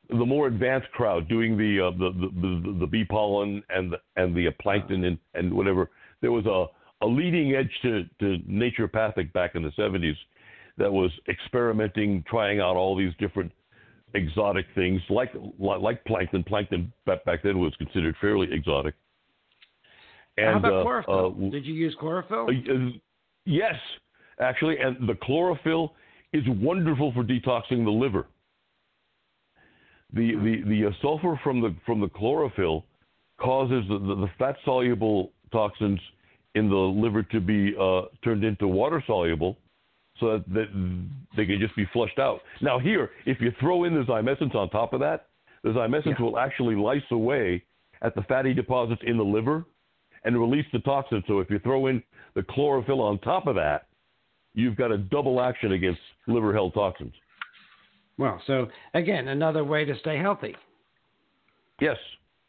the 0.09 0.26
more 0.26 0.47
advanced 0.47 0.91
crowd 0.91 1.28
doing 1.28 1.57
the 1.57 1.88
uh, 1.88 1.91
the, 1.97 2.11
the, 2.20 2.72
the 2.74 2.80
the 2.82 2.88
bee 2.88 3.05
pollen 3.05 3.63
and 3.70 3.93
the, 3.93 3.97
and 4.16 4.36
the 4.36 4.49
plankton 4.61 5.05
and, 5.05 5.18
and 5.34 5.53
whatever. 5.53 5.89
There 6.22 6.32
was 6.32 6.45
a, 6.45 6.68
a 7.03 7.07
leading 7.07 7.55
edge 7.55 7.72
to, 7.84 8.03
to 8.20 8.38
naturopathic 8.49 9.34
back 9.34 9.55
in 9.55 9.63
the 9.63 9.72
70s 9.72 10.16
that 10.78 10.91
was 10.91 11.11
experimenting, 11.30 12.24
trying 12.28 12.59
out 12.59 12.76
all 12.76 12.95
these 12.95 13.13
different 13.20 13.51
exotic 14.16 14.66
things 14.74 15.01
like 15.09 15.32
like 15.59 16.03
plankton. 16.05 16.43
Plankton 16.43 16.91
back 17.05 17.43
then 17.43 17.59
was 17.59 17.74
considered 17.78 18.16
fairly 18.20 18.47
exotic. 18.51 18.95
And, 20.38 20.47
How 20.47 20.57
about 20.57 20.74
uh, 20.74 20.82
chlorophyll? 20.84 21.36
uh, 21.47 21.49
Did 21.49 21.66
you 21.66 21.74
use 21.74 21.95
chlorophyll? 21.99 22.47
uh, 22.49 22.97
yes, 23.45 23.76
actually, 24.39 24.78
and 24.80 25.07
the 25.07 25.16
chlorophyll 25.16 25.93
is 26.34 26.43
wonderful 26.47 27.13
for 27.13 27.24
detoxing 27.24 27.86
the 27.86 27.91
liver. 27.91 28.28
The 30.13 30.36
the 30.36 30.70
the 30.70 30.88
uh, 30.88 30.91
sulfur 31.01 31.39
from 31.43 31.61
the 31.61 31.76
from 31.86 32.01
the 32.01 32.09
chlorophyll 32.09 32.86
causes 33.39 33.84
the, 33.89 33.99
the, 33.99 34.16
the 34.16 34.30
fat 34.38 34.55
soluble 34.63 35.32
toxins 35.51 35.99
in 36.55 36.70
the 36.70 36.76
liver 36.76 37.22
to 37.24 37.41
be 37.41 37.76
uh, 37.80 38.03
turned 38.24 38.43
into 38.43 38.68
water 38.68 39.03
soluble, 39.05 39.57
so 40.20 40.38
that, 40.38 40.53
that 40.53 41.07
they 41.36 41.45
can 41.45 41.59
just 41.59 41.76
be 41.76 41.86
flushed 41.91 42.20
out. 42.20 42.41
Now 42.61 42.80
here, 42.80 43.11
if 43.26 43.41
you 43.41 43.51
throw 43.59 43.84
in 43.84 43.93
the 43.93 44.03
Zymessence 44.03 44.55
on 44.55 44.70
top 44.70 44.93
of 44.93 44.99
that, 45.01 45.28
the 45.63 45.70
Zymessence 45.70 46.18
Yeah. 46.20 46.26
will 46.26 46.39
actually 46.39 46.76
lyse 46.76 47.03
away 47.11 47.63
at 48.01 48.16
the 48.16 48.22
fatty 48.24 48.53
deposits 48.53 49.01
in 49.05 49.18
the 49.18 49.24
liver 49.24 49.66
and 50.24 50.39
release 50.39 50.66
the 50.72 50.80
toxin. 50.80 51.24
So 51.28 51.39
if 51.39 51.49
you 51.49 51.59
throw 51.59 51.88
in 51.88 52.01
the 52.34 52.43
chlorophyll 52.43 53.01
on 53.01 53.20
top 53.20 53.47
of 53.47 53.55
that, 53.55 53.88
you've 54.53 54.76
got 54.76 54.91
a 54.91 54.97
double 54.97 55.41
action 55.41 55.74
against 55.74 55.99
liver 56.28 56.53
held 56.53 56.74
toxins. 56.74 57.13
Well, 58.18 58.41
so 58.47 58.70
again, 58.93 59.28
another 59.28 59.63
way 59.63 59.84
to 59.86 59.97
stay 59.99 60.18
healthy. 60.18 60.55
Yes, 61.82 61.97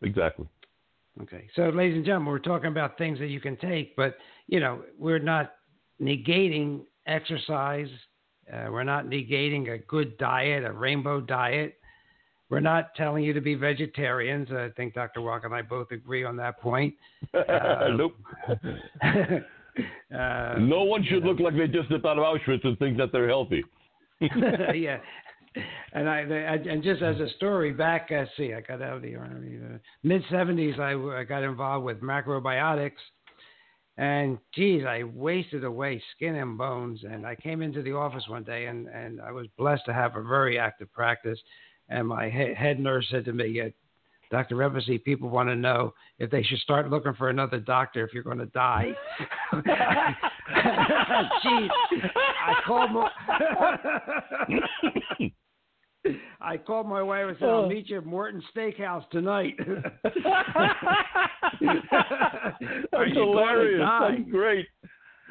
exactly. 0.02 0.46
Okay. 1.22 1.48
So, 1.56 1.70
ladies 1.70 1.96
and 1.96 2.04
gentlemen, 2.04 2.30
we're 2.30 2.38
talking 2.38 2.68
about 2.68 2.98
things 2.98 3.18
that 3.18 3.28
you 3.28 3.40
can 3.40 3.56
take, 3.56 3.96
but 3.96 4.16
you 4.46 4.60
know, 4.60 4.82
we're 4.98 5.18
not 5.18 5.54
negating 6.00 6.82
exercise. 7.06 7.88
Uh, 8.52 8.66
we're 8.70 8.84
not 8.84 9.06
negating 9.06 9.72
a 9.74 9.78
good 9.78 10.16
diet, 10.18 10.64
a 10.64 10.72
rainbow 10.72 11.20
diet. 11.20 11.74
We're 12.48 12.60
not 12.60 12.94
telling 12.94 13.24
you 13.24 13.32
to 13.32 13.40
be 13.40 13.54
vegetarians. 13.56 14.48
I 14.52 14.68
think 14.76 14.94
Dr. 14.94 15.20
Walk 15.20 15.44
and 15.44 15.52
I 15.52 15.62
both 15.62 15.90
agree 15.90 16.24
on 16.24 16.36
that 16.36 16.60
point. 16.60 16.94
Uh, 17.34 17.88
nope. 17.96 18.14
uh, 19.02 19.24
No 20.58 20.84
one 20.84 21.04
should 21.04 21.24
know. 21.24 21.30
look 21.30 21.40
like 21.40 21.56
they 21.56 21.66
just 21.66 21.88
stepped 21.88 22.04
out 22.04 22.18
of 22.18 22.24
Auschwitz 22.24 22.64
and 22.64 22.78
think 22.78 22.96
that 22.98 23.10
they're 23.12 23.28
healthy. 23.28 23.64
yeah. 24.20 24.98
And 25.92 26.08
I, 26.08 26.20
I 26.20 26.54
and 26.70 26.82
just 26.82 27.02
as 27.02 27.18
a 27.18 27.28
story 27.36 27.72
back, 27.72 28.10
uh, 28.12 28.26
see, 28.36 28.52
I 28.52 28.60
got 28.60 28.82
out 28.82 28.96
of 28.96 29.02
the 29.02 29.16
army. 29.16 29.58
Uh, 29.58 29.78
Mid 30.02 30.22
'70s, 30.30 30.78
I, 30.78 31.20
I 31.20 31.24
got 31.24 31.42
involved 31.42 31.84
with 31.84 32.00
macrobiotics, 32.02 32.92
and 33.98 34.38
geez, 34.54 34.84
I 34.84 35.04
wasted 35.04 35.64
away 35.64 36.02
skin 36.14 36.36
and 36.36 36.58
bones. 36.58 37.00
And 37.10 37.26
I 37.26 37.34
came 37.34 37.62
into 37.62 37.82
the 37.82 37.92
office 37.92 38.24
one 38.28 38.44
day, 38.44 38.66
and 38.66 38.88
and 38.88 39.20
I 39.20 39.32
was 39.32 39.46
blessed 39.56 39.84
to 39.86 39.94
have 39.94 40.16
a 40.16 40.22
very 40.22 40.58
active 40.58 40.92
practice. 40.92 41.38
And 41.88 42.08
my 42.08 42.28
head 42.28 42.80
nurse 42.80 43.06
said 43.10 43.24
to 43.26 43.32
me, 43.32 43.72
Dr. 44.30 44.56
Revesey, 44.56 45.02
people 45.02 45.28
want 45.28 45.48
to 45.48 45.54
know 45.54 45.94
if 46.18 46.30
they 46.30 46.42
should 46.42 46.58
start 46.58 46.90
looking 46.90 47.14
for 47.14 47.30
another 47.30 47.60
doctor 47.60 48.04
if 48.04 48.12
you're 48.12 48.24
going 48.24 48.38
to 48.38 48.46
die. 48.46 48.92
Jeez, 51.44 51.68
I 52.44 52.54
called 52.66 52.90
my 52.92 53.10
I 56.40 56.56
called 56.56 56.86
my 56.88 57.02
wife 57.02 57.26
and 57.28 57.36
said, 57.38 57.48
Oh. 57.48 57.62
"I'll 57.62 57.68
meet 57.68 57.88
you 57.88 57.98
at 57.98 58.06
Morton 58.06 58.42
Steakhouse 58.54 59.08
tonight." 59.10 59.54
Are 59.66 59.74
That's 61.62 62.60
you 63.08 63.14
gonna 63.14 63.14
hilarious. 63.14 63.80
die? 63.80 64.10
That's 64.18 64.30
great. 64.30 64.66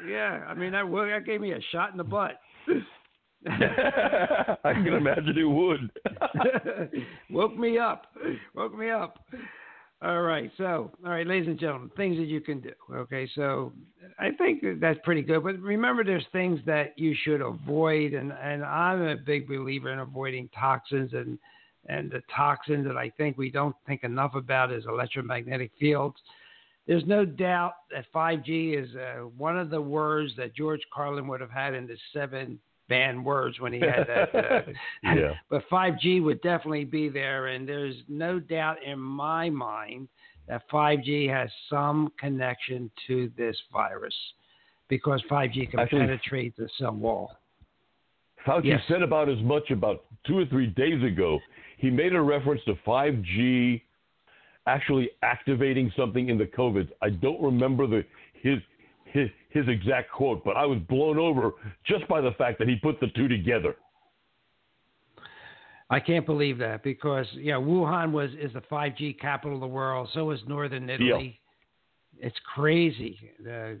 Yeah, 0.08 0.44
I 0.46 0.54
mean 0.54 0.72
that 0.72 0.86
wo- 0.88 1.06
that 1.08 1.24
gave 1.24 1.40
me 1.40 1.52
a 1.52 1.60
shot 1.72 1.90
in 1.92 1.96
the 1.96 2.04
butt. 2.04 2.38
I 3.48 4.72
can 4.72 4.88
imagine 4.88 5.36
it 5.38 5.44
would. 5.44 5.90
Woke 7.30 7.56
me 7.56 7.78
up. 7.78 8.06
Woke 8.54 8.76
me 8.76 8.90
up. 8.90 9.18
All 10.02 10.20
right. 10.20 10.50
So, 10.58 10.90
all 11.04 11.10
right, 11.10 11.26
ladies 11.26 11.48
and 11.48 11.58
gentlemen, 11.58 11.90
things 11.96 12.18
that 12.18 12.26
you 12.26 12.42
can 12.42 12.60
do. 12.60 12.72
Okay. 12.92 13.28
So, 13.34 13.72
I 14.18 14.30
think 14.32 14.62
that's 14.78 14.98
pretty 15.04 15.22
good. 15.22 15.42
But 15.42 15.58
remember, 15.58 16.04
there's 16.04 16.26
things 16.32 16.60
that 16.66 16.92
you 16.98 17.14
should 17.24 17.40
avoid, 17.40 18.12
and 18.12 18.32
and 18.32 18.62
I'm 18.62 19.02
a 19.02 19.16
big 19.16 19.48
believer 19.48 19.92
in 19.92 19.98
avoiding 19.98 20.50
toxins 20.50 21.14
and 21.14 21.38
and 21.88 22.10
the 22.10 22.20
toxin 22.34 22.84
that 22.84 22.96
I 22.96 23.10
think 23.10 23.38
we 23.38 23.50
don't 23.50 23.76
think 23.86 24.04
enough 24.04 24.34
about 24.34 24.72
is 24.72 24.84
electromagnetic 24.86 25.70
fields. 25.78 26.16
There's 26.86 27.04
no 27.06 27.24
doubt 27.24 27.74
that 27.90 28.04
5G 28.14 28.80
is 28.80 28.94
uh, 28.94 29.22
one 29.36 29.58
of 29.58 29.70
the 29.70 29.80
words 29.80 30.32
that 30.36 30.54
George 30.54 30.82
Carlin 30.92 31.26
would 31.28 31.40
have 31.40 31.50
had 31.50 31.74
in 31.74 31.86
the 31.86 31.96
seven 32.12 32.58
banned 32.88 33.24
words 33.24 33.58
when 33.60 33.72
he 33.72 33.80
had 33.80 34.06
that. 34.08 34.34
Uh, 34.34 34.62
Yeah. 35.02 35.34
but 35.50 35.62
5G 35.70 36.22
would 36.22 36.40
definitely 36.42 36.84
be 36.84 37.08
there, 37.08 37.46
and 37.48 37.68
there's 37.68 37.96
no 38.08 38.38
doubt 38.38 38.82
in 38.82 38.98
my 38.98 39.50
mind 39.50 40.08
that 40.48 40.62
5G 40.70 41.28
has 41.28 41.50
some 41.68 42.12
connection 42.18 42.90
to 43.06 43.30
this 43.36 43.56
virus 43.72 44.14
because 44.88 45.20
5G 45.30 45.70
can 45.70 45.80
Actually- 45.80 46.00
penetrate 46.00 46.56
the 46.56 46.68
cell 46.78 46.92
wall. 46.94 47.32
Fauci 48.46 48.66
Yes. 48.66 48.80
said 48.86 49.02
about 49.02 49.28
as 49.28 49.40
much 49.42 49.70
about 49.72 50.04
two 50.24 50.38
or 50.38 50.46
three 50.46 50.68
days 50.68 51.02
ago. 51.02 51.40
He 51.78 51.90
made 51.90 52.14
a 52.14 52.20
reference 52.22 52.62
to 52.64 52.74
5G 52.86 53.82
actually 54.68 55.10
activating 55.22 55.90
something 55.96 56.28
in 56.28 56.38
the 56.38 56.46
COVID. 56.46 56.88
I 57.02 57.10
don't 57.10 57.40
remember 57.42 57.86
the 57.88 58.04
his 58.40 58.58
his 59.06 59.28
his 59.56 59.68
exact 59.68 60.10
quote, 60.10 60.44
but 60.44 60.56
I 60.56 60.66
was 60.66 60.78
blown 60.88 61.18
over 61.18 61.52
just 61.86 62.06
by 62.08 62.20
the 62.20 62.32
fact 62.32 62.58
that 62.58 62.68
he 62.68 62.76
put 62.76 63.00
the 63.00 63.08
two 63.16 63.28
together. 63.28 63.76
I 65.88 66.00
can't 66.00 66.26
believe 66.26 66.58
that 66.58 66.82
because 66.82 67.26
yeah, 67.34 67.54
Wuhan 67.54 68.10
was 68.10 68.30
is 68.40 68.52
the 68.52 68.62
5G 68.62 69.20
capital 69.20 69.54
of 69.54 69.60
the 69.60 69.66
world. 69.68 70.08
So 70.14 70.30
is 70.32 70.40
Northern 70.46 70.90
Italy. 70.90 71.40
Yeah. 72.18 72.28
It's 72.28 72.36
crazy. 72.54 73.18
Uh, 73.48 73.74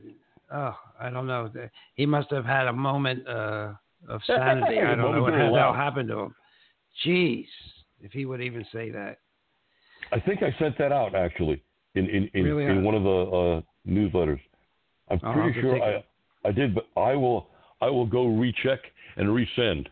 oh, 0.54 0.76
I 1.00 1.10
don't 1.10 1.26
know. 1.26 1.50
He 1.94 2.06
must 2.06 2.30
have 2.30 2.44
had 2.44 2.68
a 2.68 2.72
moment 2.72 3.26
uh, 3.26 3.72
of 4.08 4.20
sanity. 4.26 4.80
I 4.80 4.94
don't 4.94 5.12
know 5.12 5.22
what 5.22 5.32
the 5.32 5.72
happened 5.74 6.08
to 6.10 6.18
him. 6.20 6.34
Jeez, 7.04 7.46
if 8.00 8.12
he 8.12 8.24
would 8.24 8.40
even 8.40 8.64
say 8.72 8.90
that. 8.90 9.18
I 10.12 10.20
think 10.20 10.42
I 10.42 10.54
sent 10.58 10.78
that 10.78 10.92
out 10.92 11.14
actually 11.14 11.62
in 11.96 12.08
in, 12.08 12.30
in, 12.34 12.44
Really? 12.44 12.64
in 12.66 12.84
one 12.84 12.94
of 12.94 13.02
the 13.02 13.08
uh, 13.10 13.60
newsletters. 13.90 14.40
I'm 15.08 15.20
I'll 15.22 15.32
pretty 15.34 15.60
sure 15.60 15.82
I 15.82 15.88
it. 15.90 16.06
I 16.44 16.52
did, 16.52 16.74
but 16.74 16.86
I 16.96 17.14
will 17.14 17.48
I 17.80 17.86
will 17.90 18.06
go 18.06 18.26
recheck 18.26 18.80
and 19.16 19.28
resend. 19.28 19.86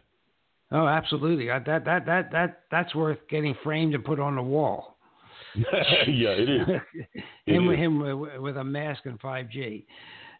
Oh, 0.70 0.86
absolutely. 0.86 1.50
I, 1.50 1.58
that 1.60 1.84
that 1.84 2.06
that 2.06 2.32
that 2.32 2.60
that's 2.70 2.94
worth 2.94 3.18
getting 3.28 3.54
framed 3.62 3.94
and 3.94 4.04
put 4.04 4.18
on 4.18 4.36
the 4.36 4.42
wall. 4.42 4.96
yeah, 5.54 6.30
it 6.30 6.48
is. 6.48 6.68
It 7.46 7.52
him 7.54 7.70
is. 7.70 7.78
him 7.78 8.00
with, 8.00 8.40
with 8.40 8.56
a 8.56 8.64
mask 8.64 9.02
and 9.04 9.20
5G. 9.20 9.84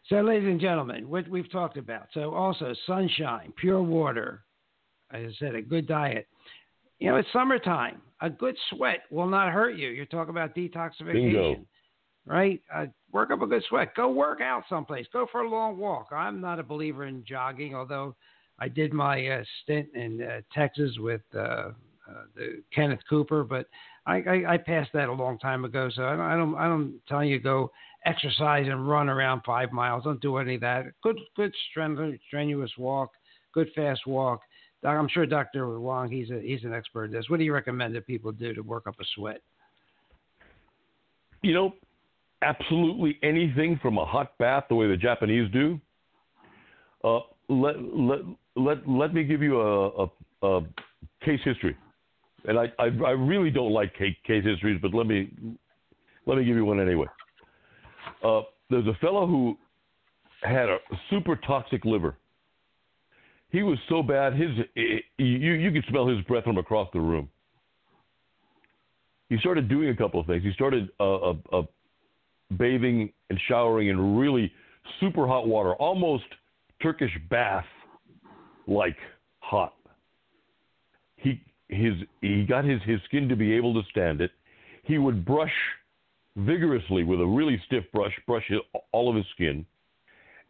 So, 0.09 0.17
ladies 0.17 0.49
and 0.49 0.59
gentlemen, 0.59 1.07
what 1.07 1.27
we've 1.27 1.49
talked 1.51 1.77
about. 1.77 2.07
So, 2.13 2.33
also 2.33 2.73
sunshine, 2.85 3.53
pure 3.57 3.81
water. 3.81 4.43
As 5.11 5.25
I 5.27 5.33
said, 5.39 5.55
a 5.55 5.61
good 5.61 5.87
diet. 5.87 6.27
You 6.99 7.11
know, 7.11 7.17
it's 7.17 7.27
summertime. 7.31 8.01
A 8.21 8.29
good 8.29 8.55
sweat 8.69 9.01
will 9.11 9.27
not 9.27 9.51
hurt 9.51 9.77
you. 9.77 9.89
You're 9.89 10.05
talking 10.05 10.31
about 10.31 10.55
detoxification, 10.55 11.13
Bingo. 11.13 11.55
Right? 12.25 12.61
Uh, 12.73 12.85
work 13.11 13.31
up 13.31 13.41
a 13.41 13.47
good 13.47 13.63
sweat. 13.69 13.95
Go 13.95 14.09
work 14.09 14.41
out 14.41 14.63
someplace. 14.69 15.05
Go 15.13 15.27
for 15.31 15.41
a 15.41 15.49
long 15.49 15.77
walk. 15.77 16.07
I'm 16.11 16.41
not 16.41 16.59
a 16.59 16.63
believer 16.63 17.05
in 17.05 17.23
jogging, 17.27 17.75
although 17.75 18.15
I 18.59 18.67
did 18.67 18.93
my 18.93 19.25
uh, 19.27 19.43
stint 19.63 19.87
in 19.93 20.21
uh, 20.21 20.41
Texas 20.53 20.91
with 20.99 21.21
uh, 21.33 21.39
uh, 21.39 21.71
the 22.35 22.63
Kenneth 22.73 23.01
Cooper, 23.09 23.43
but 23.43 23.67
I, 24.05 24.17
I, 24.17 24.53
I 24.53 24.57
passed 24.57 24.91
that 24.93 25.09
a 25.09 25.13
long 25.13 25.39
time 25.39 25.65
ago. 25.65 25.89
So 25.93 26.03
I 26.03 26.15
don't, 26.15 26.21
I 26.21 26.35
don't, 26.35 26.55
I 26.55 26.67
don't 26.67 26.99
tell 27.07 27.23
you 27.23 27.39
go 27.39 27.71
exercise 28.05 28.67
and 28.67 28.87
run 28.87 29.09
around 29.09 29.41
five 29.45 29.71
miles. 29.71 30.03
Don't 30.03 30.21
do 30.21 30.37
any 30.37 30.55
of 30.55 30.61
that. 30.61 30.85
Good, 31.01 31.19
good 31.35 31.53
strenu- 31.75 32.19
strenuous 32.27 32.71
walk, 32.77 33.11
good 33.53 33.69
fast 33.75 34.05
walk. 34.05 34.41
I'm 34.83 35.07
sure 35.09 35.25
Dr. 35.25 35.79
Wong, 35.79 36.11
he's 36.11 36.29
a, 36.29 36.39
he's 36.39 36.63
an 36.63 36.71
expert 36.71 37.05
in 37.05 37.11
this. 37.11 37.27
What 37.27 37.39
do 37.39 37.43
you 37.43 37.53
recommend 37.53 37.95
that 37.95 38.05
people 38.05 38.31
do 38.31 38.53
to 38.53 38.61
work 38.61 38.85
up 38.85 38.99
a 38.99 39.03
sweat? 39.15 39.41
you 41.45 41.53
know, 41.53 41.73
absolutely 42.41 43.17
anything 43.23 43.79
from 43.81 43.97
a 43.97 44.05
hot 44.05 44.37
bath, 44.37 44.65
the 44.69 44.75
way 44.75 44.87
the 44.87 44.97
Japanese 44.97 45.51
do. 45.51 45.79
Uh, 47.03 47.19
let 47.49 47.75
let 47.81 48.19
let 48.55 48.89
let 48.89 49.13
me 49.13 49.23
give 49.23 49.41
you 49.41 49.61
a, 49.61 50.03
a, 50.03 50.07
a 50.43 50.61
case 51.23 51.39
history, 51.43 51.75
and 52.47 52.57
I, 52.57 52.65
I 52.79 52.85
I 53.05 53.11
really 53.11 53.51
don't 53.51 53.71
like 53.71 53.93
case, 53.95 54.15
case 54.25 54.43
histories, 54.43 54.79
but 54.81 54.93
let 54.93 55.07
me 55.07 55.29
Let 56.27 56.37
me 56.39 56.43
give 56.43 56.55
you 56.55 56.65
one 56.65 56.79
anyway. 56.79 57.05
Uh, 58.23 58.41
there's 58.71 58.87
a 58.87 58.95
fellow 58.99 59.27
who 59.27 59.55
had 60.41 60.69
a 60.69 60.77
super 61.09 61.35
toxic 61.35 61.85
liver. 61.85 62.17
He 63.49 63.61
was 63.61 63.77
so 63.89 64.01
bad, 64.01 64.33
his 64.33 64.49
you 64.75 65.53
you 65.53 65.71
could 65.71 65.85
smell 65.87 66.07
his 66.07 66.19
breath 66.25 66.45
from 66.45 66.57
across 66.57 66.89
the 66.93 66.99
room. 66.99 67.29
He 69.29 69.37
started 69.37 69.69
doing 69.69 69.89
a 69.89 69.95
couple 69.95 70.19
of 70.19 70.25
things. 70.25 70.43
He 70.43 70.51
started 70.53 70.89
uh, 70.99 71.15
uh, 71.29 71.35
uh, 71.53 71.61
bathing 72.57 73.11
and 73.29 73.39
showering 73.47 73.89
in 73.89 74.17
really 74.17 74.51
super 74.99 75.27
hot 75.27 75.47
water, 75.47 75.73
almost 75.75 76.25
Turkish 76.81 77.11
bath 77.29 77.65
like 78.67 78.97
hot. 79.39 79.73
He 81.17 81.41
his 81.69 81.93
he 82.21 82.43
got 82.43 82.65
his, 82.65 82.81
his 82.85 82.99
skin 83.05 83.27
to 83.29 83.35
be 83.35 83.53
able 83.53 83.73
to 83.73 83.81
stand 83.89 84.21
it. 84.21 84.31
He 84.83 84.97
would 84.97 85.25
brush 85.25 85.53
vigorously 86.35 87.03
with 87.03 87.21
a 87.21 87.25
really 87.25 87.61
stiff 87.65 87.85
brush, 87.93 88.13
brush 88.27 88.49
all 88.91 89.09
of 89.09 89.15
his 89.15 89.25
skin, 89.33 89.65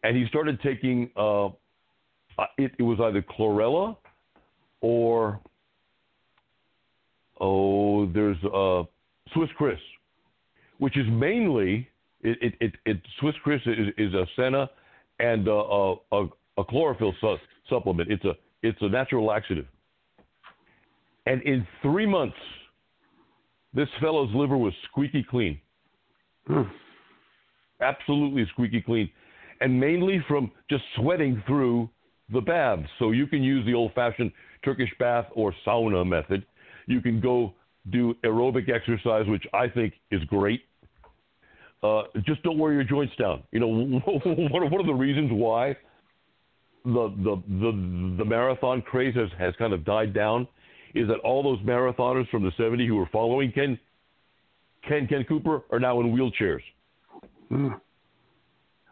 and 0.03 0.15
he 0.15 0.25
started 0.27 0.59
taking. 0.61 1.09
Uh, 1.15 1.47
uh, 2.37 2.47
it, 2.57 2.71
it 2.77 2.83
was 2.83 2.99
either 3.01 3.21
chlorella 3.21 3.95
or 4.81 5.39
oh, 7.39 8.05
there's 8.07 8.37
uh, 8.43 8.83
Swiss 9.33 9.49
Kriss, 9.59 9.79
which 10.79 10.97
is 10.97 11.05
mainly 11.09 11.87
it. 12.25 12.37
It, 12.41 12.53
it, 12.59 12.73
it 12.85 13.01
Swiss 13.19 13.35
Kriss 13.45 13.61
is, 13.67 13.93
is 13.97 14.13
a 14.13 14.25
senna 14.35 14.69
and 15.19 15.47
uh, 15.47 15.51
a, 15.51 15.95
a, 16.11 16.27
a 16.57 16.63
chlorophyll 16.65 17.13
su- 17.21 17.37
supplement. 17.69 18.11
It's 18.11 18.25
a 18.25 18.33
it's 18.61 18.77
a 18.81 18.89
natural 18.89 19.25
laxative. 19.25 19.65
And 21.27 21.41
in 21.43 21.65
three 21.81 22.05
months, 22.05 22.37
this 23.73 23.89
fellow's 24.01 24.33
liver 24.33 24.57
was 24.57 24.73
squeaky 24.89 25.25
clean. 25.29 25.59
Hmm. 26.47 26.63
Absolutely 27.81 28.45
squeaky 28.53 28.81
clean. 28.81 29.09
And 29.61 29.79
mainly 29.79 30.23
from 30.27 30.51
just 30.69 30.83
sweating 30.95 31.41
through 31.47 31.89
the 32.31 32.41
baths. 32.41 32.87
So 32.99 33.11
you 33.11 33.27
can 33.27 33.43
use 33.43 33.65
the 33.65 33.73
old 33.73 33.93
fashioned 33.93 34.31
Turkish 34.63 34.91
bath 34.99 35.25
or 35.35 35.53
sauna 35.65 36.07
method. 36.07 36.45
You 36.87 37.01
can 37.01 37.19
go 37.19 37.53
do 37.91 38.15
aerobic 38.23 38.69
exercise, 38.69 39.25
which 39.27 39.43
I 39.53 39.67
think 39.67 39.93
is 40.11 40.23
great. 40.25 40.61
Uh, 41.85 42.03
just 42.25 42.41
don't 42.43 42.57
wear 42.57 42.73
your 42.73 42.83
joints 42.83 43.13
down. 43.17 43.43
You 43.51 43.59
know, 43.59 43.67
one 44.05 44.79
of 44.79 44.85
the 44.87 44.93
reasons 44.93 45.29
why 45.31 45.75
the, 46.83 47.13
the, 47.17 47.43
the, 47.47 48.15
the 48.17 48.25
marathon 48.25 48.81
craze 48.81 49.13
has, 49.15 49.29
has 49.37 49.53
kind 49.57 49.73
of 49.73 49.85
died 49.85 50.13
down 50.13 50.47
is 50.95 51.07
that 51.09 51.19
all 51.19 51.43
those 51.43 51.59
marathoners 51.59 52.27
from 52.29 52.43
the 52.43 52.51
70s 52.51 52.87
who 52.87 52.95
were 52.95 53.09
following 53.11 53.51
Ken, 53.51 53.77
Ken, 54.87 55.05
Ken 55.07 55.25
Cooper 55.27 55.63
are 55.71 55.79
now 55.79 55.99
in 55.99 56.07
wheelchairs. 56.07 56.61
Mm. 57.51 57.79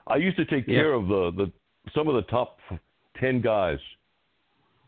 I 0.06 0.18
used 0.18 0.38
to 0.38 0.46
take 0.46 0.68
yeah. 0.68 0.76
care 0.76 0.94
of 0.94 1.08
the, 1.08 1.32
the 1.36 1.52
some 1.96 2.08
of 2.08 2.16
the 2.16 2.24
top 2.24 2.58
10 3.20 3.41
guys 3.41 3.80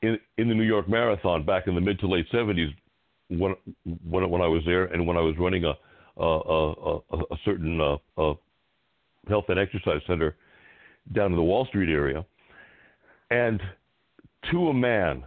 in, 0.02 0.20
in 0.38 0.48
the 0.50 0.54
New 0.54 0.64
York 0.64 0.88
Marathon 0.88 1.46
back 1.46 1.68
in 1.68 1.76
the 1.76 1.82
mid 1.82 2.00
to 2.00 2.08
late 2.08 2.26
70s 2.32 2.74
when, 3.30 3.56
when, 4.04 4.30
when 4.30 4.42
I 4.42 4.48
was 4.48 4.62
there 4.66 4.86
and 4.86 5.08
when 5.08 5.18
I 5.18 5.22
was 5.22 5.36
running 5.40 5.64
a, 5.66 5.74
a, 6.18 6.24
a, 6.24 7.18
a 7.18 7.38
certain 7.44 7.80
uh, 7.80 7.98
uh, 8.18 8.34
health 9.28 9.46
and 9.50 9.60
exercise 9.60 10.02
center 10.08 10.36
down 11.14 11.32
in 11.32 11.36
the 11.36 11.44
Wall 11.44 11.66
Street 11.66 11.90
area. 11.90 12.26
And 13.32 13.62
to 14.52 14.70
a 14.70 14.74
man, 14.74 15.24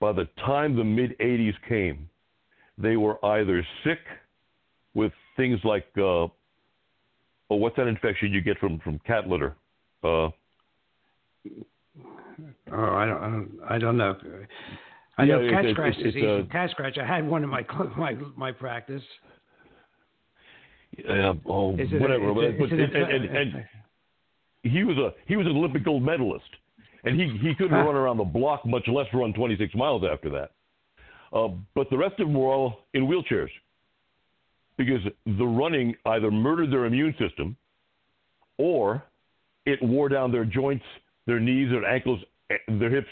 by 0.00 0.12
the 0.12 0.28
time 0.44 0.76
the 0.76 0.84
mid 0.84 1.18
80s 1.18 1.54
came, 1.68 2.08
they 2.76 2.96
were 2.96 3.24
either 3.24 3.66
sick 3.84 3.98
with 4.94 5.12
things 5.36 5.58
like, 5.64 5.86
uh, 5.96 6.00
oh, 6.00 6.32
what's 7.48 7.76
that 7.76 7.86
infection 7.86 8.32
you 8.32 8.40
get 8.40 8.58
from, 8.58 8.78
from 8.80 8.98
cat 9.00 9.28
litter? 9.28 9.56
Uh, 10.02 10.06
oh, 10.08 10.32
I 12.72 13.06
don't, 13.06 13.22
I 13.22 13.30
don't, 13.30 13.58
I 13.70 13.78
don't 13.78 13.96
know. 13.96 14.16
I 15.18 15.24
know 15.24 15.50
cat 15.50 15.64
scratch 15.72 15.96
disease. 15.96 16.24
Uh, 16.24 16.42
cat 16.52 16.70
scratch. 16.70 16.96
I 16.96 17.04
had 17.04 17.26
one 17.26 17.42
in 17.42 17.50
my 17.50 17.64
my 17.96 18.16
my 18.36 18.52
practice. 18.52 19.02
Yeah. 20.96 21.34
Oh, 21.46 21.72
whatever. 21.72 22.34
but, 22.34 22.72
and, 22.72 22.72
and, 22.72 23.36
and, 23.36 23.64
he 24.62 24.84
was 24.84 24.96
a 24.98 25.14
he 25.26 25.36
was 25.36 25.46
an 25.46 25.56
Olympic 25.56 25.84
gold 25.84 26.02
medalist 26.02 26.48
and 27.04 27.18
he 27.18 27.28
he 27.40 27.54
couldn't 27.54 27.72
run 27.72 27.94
around 27.94 28.16
the 28.16 28.24
block, 28.24 28.64
much 28.66 28.86
less 28.88 29.06
run 29.12 29.32
26 29.32 29.74
miles 29.74 30.02
after 30.10 30.30
that. 30.30 30.50
Uh, 31.32 31.48
but 31.74 31.88
the 31.90 31.96
rest 31.96 32.18
of 32.18 32.26
them 32.26 32.34
were 32.34 32.52
all 32.52 32.80
in 32.94 33.06
wheelchairs 33.06 33.50
because 34.76 35.00
the 35.26 35.44
running 35.44 35.94
either 36.06 36.30
murdered 36.30 36.72
their 36.72 36.86
immune 36.86 37.14
system 37.18 37.56
or 38.56 39.02
it 39.66 39.82
wore 39.82 40.08
down 40.08 40.32
their 40.32 40.44
joints, 40.44 40.84
their 41.26 41.40
knees, 41.40 41.70
their 41.70 41.84
ankles, 41.84 42.20
their 42.68 42.90
hips, 42.90 43.08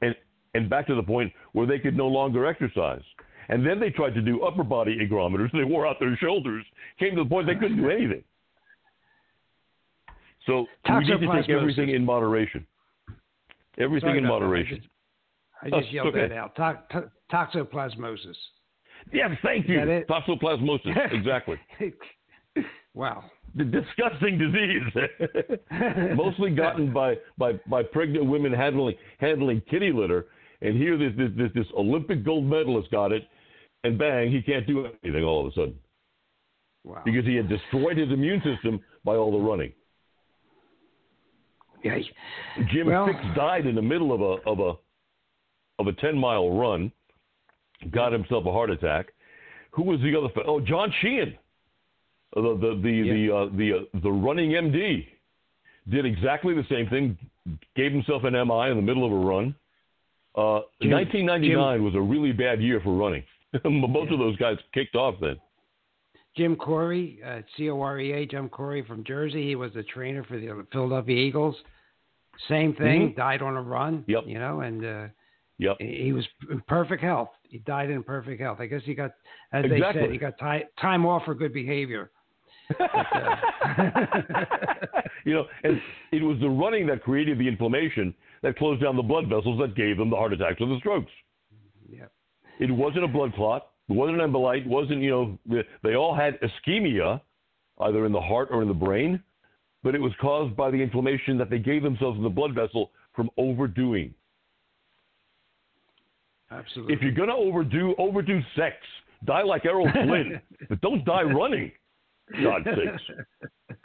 and 0.00 0.14
and 0.54 0.70
back 0.70 0.86
to 0.86 0.94
the 0.94 1.02
point 1.02 1.32
where 1.52 1.66
they 1.66 1.78
could 1.78 1.96
no 1.96 2.08
longer 2.08 2.46
exercise. 2.46 3.02
And 3.48 3.66
then 3.66 3.80
they 3.80 3.90
tried 3.90 4.14
to 4.14 4.20
do 4.20 4.42
upper 4.42 4.62
body 4.62 4.98
ergometers. 4.98 5.50
They 5.52 5.64
wore 5.64 5.86
out 5.86 5.96
their 5.98 6.16
shoulders. 6.16 6.64
Came 6.98 7.16
to 7.16 7.24
the 7.24 7.28
point 7.28 7.46
they 7.46 7.54
couldn't 7.54 7.78
do 7.78 7.88
anything. 7.88 8.22
So 10.46 10.66
we 10.88 10.98
need 11.00 11.20
to 11.20 11.32
take 11.40 11.50
everything 11.50 11.90
in 11.90 12.04
moderation. 12.04 12.66
Everything 13.78 14.08
Sorry 14.08 14.18
in 14.18 14.26
moderation. 14.26 14.82
I 15.62 15.70
just, 15.70 15.74
I 15.74 15.80
just 15.80 15.88
oh, 15.90 15.94
yelled 15.94 16.08
okay. 16.08 16.28
that 16.28 16.32
out. 16.32 16.56
To- 16.56 17.10
toxoplasmosis. 17.32 18.34
Yes, 19.12 19.30
thank 19.42 19.68
you. 19.68 19.78
Toxoplasmosis. 20.08 21.12
exactly. 21.12 21.56
wow. 22.94 23.24
The 23.54 23.64
disgusting 23.64 24.38
disease, 24.38 24.82
mostly 26.16 26.50
gotten 26.50 26.92
by, 26.92 27.14
by, 27.38 27.52
by 27.68 27.82
pregnant 27.82 28.26
women 28.26 28.52
handling 28.52 28.94
handling 29.18 29.62
kitty 29.70 29.90
litter, 29.90 30.26
and 30.60 30.76
here 30.76 30.98
this, 30.98 31.12
this 31.16 31.30
this 31.36 31.50
this 31.54 31.66
Olympic 31.76 32.24
gold 32.24 32.44
medalist 32.44 32.90
got 32.90 33.10
it, 33.10 33.26
and 33.84 33.98
bang, 33.98 34.30
he 34.30 34.42
can't 34.42 34.66
do 34.66 34.88
anything 35.02 35.24
all 35.24 35.46
of 35.46 35.52
a 35.52 35.54
sudden. 35.54 35.74
Wow. 36.84 37.02
Because 37.04 37.24
he 37.24 37.34
had 37.34 37.48
destroyed 37.48 37.96
his 37.96 38.10
immune 38.10 38.42
system 38.42 38.80
by 39.04 39.14
all 39.14 39.32
the 39.32 39.38
running. 39.38 39.72
Yeah. 41.84 41.98
Jim 42.72 42.88
well, 42.88 43.06
Fixx 43.06 43.36
died 43.36 43.66
in 43.66 43.74
the 43.74 43.82
middle 43.82 44.12
of 44.12 44.20
a 44.20 44.48
of 44.48 44.58
a 44.60 44.72
of 45.80 45.86
a 45.86 45.92
ten 46.00 46.18
mile 46.18 46.50
run. 46.50 46.90
Got 47.92 48.12
himself 48.12 48.44
a 48.46 48.52
heart 48.52 48.70
attack. 48.70 49.12
Who 49.70 49.84
was 49.84 50.00
the 50.00 50.16
other? 50.16 50.28
Oh, 50.46 50.60
John 50.60 50.92
Sheehan, 51.00 51.38
the 52.34 52.40
the 52.40 52.80
the 52.82 52.90
yeah. 52.90 53.12
the 53.12 53.36
uh, 53.36 53.56
the, 53.56 53.72
uh, 53.72 54.00
the 54.02 54.10
running 54.10 54.50
MD, 54.50 55.06
did 55.88 56.04
exactly 56.04 56.54
the 56.54 56.66
same 56.68 56.88
thing. 56.88 57.16
Gave 57.76 57.92
himself 57.92 58.24
an 58.24 58.32
MI 58.32 58.70
in 58.70 58.76
the 58.76 58.82
middle 58.82 59.06
of 59.06 59.12
a 59.12 59.16
run. 59.16 59.54
Uh, 60.34 60.60
Jim, 60.82 60.90
1999 60.92 61.76
Jim, 61.76 61.84
was 61.84 61.94
a 61.94 62.00
really 62.00 62.32
bad 62.32 62.60
year 62.60 62.80
for 62.80 62.94
running. 62.96 63.22
Most 63.64 64.08
yeah. 64.08 64.12
of 64.14 64.18
those 64.18 64.36
guys 64.36 64.56
kicked 64.74 64.94
off 64.94 65.14
then. 65.20 65.36
Jim 66.36 66.54
Corey, 66.54 67.20
uh, 67.26 67.40
C 67.56 67.68
O 67.70 67.80
R 67.80 67.98
E 67.98 68.12
A, 68.12 68.26
Jim 68.26 68.48
Corey 68.48 68.84
from 68.84 69.02
Jersey. 69.04 69.46
He 69.46 69.56
was 69.56 69.72
the 69.74 69.82
trainer 69.82 70.22
for 70.24 70.38
the 70.38 70.66
Philadelphia 70.72 71.16
Eagles. 71.16 71.56
Same 72.48 72.74
thing, 72.74 73.08
mm-hmm. 73.08 73.18
died 73.18 73.42
on 73.42 73.56
a 73.56 73.62
run. 73.62 74.04
Yep. 74.06 74.24
You 74.26 74.38
know, 74.38 74.60
and 74.60 74.84
uh, 74.84 75.06
yep. 75.58 75.76
he 75.80 76.12
was 76.12 76.24
in 76.50 76.62
perfect 76.68 77.02
health. 77.02 77.30
He 77.42 77.58
died 77.58 77.90
in 77.90 78.02
perfect 78.04 78.40
health. 78.40 78.58
I 78.60 78.66
guess 78.66 78.82
he 78.84 78.94
got, 78.94 79.10
as 79.52 79.64
exactly. 79.64 80.02
they 80.02 80.06
said, 80.06 80.12
he 80.12 80.18
got 80.18 80.38
time 80.80 81.06
off 81.06 81.24
for 81.24 81.34
good 81.34 81.52
behavior. 81.52 82.10
But, 82.68 82.80
uh... 82.94 83.36
you 85.24 85.34
know, 85.34 85.46
and 85.64 85.80
it 86.12 86.22
was 86.22 86.38
the 86.40 86.48
running 86.48 86.86
that 86.86 87.02
created 87.02 87.38
the 87.38 87.48
inflammation 87.48 88.14
that 88.42 88.56
closed 88.56 88.82
down 88.82 88.94
the 88.96 89.02
blood 89.02 89.24
vessels 89.28 89.58
that 89.60 89.74
gave 89.74 89.96
them 89.96 90.10
the 90.10 90.16
heart 90.16 90.32
attacks 90.32 90.60
or 90.60 90.68
the 90.68 90.78
strokes. 90.78 91.10
Yep. 91.90 92.12
It 92.58 92.70
wasn't 92.70 93.04
a 93.04 93.08
blood 93.08 93.34
clot. 93.34 93.68
It 93.88 93.92
wasn't 93.92 94.20
an 94.20 94.30
embolite. 94.30 94.66
wasn't 94.66 95.00
you 95.00 95.10
know 95.10 95.64
they 95.82 95.94
all 95.94 96.14
had 96.14 96.38
ischemia, 96.40 97.20
either 97.80 98.04
in 98.06 98.12
the 98.12 98.20
heart 98.20 98.48
or 98.50 98.62
in 98.62 98.68
the 98.68 98.74
brain, 98.74 99.22
but 99.82 99.94
it 99.94 100.00
was 100.00 100.12
caused 100.20 100.56
by 100.56 100.70
the 100.70 100.76
inflammation 100.76 101.38
that 101.38 101.50
they 101.50 101.58
gave 101.58 101.82
themselves 101.82 102.16
in 102.18 102.22
the 102.22 102.28
blood 102.28 102.54
vessel 102.54 102.90
from 103.14 103.30
overdoing. 103.38 104.12
Absolutely. 106.50 106.94
If 106.94 107.02
you're 107.02 107.12
gonna 107.12 107.36
overdo 107.36 107.94
overdo 107.98 108.40
sex, 108.56 108.76
die 109.24 109.42
like 109.42 109.64
Errol 109.64 109.88
Flynn, 109.92 110.40
but 110.68 110.80
don't 110.80 111.04
die 111.04 111.22
running. 111.22 111.72
God 112.42 112.66
sakes. 112.66 113.02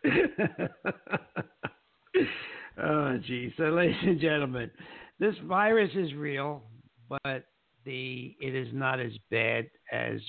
oh, 2.83 3.17
gee. 3.25 3.53
So, 3.57 3.63
ladies 3.63 3.95
and 4.01 4.19
gentlemen, 4.19 4.69
this 5.19 5.35
virus 5.47 5.91
is 5.95 6.13
real, 6.13 6.61
but 7.09 7.45
the 7.85 8.35
it 8.39 8.55
is 8.55 8.69
not 8.73 8.99
as 8.99 9.11
bad 9.29 9.69
as 9.91 10.19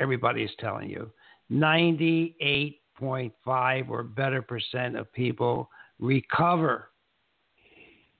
everybody 0.00 0.42
is 0.42 0.50
telling 0.58 0.88
you. 0.90 1.10
98.5 1.50 3.88
or 3.88 4.02
better 4.02 4.42
percent 4.42 4.96
of 4.96 5.12
people 5.12 5.70
recover. 5.98 6.90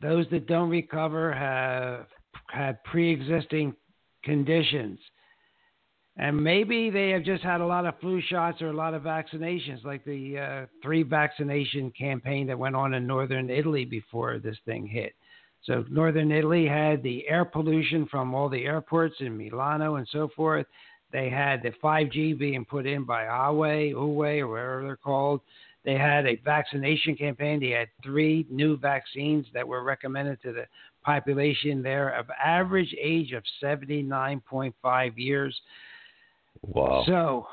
Those 0.00 0.26
that 0.30 0.46
don't 0.46 0.70
recover 0.70 1.32
have 1.32 2.06
had 2.50 2.82
pre-existing 2.84 3.74
conditions. 4.22 4.98
And 6.18 6.42
maybe 6.42 6.88
they 6.88 7.10
have 7.10 7.24
just 7.24 7.42
had 7.42 7.60
a 7.60 7.66
lot 7.66 7.84
of 7.84 7.98
flu 8.00 8.22
shots 8.22 8.62
or 8.62 8.68
a 8.68 8.76
lot 8.76 8.94
of 8.94 9.02
vaccinations, 9.02 9.84
like 9.84 10.02
the 10.04 10.38
uh, 10.38 10.66
three 10.82 11.02
vaccination 11.02 11.92
campaign 11.98 12.46
that 12.46 12.58
went 12.58 12.74
on 12.74 12.94
in 12.94 13.06
northern 13.06 13.50
Italy 13.50 13.84
before 13.84 14.38
this 14.38 14.56
thing 14.64 14.86
hit. 14.86 15.12
So, 15.66 15.84
northern 15.90 16.30
Italy 16.30 16.66
had 16.66 17.02
the 17.02 17.26
air 17.28 17.44
pollution 17.44 18.06
from 18.06 18.34
all 18.34 18.48
the 18.48 18.64
airports 18.64 19.16
in 19.20 19.36
Milano 19.36 19.96
and 19.96 20.06
so 20.10 20.28
forth. 20.36 20.66
They 21.12 21.28
had 21.28 21.62
the 21.62 21.72
5G 21.82 22.38
being 22.38 22.64
put 22.64 22.86
in 22.86 23.04
by 23.04 23.24
Huawei, 23.24 23.92
Huawei, 23.92 24.40
or 24.40 24.48
whatever 24.48 24.82
they're 24.82 24.96
called. 24.96 25.40
They 25.84 25.94
had 25.94 26.26
a 26.26 26.36
vaccination 26.44 27.16
campaign. 27.16 27.60
They 27.60 27.70
had 27.70 27.88
three 28.02 28.46
new 28.50 28.76
vaccines 28.76 29.46
that 29.54 29.66
were 29.66 29.84
recommended 29.84 30.42
to 30.42 30.52
the 30.52 30.66
population 31.04 31.82
there 31.82 32.10
of 32.10 32.26
average 32.44 32.94
age 33.00 33.32
of 33.32 33.44
79.5 33.62 35.12
years. 35.16 35.60
Wow. 36.62 37.04
So, 37.06 37.46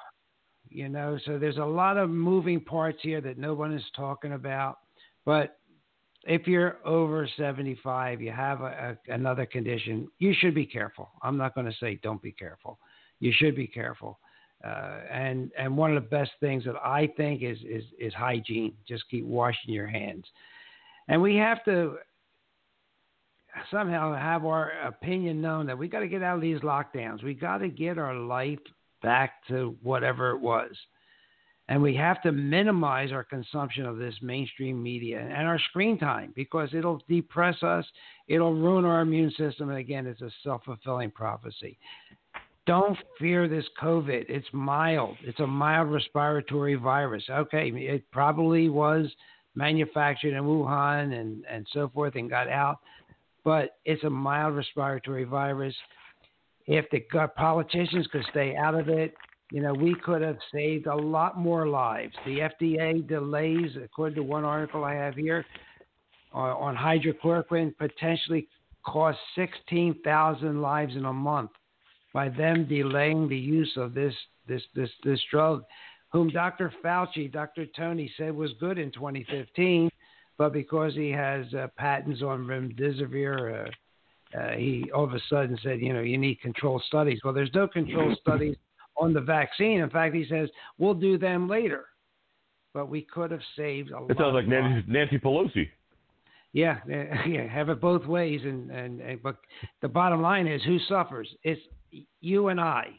you 0.69 0.89
know, 0.89 1.19
so 1.25 1.37
there's 1.37 1.57
a 1.57 1.65
lot 1.65 1.97
of 1.97 2.09
moving 2.09 2.59
parts 2.59 2.97
here 3.01 3.21
that 3.21 3.37
no 3.37 3.53
one 3.53 3.73
is 3.73 3.83
talking 3.95 4.33
about. 4.33 4.79
But 5.25 5.59
if 6.25 6.47
you're 6.47 6.77
over 6.85 7.27
75, 7.37 8.21
you 8.21 8.31
have 8.31 8.61
a, 8.61 8.97
a, 9.07 9.13
another 9.13 9.45
condition, 9.45 10.07
you 10.19 10.33
should 10.39 10.55
be 10.55 10.65
careful. 10.65 11.09
I'm 11.21 11.37
not 11.37 11.53
going 11.53 11.67
to 11.67 11.77
say 11.79 11.99
don't 12.01 12.21
be 12.21 12.31
careful. 12.31 12.79
You 13.19 13.33
should 13.35 13.55
be 13.55 13.67
careful. 13.67 14.19
Uh, 14.63 15.01
and 15.11 15.51
and 15.57 15.75
one 15.75 15.95
of 15.95 16.01
the 16.01 16.09
best 16.09 16.31
things 16.39 16.63
that 16.63 16.75
I 16.75 17.11
think 17.17 17.43
is, 17.43 17.57
is 17.69 17.83
is 17.99 18.13
hygiene. 18.13 18.73
Just 18.87 19.03
keep 19.09 19.25
washing 19.25 19.73
your 19.73 19.87
hands. 19.87 20.25
And 21.09 21.21
we 21.21 21.35
have 21.35 21.65
to 21.65 21.97
somehow 23.69 24.15
have 24.15 24.45
our 24.45 24.71
opinion 24.85 25.41
known 25.41 25.65
that 25.65 25.77
we 25.77 25.89
got 25.89 25.99
to 25.99 26.07
get 26.07 26.23
out 26.23 26.35
of 26.35 26.41
these 26.41 26.59
lockdowns. 26.59 27.23
We 27.23 27.33
got 27.33 27.57
to 27.57 27.67
get 27.67 27.97
our 27.97 28.15
life 28.15 28.59
back 29.01 29.45
to 29.49 29.75
whatever 29.83 30.31
it 30.31 30.39
was. 30.39 30.71
And 31.69 31.81
we 31.81 31.95
have 31.95 32.21
to 32.23 32.31
minimize 32.31 33.11
our 33.11 33.23
consumption 33.23 33.85
of 33.85 33.97
this 33.97 34.15
mainstream 34.21 34.83
media 34.83 35.19
and 35.19 35.47
our 35.47 35.59
screen 35.69 35.97
time 35.97 36.33
because 36.35 36.69
it'll 36.73 37.01
depress 37.07 37.61
us, 37.63 37.85
it'll 38.27 38.53
ruin 38.53 38.83
our 38.83 39.01
immune 39.01 39.31
system. 39.37 39.69
And 39.69 39.77
again, 39.77 40.05
it's 40.05 40.21
a 40.21 40.29
self 40.43 40.63
fulfilling 40.65 41.11
prophecy. 41.11 41.77
Don't 42.65 42.97
fear 43.19 43.47
this 43.47 43.65
COVID. 43.81 44.25
It's 44.29 44.47
mild. 44.53 45.17
It's 45.23 45.39
a 45.39 45.47
mild 45.47 45.91
respiratory 45.91 46.75
virus. 46.75 47.23
Okay, 47.29 47.71
it 47.73 48.09
probably 48.11 48.69
was 48.69 49.07
manufactured 49.55 50.33
in 50.35 50.43
Wuhan 50.43 51.19
and, 51.19 51.43
and 51.49 51.67
so 51.73 51.89
forth 51.93 52.15
and 52.15 52.29
got 52.29 52.49
out, 52.49 52.79
but 53.43 53.77
it's 53.85 54.03
a 54.03 54.09
mild 54.09 54.55
respiratory 54.55 55.25
virus. 55.25 55.75
If 56.65 56.85
the 56.91 57.01
politicians 57.35 58.07
could 58.11 58.23
stay 58.31 58.55
out 58.55 58.75
of 58.75 58.87
it, 58.87 59.13
you 59.53 59.61
know, 59.61 59.71
we 59.71 59.93
could 59.93 60.23
have 60.23 60.39
saved 60.51 60.87
a 60.87 60.95
lot 60.95 61.37
more 61.37 61.67
lives. 61.67 62.15
The 62.25 62.39
FDA 62.39 63.07
delays, 63.07 63.69
according 63.81 64.15
to 64.15 64.23
one 64.23 64.43
article 64.43 64.83
I 64.83 64.95
have 64.95 65.13
here, 65.13 65.45
uh, 66.33 66.57
on 66.57 66.75
hydrochloroquine 66.75 67.77
potentially 67.77 68.47
cost 68.83 69.19
16,000 69.35 70.59
lives 70.59 70.95
in 70.95 71.05
a 71.05 71.13
month 71.13 71.51
by 72.15 72.29
them 72.29 72.65
delaying 72.67 73.29
the 73.29 73.37
use 73.37 73.71
of 73.77 73.93
this 73.93 74.15
this 74.47 74.63
this 74.73 74.89
this 75.03 75.21
drug, 75.29 75.63
whom 76.11 76.29
Dr. 76.29 76.73
Fauci, 76.83 77.31
Dr. 77.31 77.67
Tony 77.77 78.11
said 78.17 78.35
was 78.35 78.51
good 78.59 78.79
in 78.79 78.91
2015, 78.91 79.87
but 80.39 80.51
because 80.51 80.95
he 80.95 81.11
has 81.11 81.45
uh, 81.53 81.67
patents 81.77 82.23
on 82.23 82.47
remdesivir, 82.47 83.67
uh, 83.67 84.37
uh, 84.39 84.51
he 84.53 84.89
all 84.95 85.03
of 85.03 85.13
a 85.13 85.21
sudden 85.29 85.59
said, 85.61 85.79
you 85.79 85.93
know, 85.93 86.01
you 86.01 86.17
need 86.17 86.41
controlled 86.41 86.83
studies. 86.87 87.19
Well, 87.23 87.35
there's 87.35 87.53
no 87.53 87.67
controlled 87.67 88.17
studies 88.19 88.55
on 88.97 89.13
the 89.13 89.21
vaccine. 89.21 89.81
In 89.81 89.89
fact, 89.89 90.15
he 90.15 90.25
says 90.29 90.49
we'll 90.77 90.93
do 90.93 91.17
them 91.17 91.47
later. 91.47 91.85
But 92.73 92.89
we 92.89 93.01
could 93.01 93.31
have 93.31 93.41
saved 93.55 93.91
a 93.91 93.97
it 93.97 94.01
lot. 94.01 94.11
It 94.11 94.17
sounds 94.17 94.33
like 94.33 94.47
Nancy, 94.47 94.91
Nancy 94.91 95.19
Pelosi. 95.19 95.69
Yeah, 96.53 96.79
yeah, 96.87 97.47
have 97.47 97.69
it 97.69 97.81
both 97.81 98.05
ways, 98.05 98.41
and, 98.43 98.69
and, 98.69 99.01
and 99.01 99.21
but 99.21 99.37
the 99.81 99.87
bottom 99.87 100.21
line 100.21 100.47
is 100.47 100.61
who 100.63 100.77
suffers? 100.87 101.27
It's 101.43 101.61
you 102.21 102.47
and 102.47 102.59
I. 102.59 102.89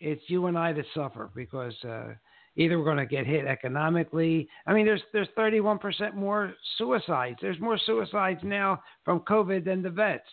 It's 0.00 0.22
you 0.26 0.46
and 0.46 0.58
I 0.58 0.72
that 0.72 0.84
suffer 0.94 1.30
because 1.34 1.74
uh, 1.84 2.14
either 2.56 2.78
we're 2.78 2.84
going 2.84 2.96
to 2.96 3.06
get 3.06 3.26
hit 3.26 3.46
economically. 3.46 4.48
I 4.66 4.72
mean, 4.72 4.86
there's 4.86 5.02
there's 5.12 5.28
31% 5.36 6.14
more 6.14 6.54
suicides. 6.78 7.38
There's 7.40 7.60
more 7.60 7.78
suicides 7.78 8.40
now 8.42 8.82
from 9.04 9.20
COVID 9.20 9.64
than 9.64 9.82
the 9.82 9.90
vets. 9.90 10.28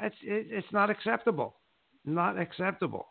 That's 0.00 0.14
it, 0.22 0.46
it's 0.50 0.72
not 0.72 0.90
acceptable. 0.90 1.56
Not 2.04 2.38
acceptable. 2.38 3.08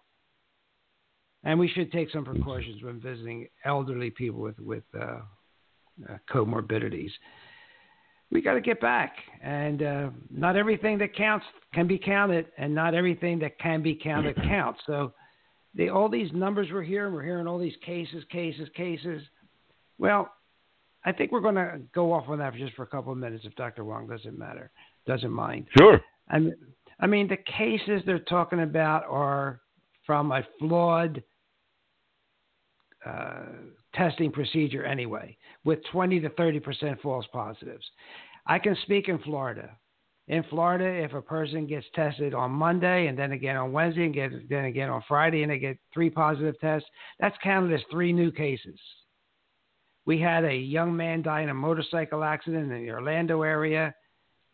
And 1.46 1.60
we 1.60 1.68
should 1.70 1.92
take 1.92 2.10
some 2.12 2.26
precautions 2.26 2.84
when 2.84 3.00
visiting 3.00 3.48
elderly 3.64 4.10
people 4.10 4.42
with 4.42 4.60
with 4.60 4.84
uh, 4.94 5.20
uh, 6.10 6.18
comorbidities 6.30 7.12
we 8.32 8.42
got 8.42 8.54
to 8.54 8.62
get 8.62 8.82
back. 8.82 9.16
And 9.42 9.84
uh, 9.84 10.10
not 10.30 10.56
everything 10.56 10.98
that 11.00 11.16
counts 11.16 11.46
can 11.74 11.88
be 11.88 11.98
counted, 11.98 12.48
and 12.58 12.74
not 12.74 12.94
everything 12.94 13.40
that 13.40 13.60
can 13.60 13.82
be 13.82 13.96
counted 13.96 14.36
counts. 14.44 14.82
So, 14.86 15.14
the, 15.76 15.90
all 15.90 16.08
these 16.08 16.32
numbers 16.34 16.70
we're 16.72 16.84
hearing, 16.84 17.14
we're 17.14 17.24
hearing 17.24 17.48
all 17.48 17.60
these 17.60 17.76
cases, 17.86 18.24
cases, 18.32 18.70
cases. 18.76 19.22
Well, 19.98 20.32
I 21.04 21.12
think 21.12 21.32
we're 21.32 21.42
going 21.42 21.56
to 21.56 21.82
go 21.94 22.14
off 22.14 22.30
on 22.30 22.40
that 22.40 22.54
for 22.54 22.60
just 22.60 22.74
for 22.76 22.84
a 22.84 22.88
couple 22.88 23.12
of 23.12 23.18
minutes 23.18 23.44
if 23.46 23.54
Dr. 23.56 23.84
Wong 23.84 24.08
doesn't 24.08 24.38
matter, 24.38 24.72
doesn't 25.06 25.32
mind. 25.32 25.68
Sure. 25.78 26.02
I 26.30 26.40
mean, 26.40 26.56
I 27.02 27.08
mean, 27.08 27.28
the 27.28 27.38
cases 27.38 28.02
they're 28.06 28.20
talking 28.20 28.62
about 28.62 29.04
are 29.10 29.60
from 30.06 30.32
a 30.32 30.44
flawed 30.60 31.22
testing 33.94 34.32
procedure 34.32 34.84
anyway, 34.84 35.38
with 35.64 35.80
20 35.92 36.20
to 36.22 36.30
30 36.30 36.60
percent 36.60 37.02
false 37.02 37.26
positives. 37.32 37.86
I 38.46 38.60
can 38.60 38.76
speak 38.84 39.10
in 39.10 39.20
Florida. 39.20 39.72
In 40.28 40.44
Florida, 40.50 40.86
if 40.86 41.14
a 41.14 41.22
person 41.22 41.68
gets 41.68 41.86
tested 41.94 42.34
on 42.34 42.50
Monday 42.50 43.08
and 43.08 43.18
then 43.18 43.32
again 43.32 43.58
on 43.58 43.72
Wednesday 43.72 44.06
and 44.06 44.14
get, 44.14 44.50
then 44.50 44.66
again 44.66 44.90
on 44.90 45.04
Friday 45.08 45.44
and 45.44 45.52
they 45.52 45.60
get 45.60 45.78
three 45.94 46.10
positive 46.10 46.60
tests, 46.60 46.90
that's 47.20 47.38
counted 47.44 47.74
as 47.74 47.82
three 47.92 48.12
new 48.12 48.32
cases. 48.32 48.80
We 50.06 50.20
had 50.20 50.44
a 50.44 50.56
young 50.56 50.96
man 50.96 51.22
die 51.22 51.42
in 51.42 51.50
a 51.50 51.54
motorcycle 51.54 52.24
accident 52.24 52.72
in 52.72 52.86
the 52.86 52.92
Orlando 52.92 53.44
area. 53.44 53.94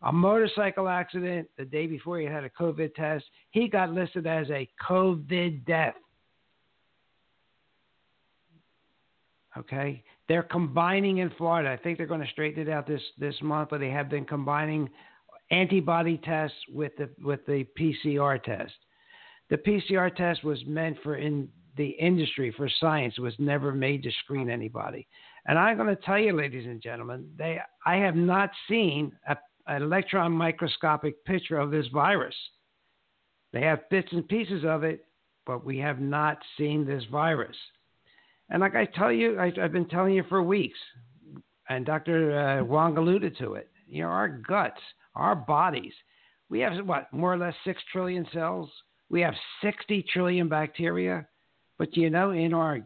A 0.02 0.12
motorcycle 0.12 0.88
accident 0.88 1.48
the 1.56 1.64
day 1.64 1.86
before 1.86 2.18
he 2.18 2.26
had 2.26 2.44
a 2.44 2.50
COVID 2.50 2.94
test. 2.94 3.24
He 3.50 3.68
got 3.68 3.92
listed 3.92 4.26
as 4.26 4.50
a 4.50 4.68
COVID 4.86 5.64
death. 5.64 5.94
Okay, 9.56 10.02
they're 10.28 10.42
combining 10.42 11.18
in 11.18 11.30
Florida. 11.36 11.70
I 11.70 11.76
think 11.76 11.98
they're 11.98 12.06
going 12.06 12.24
to 12.24 12.30
straighten 12.32 12.62
it 12.62 12.70
out 12.70 12.86
this 12.86 13.02
this 13.18 13.34
month, 13.42 13.68
but 13.70 13.80
they 13.80 13.90
have 13.90 14.08
been 14.08 14.24
combining 14.24 14.88
antibody 15.50 16.18
tests 16.24 16.56
with 16.72 16.92
the 16.96 17.10
with 17.22 17.44
the 17.46 17.66
PCR 17.78 18.42
test. 18.42 18.72
The 19.50 19.58
PCR 19.58 20.14
test 20.14 20.42
was 20.42 20.58
meant 20.66 20.96
for 21.02 21.16
in 21.16 21.48
the 21.76 21.88
industry 21.88 22.52
for 22.56 22.68
science. 22.80 23.14
It 23.18 23.20
was 23.20 23.34
never 23.38 23.72
made 23.72 24.02
to 24.04 24.10
screen 24.24 24.48
anybody. 24.48 25.06
And 25.46 25.58
I'm 25.58 25.76
going 25.76 25.94
to 25.94 26.02
tell 26.02 26.18
you, 26.18 26.32
ladies 26.34 26.66
and 26.66 26.80
gentlemen, 26.80 27.28
they 27.36 27.58
I 27.84 27.96
have 27.96 28.16
not 28.16 28.50
seen 28.68 29.12
a, 29.28 29.36
an 29.66 29.82
electron 29.82 30.32
microscopic 30.32 31.22
picture 31.24 31.58
of 31.58 31.70
this 31.70 31.86
virus. 31.92 32.34
They 33.52 33.60
have 33.62 33.88
bits 33.90 34.08
and 34.12 34.26
pieces 34.26 34.64
of 34.64 34.82
it, 34.82 35.04
but 35.44 35.64
we 35.64 35.78
have 35.78 36.00
not 36.00 36.38
seen 36.56 36.86
this 36.86 37.04
virus. 37.10 37.56
And 38.52 38.60
like 38.60 38.76
I 38.76 38.84
tell 38.84 39.10
you, 39.10 39.40
I, 39.40 39.50
have 39.56 39.72
been 39.72 39.88
telling 39.88 40.12
you 40.12 40.24
for 40.28 40.42
weeks, 40.42 40.78
and 41.70 41.86
Dr. 41.86 42.38
Uh, 42.38 42.64
Wong 42.64 42.98
alluded 42.98 43.36
to 43.38 43.54
it. 43.54 43.70
You 43.88 44.02
know, 44.02 44.08
our 44.08 44.28
guts, 44.28 44.80
our 45.14 45.34
bodies, 45.34 45.94
we 46.50 46.60
have 46.60 46.86
what 46.86 47.10
more 47.14 47.32
or 47.32 47.38
less 47.38 47.54
six 47.64 47.80
trillion 47.90 48.26
cells. 48.30 48.70
We 49.08 49.22
have 49.22 49.32
60 49.62 50.04
trillion 50.12 50.48
bacteria. 50.48 51.26
But 51.78 51.96
you 51.96 52.10
know, 52.10 52.32
in 52.32 52.52
our 52.52 52.80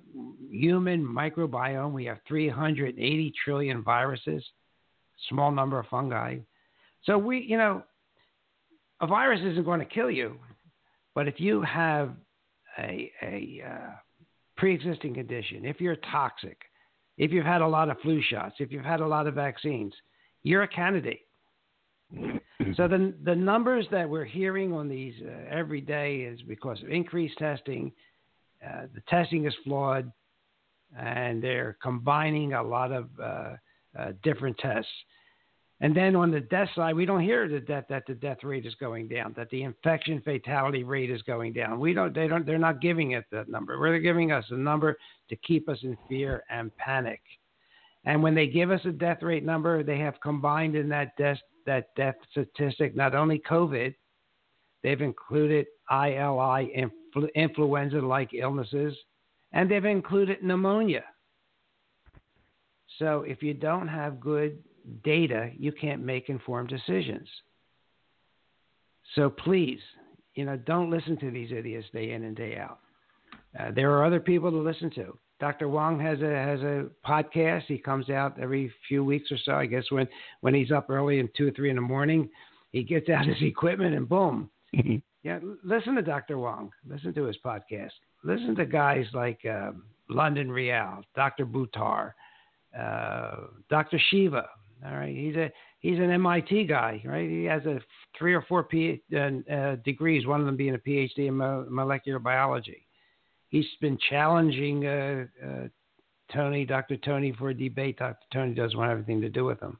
human 0.48 1.04
microbiome, 1.04 1.92
we 1.92 2.04
have 2.04 2.18
380 2.28 3.32
trillion 3.44 3.82
viruses, 3.82 4.44
small 5.28 5.50
number 5.50 5.80
of 5.80 5.86
fungi. 5.86 6.38
So 7.02 7.18
we, 7.18 7.40
you 7.40 7.58
know, 7.58 7.82
a 9.00 9.06
virus 9.08 9.40
isn't 9.44 9.64
going 9.64 9.80
to 9.80 9.86
kill 9.86 10.12
you, 10.12 10.36
but 11.12 11.26
if 11.26 11.40
you 11.40 11.60
have 11.62 12.12
a, 12.78 13.10
a 13.20 13.62
uh, 13.68 13.90
pre-existing 14.56 15.14
condition, 15.14 15.64
if 15.64 15.80
you're 15.80 15.96
toxic, 15.96 16.58
if 17.18 17.32
you've 17.32 17.46
had 17.46 17.62
a 17.62 17.66
lot 17.66 17.88
of 17.90 17.98
flu 18.00 18.22
shots, 18.22 18.56
if 18.58 18.70
you've 18.70 18.84
had 18.84 19.00
a 19.00 19.06
lot 19.06 19.26
of 19.26 19.34
vaccines, 19.34 19.92
you're 20.42 20.62
a 20.62 20.68
candidate. 20.68 21.20
so 22.76 22.86
the 22.86 23.12
the 23.24 23.34
numbers 23.34 23.86
that 23.90 24.08
we're 24.08 24.24
hearing 24.24 24.72
on 24.72 24.88
these 24.88 25.14
uh, 25.22 25.30
every 25.50 25.80
day 25.80 26.18
is 26.18 26.40
because 26.42 26.80
of 26.82 26.88
increased 26.88 27.36
testing. 27.38 27.90
Uh, 28.64 28.82
the 28.94 29.02
testing 29.08 29.44
is 29.46 29.54
flawed, 29.64 30.10
and 30.96 31.42
they're 31.42 31.76
combining 31.82 32.52
a 32.52 32.62
lot 32.62 32.92
of 32.92 33.08
uh, 33.20 33.56
uh 33.98 34.12
different 34.22 34.56
tests. 34.58 34.90
And 35.80 35.94
then 35.94 36.16
on 36.16 36.30
the 36.30 36.40
death 36.40 36.68
side, 36.74 36.94
we 36.94 37.04
don't 37.04 37.20
hear 37.20 37.48
the 37.48 37.60
death 37.60 37.84
that 37.90 38.04
the 38.06 38.14
death 38.14 38.42
rate 38.42 38.64
is 38.64 38.74
going 38.76 39.08
down, 39.08 39.34
that 39.36 39.50
the 39.50 39.62
infection 39.62 40.22
fatality 40.22 40.84
rate 40.84 41.10
is 41.10 41.20
going 41.22 41.52
down. 41.52 41.78
We 41.78 41.92
don't. 41.92 42.14
They 42.14 42.28
don't. 42.28 42.46
They're 42.46 42.58
not 42.58 42.80
giving 42.80 43.12
it 43.12 43.24
that 43.30 43.50
number. 43.50 43.78
They're 43.78 43.98
giving 43.98 44.32
us 44.32 44.44
a 44.50 44.56
number 44.56 44.96
to 45.28 45.36
keep 45.36 45.68
us 45.68 45.78
in 45.82 45.96
fear 46.08 46.44
and 46.48 46.74
panic. 46.78 47.20
And 48.06 48.22
when 48.22 48.34
they 48.34 48.46
give 48.46 48.70
us 48.70 48.80
a 48.86 48.92
death 48.92 49.22
rate 49.22 49.44
number, 49.44 49.82
they 49.82 49.98
have 49.98 50.14
combined 50.22 50.76
in 50.76 50.88
that 50.88 51.14
death 51.18 51.38
that 51.66 51.94
death 51.94 52.14
statistic 52.30 52.96
not 52.96 53.14
only 53.14 53.40
COVID, 53.40 53.94
they've 54.82 55.02
included 55.02 55.66
ILI 55.90 56.72
influ- 57.14 57.34
influenza-like 57.34 58.32
illnesses, 58.32 58.96
and 59.52 59.70
they've 59.70 59.84
included 59.84 60.42
pneumonia. 60.42 61.04
So 62.98 63.22
if 63.22 63.42
you 63.42 63.52
don't 63.52 63.88
have 63.88 64.20
good 64.20 64.62
data, 65.04 65.50
you 65.58 65.72
can't 65.72 66.02
make 66.02 66.28
informed 66.28 66.68
decisions. 66.68 67.28
So 69.14 69.30
please, 69.30 69.80
you 70.34 70.44
know, 70.44 70.56
don't 70.56 70.90
listen 70.90 71.16
to 71.18 71.30
these 71.30 71.52
idiots 71.52 71.86
day 71.92 72.12
in 72.12 72.24
and 72.24 72.36
day 72.36 72.56
out. 72.56 72.80
Uh, 73.58 73.70
there 73.74 73.90
are 73.92 74.04
other 74.04 74.20
people 74.20 74.50
to 74.50 74.58
listen 74.58 74.90
to. 74.90 75.16
Dr. 75.38 75.68
Wong 75.68 76.00
has 76.00 76.20
a 76.22 76.30
has 76.30 76.60
a 76.60 76.86
podcast. 77.06 77.64
He 77.68 77.78
comes 77.78 78.08
out 78.08 78.38
every 78.40 78.72
few 78.88 79.04
weeks 79.04 79.30
or 79.30 79.38
so. 79.44 79.52
I 79.52 79.66
guess 79.66 79.84
when 79.90 80.08
when 80.40 80.54
he's 80.54 80.72
up 80.72 80.88
early 80.88 81.20
and 81.20 81.28
two 81.36 81.48
or 81.48 81.50
three 81.50 81.70
in 81.70 81.76
the 81.76 81.82
morning, 81.82 82.28
he 82.72 82.82
gets 82.82 83.08
out 83.08 83.26
his 83.26 83.36
equipment 83.42 83.94
and 83.94 84.08
boom. 84.08 84.50
yeah, 85.22 85.38
listen 85.62 85.94
to 85.94 86.02
Dr. 86.02 86.38
Wong. 86.38 86.70
Listen 86.88 87.12
to 87.14 87.24
his 87.24 87.36
podcast. 87.44 87.90
Listen 88.24 88.56
to 88.56 88.64
guys 88.64 89.06
like 89.12 89.40
uh, 89.44 89.72
London 90.08 90.50
Real, 90.50 91.02
Dr. 91.14 91.44
Buttar, 91.44 92.12
uh, 92.78 93.36
Dr. 93.68 94.00
Shiva. 94.10 94.48
All 94.84 94.96
right, 94.96 95.16
he's 95.16 95.36
a 95.36 95.50
he's 95.80 95.98
an 95.98 96.10
MIT 96.10 96.64
guy, 96.64 97.02
right? 97.04 97.28
He 97.28 97.44
has 97.44 97.64
a 97.64 97.80
three 98.18 98.34
or 98.34 98.42
four 98.42 98.64
P, 98.64 99.02
uh, 99.14 99.52
uh, 99.52 99.76
degrees, 99.84 100.26
one 100.26 100.40
of 100.40 100.46
them 100.46 100.56
being 100.56 100.74
a 100.74 100.78
PhD 100.78 101.28
in 101.28 101.34
mo- 101.34 101.66
molecular 101.68 102.18
biology 102.18 102.86
he's 103.48 103.66
been 103.80 103.98
challenging 104.10 104.86
uh, 104.86 105.24
uh, 105.44 105.68
Tony, 106.32 106.64
Dr. 106.64 106.96
Tony, 106.96 107.32
for 107.38 107.50
a 107.50 107.54
debate. 107.54 107.98
Dr. 107.98 108.16
Tony 108.32 108.54
doesn't 108.54 108.76
want 108.76 108.90
anything 108.90 109.20
to 109.20 109.28
do 109.28 109.44
with 109.44 109.60
him. 109.60 109.78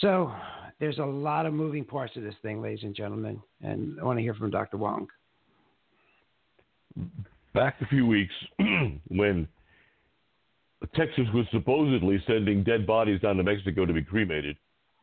So 0.00 0.32
there's 0.78 0.98
a 0.98 1.04
lot 1.04 1.46
of 1.46 1.52
moving 1.52 1.84
parts 1.84 2.14
to 2.14 2.20
this 2.20 2.34
thing, 2.42 2.60
ladies 2.62 2.84
and 2.84 2.94
gentlemen, 2.94 3.40
and 3.62 3.98
I 4.00 4.04
want 4.04 4.18
to 4.18 4.22
hear 4.22 4.34
from 4.34 4.50
Dr. 4.50 4.76
Wong. 4.76 5.08
Back 7.54 7.76
a 7.80 7.86
few 7.86 8.06
weeks 8.06 8.34
when 9.08 9.48
Texas 10.94 11.26
was 11.34 11.46
supposedly 11.52 12.22
sending 12.26 12.64
dead 12.64 12.86
bodies 12.86 13.20
down 13.20 13.36
to 13.36 13.42
Mexico 13.42 13.84
to 13.84 13.92
be 13.92 14.02
cremated, 14.02 14.56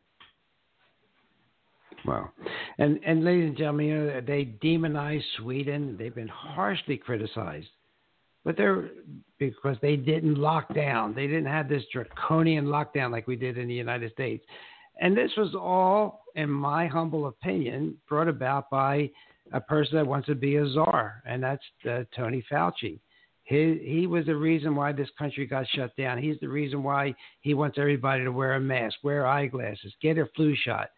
Wow. 2.08 2.30
And, 2.78 2.99
and 3.05 3.26
ladies 3.26 3.49
and 3.49 3.58
gentlemen, 3.58 3.86
you 3.86 3.97
know, 3.97 4.22
they 4.26 4.45
demonize 4.64 5.22
Sweden. 5.38 5.97
They've 5.99 6.16
been 6.16 6.30
harshly 6.30 6.97
criticized. 6.97 7.68
But 8.45 8.55
they're 8.55 8.91
because 9.39 9.76
they 9.82 9.97
didn't 9.97 10.36
lock 10.36 10.74
down. 10.74 11.14
They 11.14 11.28
didn't 11.28 11.47
have 11.47 11.68
this 11.68 11.84
draconian 11.91 12.66
lockdown 12.66 13.12
like 13.12 13.28
we 13.28 13.36
did 13.36 13.58
in 13.58 13.68
the 13.68 13.74
United 13.74 14.14
States. 14.14 14.45
And 15.01 15.16
this 15.16 15.32
was 15.36 15.53
all, 15.53 16.24
in 16.36 16.49
my 16.49 16.88
humble 16.88 17.28
opinion, 17.28 17.97
brought 18.08 18.30
about 18.30 18.70
by 18.70 19.12
a 19.51 19.60
person 19.60 19.97
that 19.97 20.08
wants 20.08 20.28
to 20.28 20.36
be 20.36 20.55
a 20.55 20.70
czar, 20.70 21.22
and 21.26 21.43
that's 21.43 21.64
uh, 21.89 22.03
Tony 22.16 22.43
Fauci. 22.51 22.99
He, 23.43 23.80
he 23.84 24.08
was 24.08 24.26
the 24.26 24.36
reason 24.36 24.76
why 24.76 24.91
this 24.91 25.10
country 25.18 25.45
got 25.45 25.68
shut 25.74 25.95
down. 25.95 26.18
He's 26.18 26.39
the 26.41 26.49
reason 26.49 26.84
why 26.84 27.16
he 27.41 27.53
wants 27.53 27.78
everybody 27.78 28.24
to 28.24 28.32
wear 28.32 28.55
a 28.55 28.60
mask, 28.60 28.97
wear 29.03 29.26
eyeglasses, 29.26 29.93
get 30.01 30.18
a 30.18 30.26
flu 30.36 30.55
shot. 30.55 30.89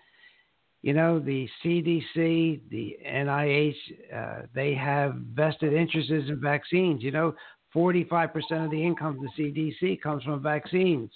You 0.82 0.94
know, 0.94 1.20
the 1.20 1.48
CDC, 1.64 2.62
the 2.70 2.98
NIH, 3.06 3.76
uh, 4.16 4.46
they 4.56 4.74
have 4.76 5.16
vested 5.34 5.74
interests 5.74 6.12
in 6.12 6.40
vaccines. 6.42 7.04
You 7.04 7.12
know, 7.12 7.36
45% 7.76 8.66
of 8.66 8.72
the 8.72 8.82
income 8.82 9.18
of 9.18 9.22
the 9.22 9.30
CDC 9.38 10.02
comes 10.02 10.24
from 10.24 10.42
vaccines. 10.42 11.12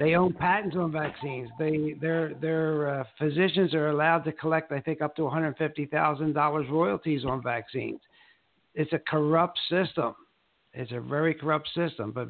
They 0.00 0.14
own 0.14 0.32
patents 0.32 0.74
on 0.76 0.90
vaccines. 0.90 1.50
They 1.58 1.94
their 2.00 2.34
their 2.34 3.00
uh, 3.00 3.04
physicians 3.18 3.74
are 3.74 3.90
allowed 3.90 4.24
to 4.24 4.32
collect, 4.32 4.72
I 4.72 4.80
think, 4.80 5.02
up 5.02 5.14
to 5.16 5.24
one 5.24 5.32
hundred 5.32 5.56
fifty 5.58 5.86
thousand 5.86 6.32
dollars 6.32 6.66
royalties 6.70 7.24
on 7.24 7.42
vaccines. 7.42 8.00
It's 8.74 8.92
a 8.94 8.98
corrupt 8.98 9.58
system. 9.68 10.14
It's 10.72 10.92
a 10.92 11.00
very 11.00 11.34
corrupt 11.34 11.68
system. 11.74 12.10
But 12.10 12.28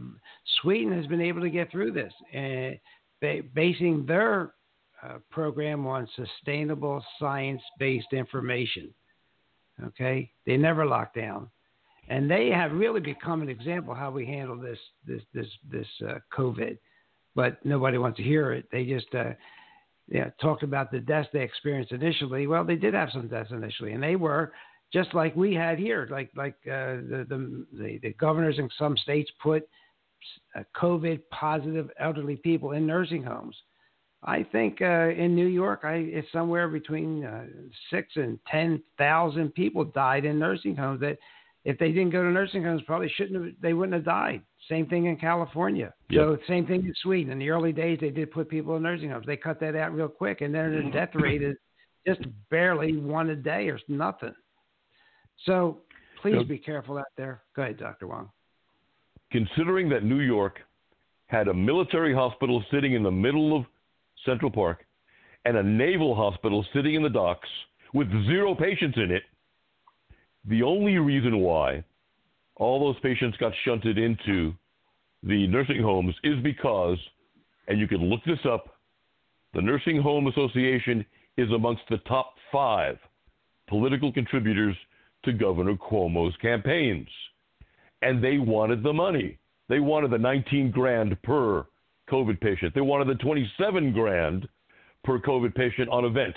Sweden 0.61 0.93
has 0.93 1.07
been 1.07 1.21
able 1.21 1.41
to 1.41 1.51
get 1.51 1.71
through 1.71 1.93
this, 1.93 2.13
and 2.33 2.79
uh, 3.23 3.29
basing 3.55 4.05
their 4.07 4.55
uh, 5.03 5.19
program 5.31 5.87
on 5.87 6.09
sustainable 6.17 7.05
science-based 7.19 8.13
information. 8.13 8.93
Okay, 9.85 10.31
they 10.47 10.57
never 10.57 10.87
lock 10.87 11.15
down, 11.15 11.49
and 12.09 12.31
they 12.31 12.49
have 12.51 12.73
really 12.73 13.01
become 13.01 13.43
an 13.43 13.49
example 13.49 13.95
how 13.95 14.11
we 14.11 14.27
handle 14.27 14.57
this 14.57 14.79
this 15.07 15.23
this 15.35 15.49
this 15.71 15.87
uh, 16.07 16.19
COVID 16.37 16.79
but 17.35 17.65
nobody 17.65 17.99
wants 17.99 18.17
to 18.19 18.23
hear 18.23 18.53
it. 18.53 18.67
They 18.71 18.85
just 18.85 19.15
uh, 19.15 19.33
yeah, 20.09 20.31
talked 20.41 20.63
about 20.63 20.91
the 20.91 21.01
deaths 21.01 21.29
they 21.33 21.43
experienced 21.43 21.93
initially. 21.93 22.47
Well, 22.47 22.65
they 22.65 22.77
did 22.77 22.95
have 22.95 23.11
some 23.13 23.29
deaths 23.29 23.51
initially, 23.51 23.93
and 23.93 24.03
they 24.03 24.17
were 24.17 24.53
just 24.93 25.15
like 25.15 25.35
we 25.35 25.55
had 25.55 25.79
here. 25.79 26.07
Like 26.11 26.31
like 26.37 26.57
uh, 26.67 27.01
the, 27.09 27.27
the, 27.29 27.67
the 27.73 27.99
the 28.03 28.13
governors 28.15 28.59
in 28.59 28.69
some 28.79 28.97
states 28.97 29.31
put 29.43 29.69
uh, 30.55 30.63
COVID 30.77 31.21
positive 31.31 31.91
elderly 31.99 32.37
people 32.37 32.73
in 32.73 32.87
nursing 32.87 33.23
homes. 33.23 33.57
I 34.25 34.45
think 34.45 34.81
uh, 34.81 35.09
in 35.09 35.35
New 35.35 35.47
York, 35.47 35.81
I, 35.83 35.95
it's 35.95 36.31
somewhere 36.33 36.69
between 36.69 37.25
uh, 37.25 37.45
six 37.91 38.09
and 38.15 38.39
ten 38.49 38.83
thousand 38.97 39.55
people 39.55 39.85
died 39.85 40.25
in 40.25 40.39
nursing 40.39 40.77
homes 40.77 41.01
that 41.01 41.19
if 41.65 41.79
they 41.79 41.89
didn't 41.89 42.11
go 42.11 42.23
to 42.23 42.31
nursing 42.31 42.63
homes, 42.63 42.83
probably 42.87 43.13
shouldn't 43.17 43.45
have. 43.45 43.55
They 43.61 43.73
wouldn't 43.73 43.95
have 43.95 44.05
died. 44.05 44.43
Same 44.69 44.87
thing 44.87 45.07
in 45.07 45.17
California. 45.17 45.93
Yep. 46.11 46.21
So 46.21 46.39
same 46.47 46.67
thing 46.67 46.85
in 46.87 46.95
Sweden. 47.03 47.33
In 47.33 47.39
the 47.41 47.51
early 47.51 47.73
days, 47.73 47.99
they 48.01 48.11
did 48.11 48.31
put 48.31 48.49
people 48.49 48.77
in 48.77 48.83
nursing 48.83 49.11
homes. 49.11 49.27
They 49.27 49.37
cut 49.37 49.59
that 49.61 49.75
out 49.75 49.93
real 49.93 50.09
quick, 50.09 50.41
and 50.41 50.55
then 50.55 50.85
the 50.85 50.91
death 50.93 51.11
rate 51.15 51.43
is 51.43 51.57
just 52.07 52.21
barely 52.51 52.97
one 52.97 53.31
a 53.31 53.37
day 53.37 53.69
or 53.69 53.79
nothing. 53.89 54.35
So 55.47 55.79
please 56.21 56.37
yep. 56.39 56.49
be 56.49 56.59
careful 56.59 56.99
out 56.99 57.07
there. 57.17 57.43
Go 57.57 57.63
ahead, 57.63 57.79
Dr. 57.79 58.07
Wong. 58.07 58.31
Considering 59.33 59.89
that 59.89 60.05
New 60.05 60.21
York 60.21 60.61
had 61.27 61.49
a 61.49 61.55
military 61.55 62.15
hospital 62.15 62.63
sitting 62.71 62.93
in 62.93 63.03
the 63.03 63.11
middle 63.11 63.57
of 63.57 63.65
Central 64.25 64.51
Park 64.51 64.85
and 65.45 65.57
a 65.57 65.63
naval 65.63 66.15
hospital 66.15 66.65
sitting 66.75 66.95
in 66.95 67.03
the 67.03 67.09
docks 67.09 67.49
with 67.95 68.09
zero 68.27 68.55
patients 68.55 68.97
in 68.97 69.11
it, 69.11 69.23
the 70.47 70.63
only 70.63 70.99
reason 70.99 71.39
why 71.39 71.85
all 72.57 72.81
those 72.81 73.01
patients 73.01 73.37
got 73.39 73.53
shunted 73.65 73.99
into 73.99 74.53
the 75.23 75.47
nursing 75.47 75.83
homes 75.83 76.15
is 76.25 76.43
because 76.43 76.99
and 77.69 77.79
you 77.79 77.89
can 77.89 78.09
look 78.09 78.21
this 78.25 78.45
up. 78.45 78.77
The 79.55 79.63
Nursing 79.63 80.01
Home 80.01 80.27
Association 80.27 81.05
is 81.37 81.51
amongst 81.53 81.83
the 81.89 81.99
top 81.99 82.35
five 82.51 82.99
political 83.69 84.13
contributors 84.13 84.77
to 85.25 85.33
Governor 85.33 85.77
Cuomo's 85.77 86.37
campaigns. 86.43 87.09
And 88.03 88.23
they 88.23 88.39
wanted 88.39 88.83
the 88.83 88.93
money. 88.93 89.39
They 89.69 89.81
wanted 89.81 90.11
the 90.11 90.19
19 90.19 90.71
grand 90.71 91.21
per 91.23 91.65
COVID 92.13 92.41
patient. 92.41 92.75
They 92.75 92.81
wanted 92.81 93.09
the 93.09 93.23
27 93.23 93.93
grand 93.93 94.49
per 95.05 95.19
COVID 95.19 95.55
patient 95.55 95.89
on 95.89 96.05
event. 96.05 96.35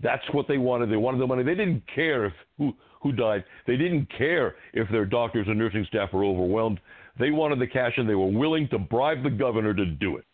That's 0.00 0.22
what 0.32 0.46
they 0.46 0.58
wanted. 0.58 0.90
They 0.90 0.96
wanted 0.96 1.20
the 1.20 1.26
money. 1.26 1.42
They 1.42 1.54
didn't 1.54 1.82
care 1.92 2.26
if 2.26 2.32
who 2.56 2.72
who 3.00 3.12
died. 3.12 3.44
They 3.66 3.76
didn't 3.76 4.06
care 4.16 4.56
if 4.72 4.88
their 4.90 5.04
doctors 5.04 5.46
and 5.48 5.58
nursing 5.58 5.84
staff 5.88 6.12
were 6.12 6.24
overwhelmed. 6.24 6.80
They 7.18 7.30
wanted 7.30 7.60
the 7.60 7.66
cash 7.66 7.92
and 7.96 8.08
they 8.08 8.14
were 8.14 8.30
willing 8.30 8.68
to 8.68 8.78
bribe 8.78 9.22
the 9.22 9.30
governor 9.30 9.74
to 9.74 9.86
do 9.86 10.16
it. 10.16 10.24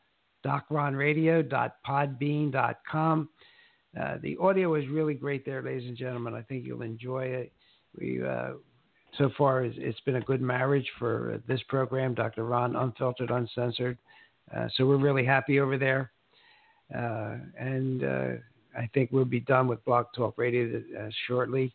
docronradio.podbean.com. 0.45 3.29
Uh, 3.99 4.17
the 4.21 4.37
audio 4.37 4.75
is 4.75 4.87
really 4.87 5.13
great 5.13 5.45
there, 5.45 5.61
ladies 5.61 5.89
and 5.89 5.97
gentlemen. 5.97 6.33
I 6.33 6.41
think 6.41 6.65
you'll 6.65 6.83
enjoy 6.83 7.25
it. 7.25 7.51
We 7.99 8.23
uh, 8.23 8.51
so 9.17 9.29
far 9.37 9.63
it's 9.63 9.99
been 10.01 10.15
a 10.17 10.21
good 10.21 10.41
marriage 10.41 10.89
for 10.97 11.41
this 11.47 11.61
program, 11.67 12.13
Dr. 12.13 12.45
Ron, 12.45 12.75
unfiltered, 12.75 13.29
uncensored. 13.29 13.97
Uh, 14.55 14.67
so 14.75 14.85
we're 14.85 14.97
really 14.97 15.25
happy 15.25 15.59
over 15.59 15.77
there. 15.77 16.11
Uh, 16.95 17.37
and 17.57 18.03
uh, 18.03 18.27
I 18.77 18.89
think 18.93 19.11
we'll 19.11 19.25
be 19.25 19.39
done 19.39 19.67
with 19.67 19.83
BlogTalkRadio 19.85 20.83
uh, 20.97 21.09
shortly. 21.27 21.73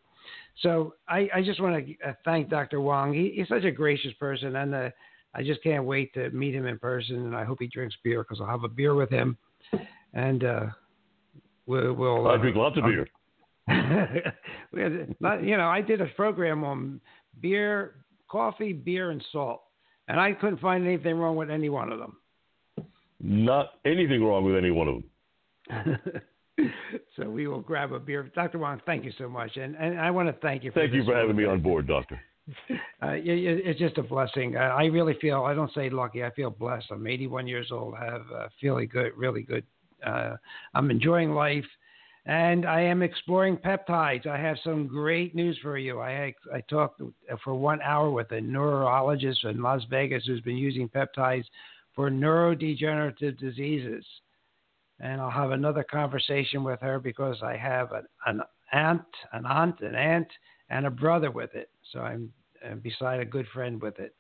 So 0.63 0.95
I, 1.09 1.29
I 1.35 1.43
just 1.43 1.61
want 1.61 1.87
to 1.87 2.09
uh, 2.09 2.13
thank 2.25 2.49
Dr. 2.49 2.81
Wong. 2.81 3.13
He, 3.13 3.33
he's 3.37 3.49
such 3.49 3.65
a 3.65 3.71
gracious 3.71 4.13
person, 4.15 4.57
and 4.57 4.75
uh, 4.75 4.91
I 5.35 5.43
just 5.43 5.63
can't 5.63 5.85
wait 5.85 6.13
to 6.15 6.31
meet 6.31 6.55
him 6.55 6.67
in 6.67 6.79
person. 6.79 7.17
And 7.27 7.37
I 7.37 7.45
hope 7.45 7.59
he 7.61 7.67
drinks 7.67 7.97
beer 8.03 8.23
because 8.23 8.41
I'll 8.41 8.49
have 8.49 8.65
a 8.65 8.69
beer 8.69 8.95
with 8.95 9.11
him. 9.11 9.37
And 10.15 10.43
we'll. 11.67 11.93
we'll 11.93 12.29
I 12.29 12.39
drink 12.39 12.57
lots 12.57 12.79
of 12.79 12.85
beer. 12.85 13.07
not, 15.21 15.43
you 15.43 15.57
know, 15.57 15.69
I 15.69 15.81
did 15.81 16.01
a 16.01 16.07
program 16.07 16.65
on 16.65 17.01
beer, 17.41 17.97
coffee, 18.29 18.73
beer, 18.73 19.11
and 19.11 19.25
salt. 19.33 19.63
And 20.09 20.21
I 20.21 20.33
couldn't 20.33 20.61
find 20.61 20.87
anything 20.87 21.17
wrong 21.17 21.37
with 21.37 21.51
any 21.51 21.69
one 21.69 21.93
of 21.93 21.99
them. 21.99 22.17
Not 23.21 23.75
anything 23.85 24.23
wrong 24.23 24.45
with 24.45 24.57
any 24.57 24.71
one 24.71 24.89
of 24.89 24.95
them. 24.95 25.99
so 27.17 27.29
we 27.29 27.47
will 27.47 27.61
grab 27.61 27.93
a 27.93 27.99
beer. 27.99 28.31
Dr. 28.35 28.59
Wong, 28.59 28.81
thank 28.87 29.05
you 29.05 29.13
so 29.19 29.29
much. 29.29 29.57
And, 29.57 29.75
and 29.77 29.99
I 29.99 30.11
want 30.11 30.29
to 30.29 30.35
thank 30.41 30.65
you 30.65 30.71
for 30.71 30.81
Thank 30.81 30.93
you 30.93 31.05
for 31.05 31.17
having 31.17 31.37
me 31.37 31.45
on 31.45 31.61
board, 31.61 31.87
Doctor. 31.87 32.21
Uh, 33.03 33.09
it, 33.09 33.23
it's 33.27 33.79
just 33.79 33.99
a 33.99 34.03
blessing. 34.03 34.57
I 34.57 34.85
really 34.85 35.15
feel, 35.21 35.43
I 35.43 35.53
don't 35.53 35.73
say 35.75 35.91
lucky, 35.91 36.25
I 36.25 36.31
feel 36.31 36.49
blessed. 36.49 36.87
I'm 36.91 37.07
81 37.07 37.47
years 37.47 37.69
old. 37.71 37.95
I 37.95 38.05
have 38.07 38.23
uh, 38.35 38.49
feeling 38.61 38.89
good, 38.91 39.13
really 39.17 39.43
good. 39.43 39.65
Uh, 40.05 40.37
I'm 40.75 40.91
enjoying 40.91 41.33
life. 41.33 41.65
And 42.27 42.67
I 42.67 42.81
am 42.81 43.03
exploring 43.03 43.57
peptides. 43.57 44.27
I 44.27 44.37
have 44.37 44.57
some 44.65 44.89
great 44.89 45.35
news 45.37 45.57
for 45.63 45.79
you. 45.79 46.01
I 46.01 46.35
I 46.53 46.61
talked 46.63 47.01
for 47.45 47.55
one 47.55 47.81
hour 47.83 48.11
with 48.11 48.33
a 48.33 48.41
neurologist 48.41 49.45
in 49.45 49.63
Las 49.63 49.83
Vegas 49.89 50.25
who's 50.27 50.41
been 50.41 50.57
using 50.57 50.89
peptides 50.89 51.45
for 51.95 52.11
neurodegenerative 52.11 53.39
diseases. 53.39 54.05
And 54.99 55.21
I'll 55.21 55.31
have 55.31 55.53
another 55.53 55.85
conversation 55.85 56.65
with 56.65 56.81
her 56.81 56.99
because 56.99 57.37
I 57.43 57.57
have 57.57 57.93
an, 57.93 58.07
an 58.27 58.41
aunt, 58.73 59.05
an 59.33 59.47
aunt, 59.47 59.81
an 59.81 59.95
aunt, 59.95 60.29
and 60.69 60.87
a 60.87 60.91
brother 60.91 61.31
with 61.31 61.55
it. 61.55 61.71
So 61.93 62.01
I'm, 62.01 62.33
beside 62.83 63.21
a 63.21 63.25
good 63.25 63.47
friend 63.55 63.81
with 63.81 64.01
it. 64.01 64.15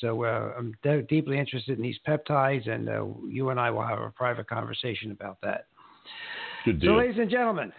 So 0.00 0.24
uh, 0.24 0.54
I'm 0.58 0.74
de- 0.82 1.02
deeply 1.02 1.38
interested 1.38 1.76
in 1.76 1.82
these 1.82 1.98
peptides, 2.06 2.68
and 2.68 2.88
uh, 2.88 3.04
you 3.28 3.50
and 3.50 3.60
I 3.60 3.70
will 3.70 3.86
have 3.86 4.00
a 4.00 4.10
private 4.10 4.48
conversation 4.48 5.12
about 5.12 5.38
that. 5.42 5.66
Good 6.64 6.80
deal. 6.80 6.92
So, 6.92 6.96
ladies 6.96 7.18
and 7.18 7.30
gentlemen, 7.30 7.72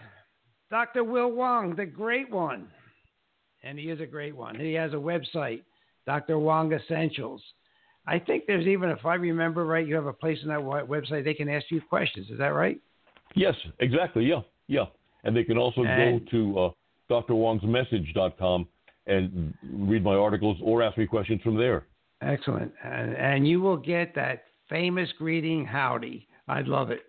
Dr. 0.70 1.04
Will 1.04 1.30
Wong, 1.30 1.74
the 1.74 1.86
great 1.86 2.30
one, 2.30 2.68
and 3.62 3.78
he 3.78 3.90
is 3.90 4.00
a 4.00 4.06
great 4.06 4.34
one. 4.34 4.58
He 4.58 4.72
has 4.74 4.92
a 4.92 4.96
website, 4.96 5.62
Dr. 6.06 6.38
Wong 6.38 6.72
Essentials. 6.72 7.42
I 8.06 8.18
think 8.18 8.44
there's 8.46 8.66
even, 8.66 8.90
if 8.90 9.04
I 9.04 9.14
remember 9.14 9.66
right, 9.66 9.86
you 9.86 9.96
have 9.96 10.06
a 10.06 10.12
place 10.12 10.38
on 10.42 10.48
that 10.48 10.60
website 10.88 11.24
they 11.24 11.34
can 11.34 11.48
ask 11.48 11.66
you 11.70 11.80
questions. 11.80 12.30
Is 12.30 12.38
that 12.38 12.48
right? 12.48 12.78
Yes, 13.34 13.54
exactly. 13.80 14.24
Yeah, 14.24 14.42
yeah. 14.68 14.84
And 15.24 15.36
they 15.36 15.42
can 15.42 15.58
also 15.58 15.82
and, 15.82 16.24
go 16.24 16.30
to 16.30 16.58
uh, 16.60 16.70
drwongsmessage.com 17.10 18.68
and 19.08 19.54
read 19.72 20.04
my 20.04 20.14
articles 20.14 20.58
or 20.62 20.82
ask 20.82 20.96
me 20.96 21.06
questions 21.06 21.42
from 21.42 21.56
there. 21.56 21.86
Excellent. 22.22 22.72
And, 22.84 23.14
and 23.16 23.48
you 23.48 23.60
will 23.60 23.76
get 23.76 24.14
that 24.14 24.44
famous 24.68 25.08
greeting, 25.18 25.64
howdy. 25.64 26.28
I 26.48 26.60
love 26.60 26.90
it. 26.90 27.00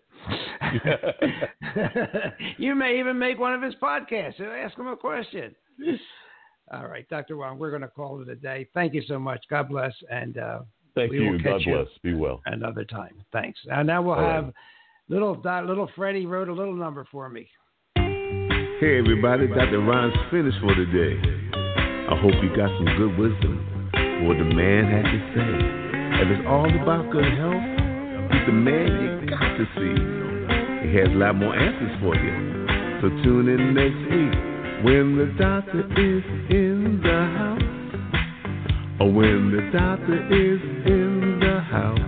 you 2.58 2.76
may 2.76 3.00
even 3.00 3.18
make 3.18 3.40
one 3.40 3.54
of 3.54 3.62
his 3.62 3.76
podcasts 3.82 4.40
and 4.40 4.48
ask 4.48 4.78
him 4.78 4.88
a 4.88 4.98
question. 4.98 5.56
All 6.72 6.88
right, 6.88 7.08
Dr. 7.10 7.38
Wong, 7.38 7.58
we're 7.58 7.70
going 7.70 7.82
to 7.82 7.88
call 7.88 8.22
it 8.22 8.30
a 8.30 8.36
day. 8.36 8.68
Thank 8.74 8.94
you 8.94 9.02
so 9.08 9.18
much. 9.18 9.44
God 9.50 9.70
bless. 9.70 9.94
And 10.10 10.38
uh, 10.38 10.60
thank 10.96 11.14
you. 11.14 11.42
God 11.42 11.62
bless. 11.66 11.88
Be 12.04 12.14
well. 12.14 12.42
Another 12.46 12.84
time. 12.84 13.24
Thanks. 13.32 13.60
And 13.70 13.88
now 13.88 14.02
we'll 14.02 14.16
All 14.16 14.22
have 14.22 14.44
right. 14.46 14.54
little 15.08 15.40
little 15.66 15.90
Freddie 15.96 16.26
wrote 16.26 16.50
a 16.50 16.54
little 16.54 16.76
number 16.76 17.08
for 17.10 17.30
me. 17.30 17.48
Hey, 17.96 19.00
everybody. 19.00 19.48
Dr. 19.48 19.80
Ron's 19.80 20.14
finished 20.30 20.58
for 20.62 20.76
today. 20.76 21.20
I 22.10 22.20
hope 22.20 22.34
you 22.44 22.50
got 22.56 22.70
some 22.78 22.86
good 22.98 23.18
wisdom 23.18 23.90
for 23.94 24.28
what 24.28 24.38
the 24.38 24.46
man 24.46 24.86
had 24.92 25.04
to 25.04 25.20
say. 25.36 26.22
If 26.22 26.40
it's 26.40 26.48
all 26.48 26.70
about 26.82 27.12
good 27.12 27.26
health, 27.38 27.78
He's 28.32 28.46
the 28.46 28.52
man 28.52 29.22
you 29.24 29.30
got 29.30 29.56
to 29.56 29.66
see. 29.80 30.37
He 30.90 30.96
has 30.98 31.10
a 31.10 31.18
lot 31.18 31.36
more 31.36 31.56
answers 31.56 32.00
for 32.02 32.16
you. 32.16 32.36
So 33.02 33.10
tune 33.24 33.50
in 33.50 33.74
next 33.76 34.02
week 34.10 34.34
when 34.86 35.18
the 35.18 35.28
doctor 35.38 35.82
is 35.82 36.24
in 36.50 37.02
the 37.04 37.10
house. 37.38 37.62
or 39.00 39.12
when 39.12 39.52
the 39.52 39.78
doctor 39.78 40.18
is 40.28 40.62
in 40.88 41.40
the 41.40 41.60
house. 41.60 42.00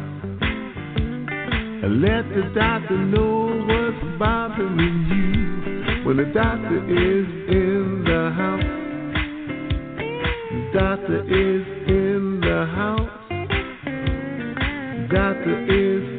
And 1.84 2.02
let 2.02 2.24
the 2.30 2.52
doctor 2.56 2.98
know 2.98 3.48
what's 3.68 4.20
bothering 4.20 5.08
you 5.12 6.06
when 6.06 6.18
the 6.18 6.32
doctor 6.34 6.78
is 6.90 7.28
in 7.50 8.04
the 8.06 8.32
house. 8.36 8.64
The 10.52 10.80
doctor 10.80 11.20
is 11.26 11.68
in 11.90 12.40
the 12.42 12.66
house. 12.76 13.10
Doctor 15.12 15.66
is 15.66 16.19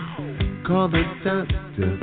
call 0.71 0.87
the 0.87 1.03
doctor. 1.25 1.99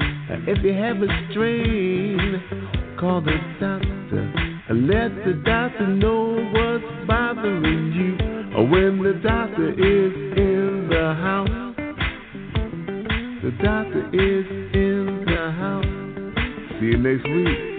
If 0.46 0.62
you 0.62 0.74
have 0.74 0.98
a 0.98 1.08
strain, 1.30 2.96
call 3.00 3.22
the 3.22 3.38
doctor. 3.58 4.24
Let 4.68 5.24
the 5.24 5.40
doctor 5.42 5.86
know 5.86 6.36
what's 6.52 7.06
bothering 7.06 7.92
you 7.92 8.12
when 8.70 9.02
the 9.02 9.14
doctor 9.22 9.70
is 9.70 10.12
in 10.36 10.88
the 10.90 11.14
house. 11.14 11.76
The 13.42 13.52
doctor 13.62 14.06
is 14.12 14.46
in 14.74 15.24
the 15.24 15.50
house. 15.52 16.78
See 16.78 16.86
you 16.86 16.98
next 16.98 17.24
week. 17.24 17.77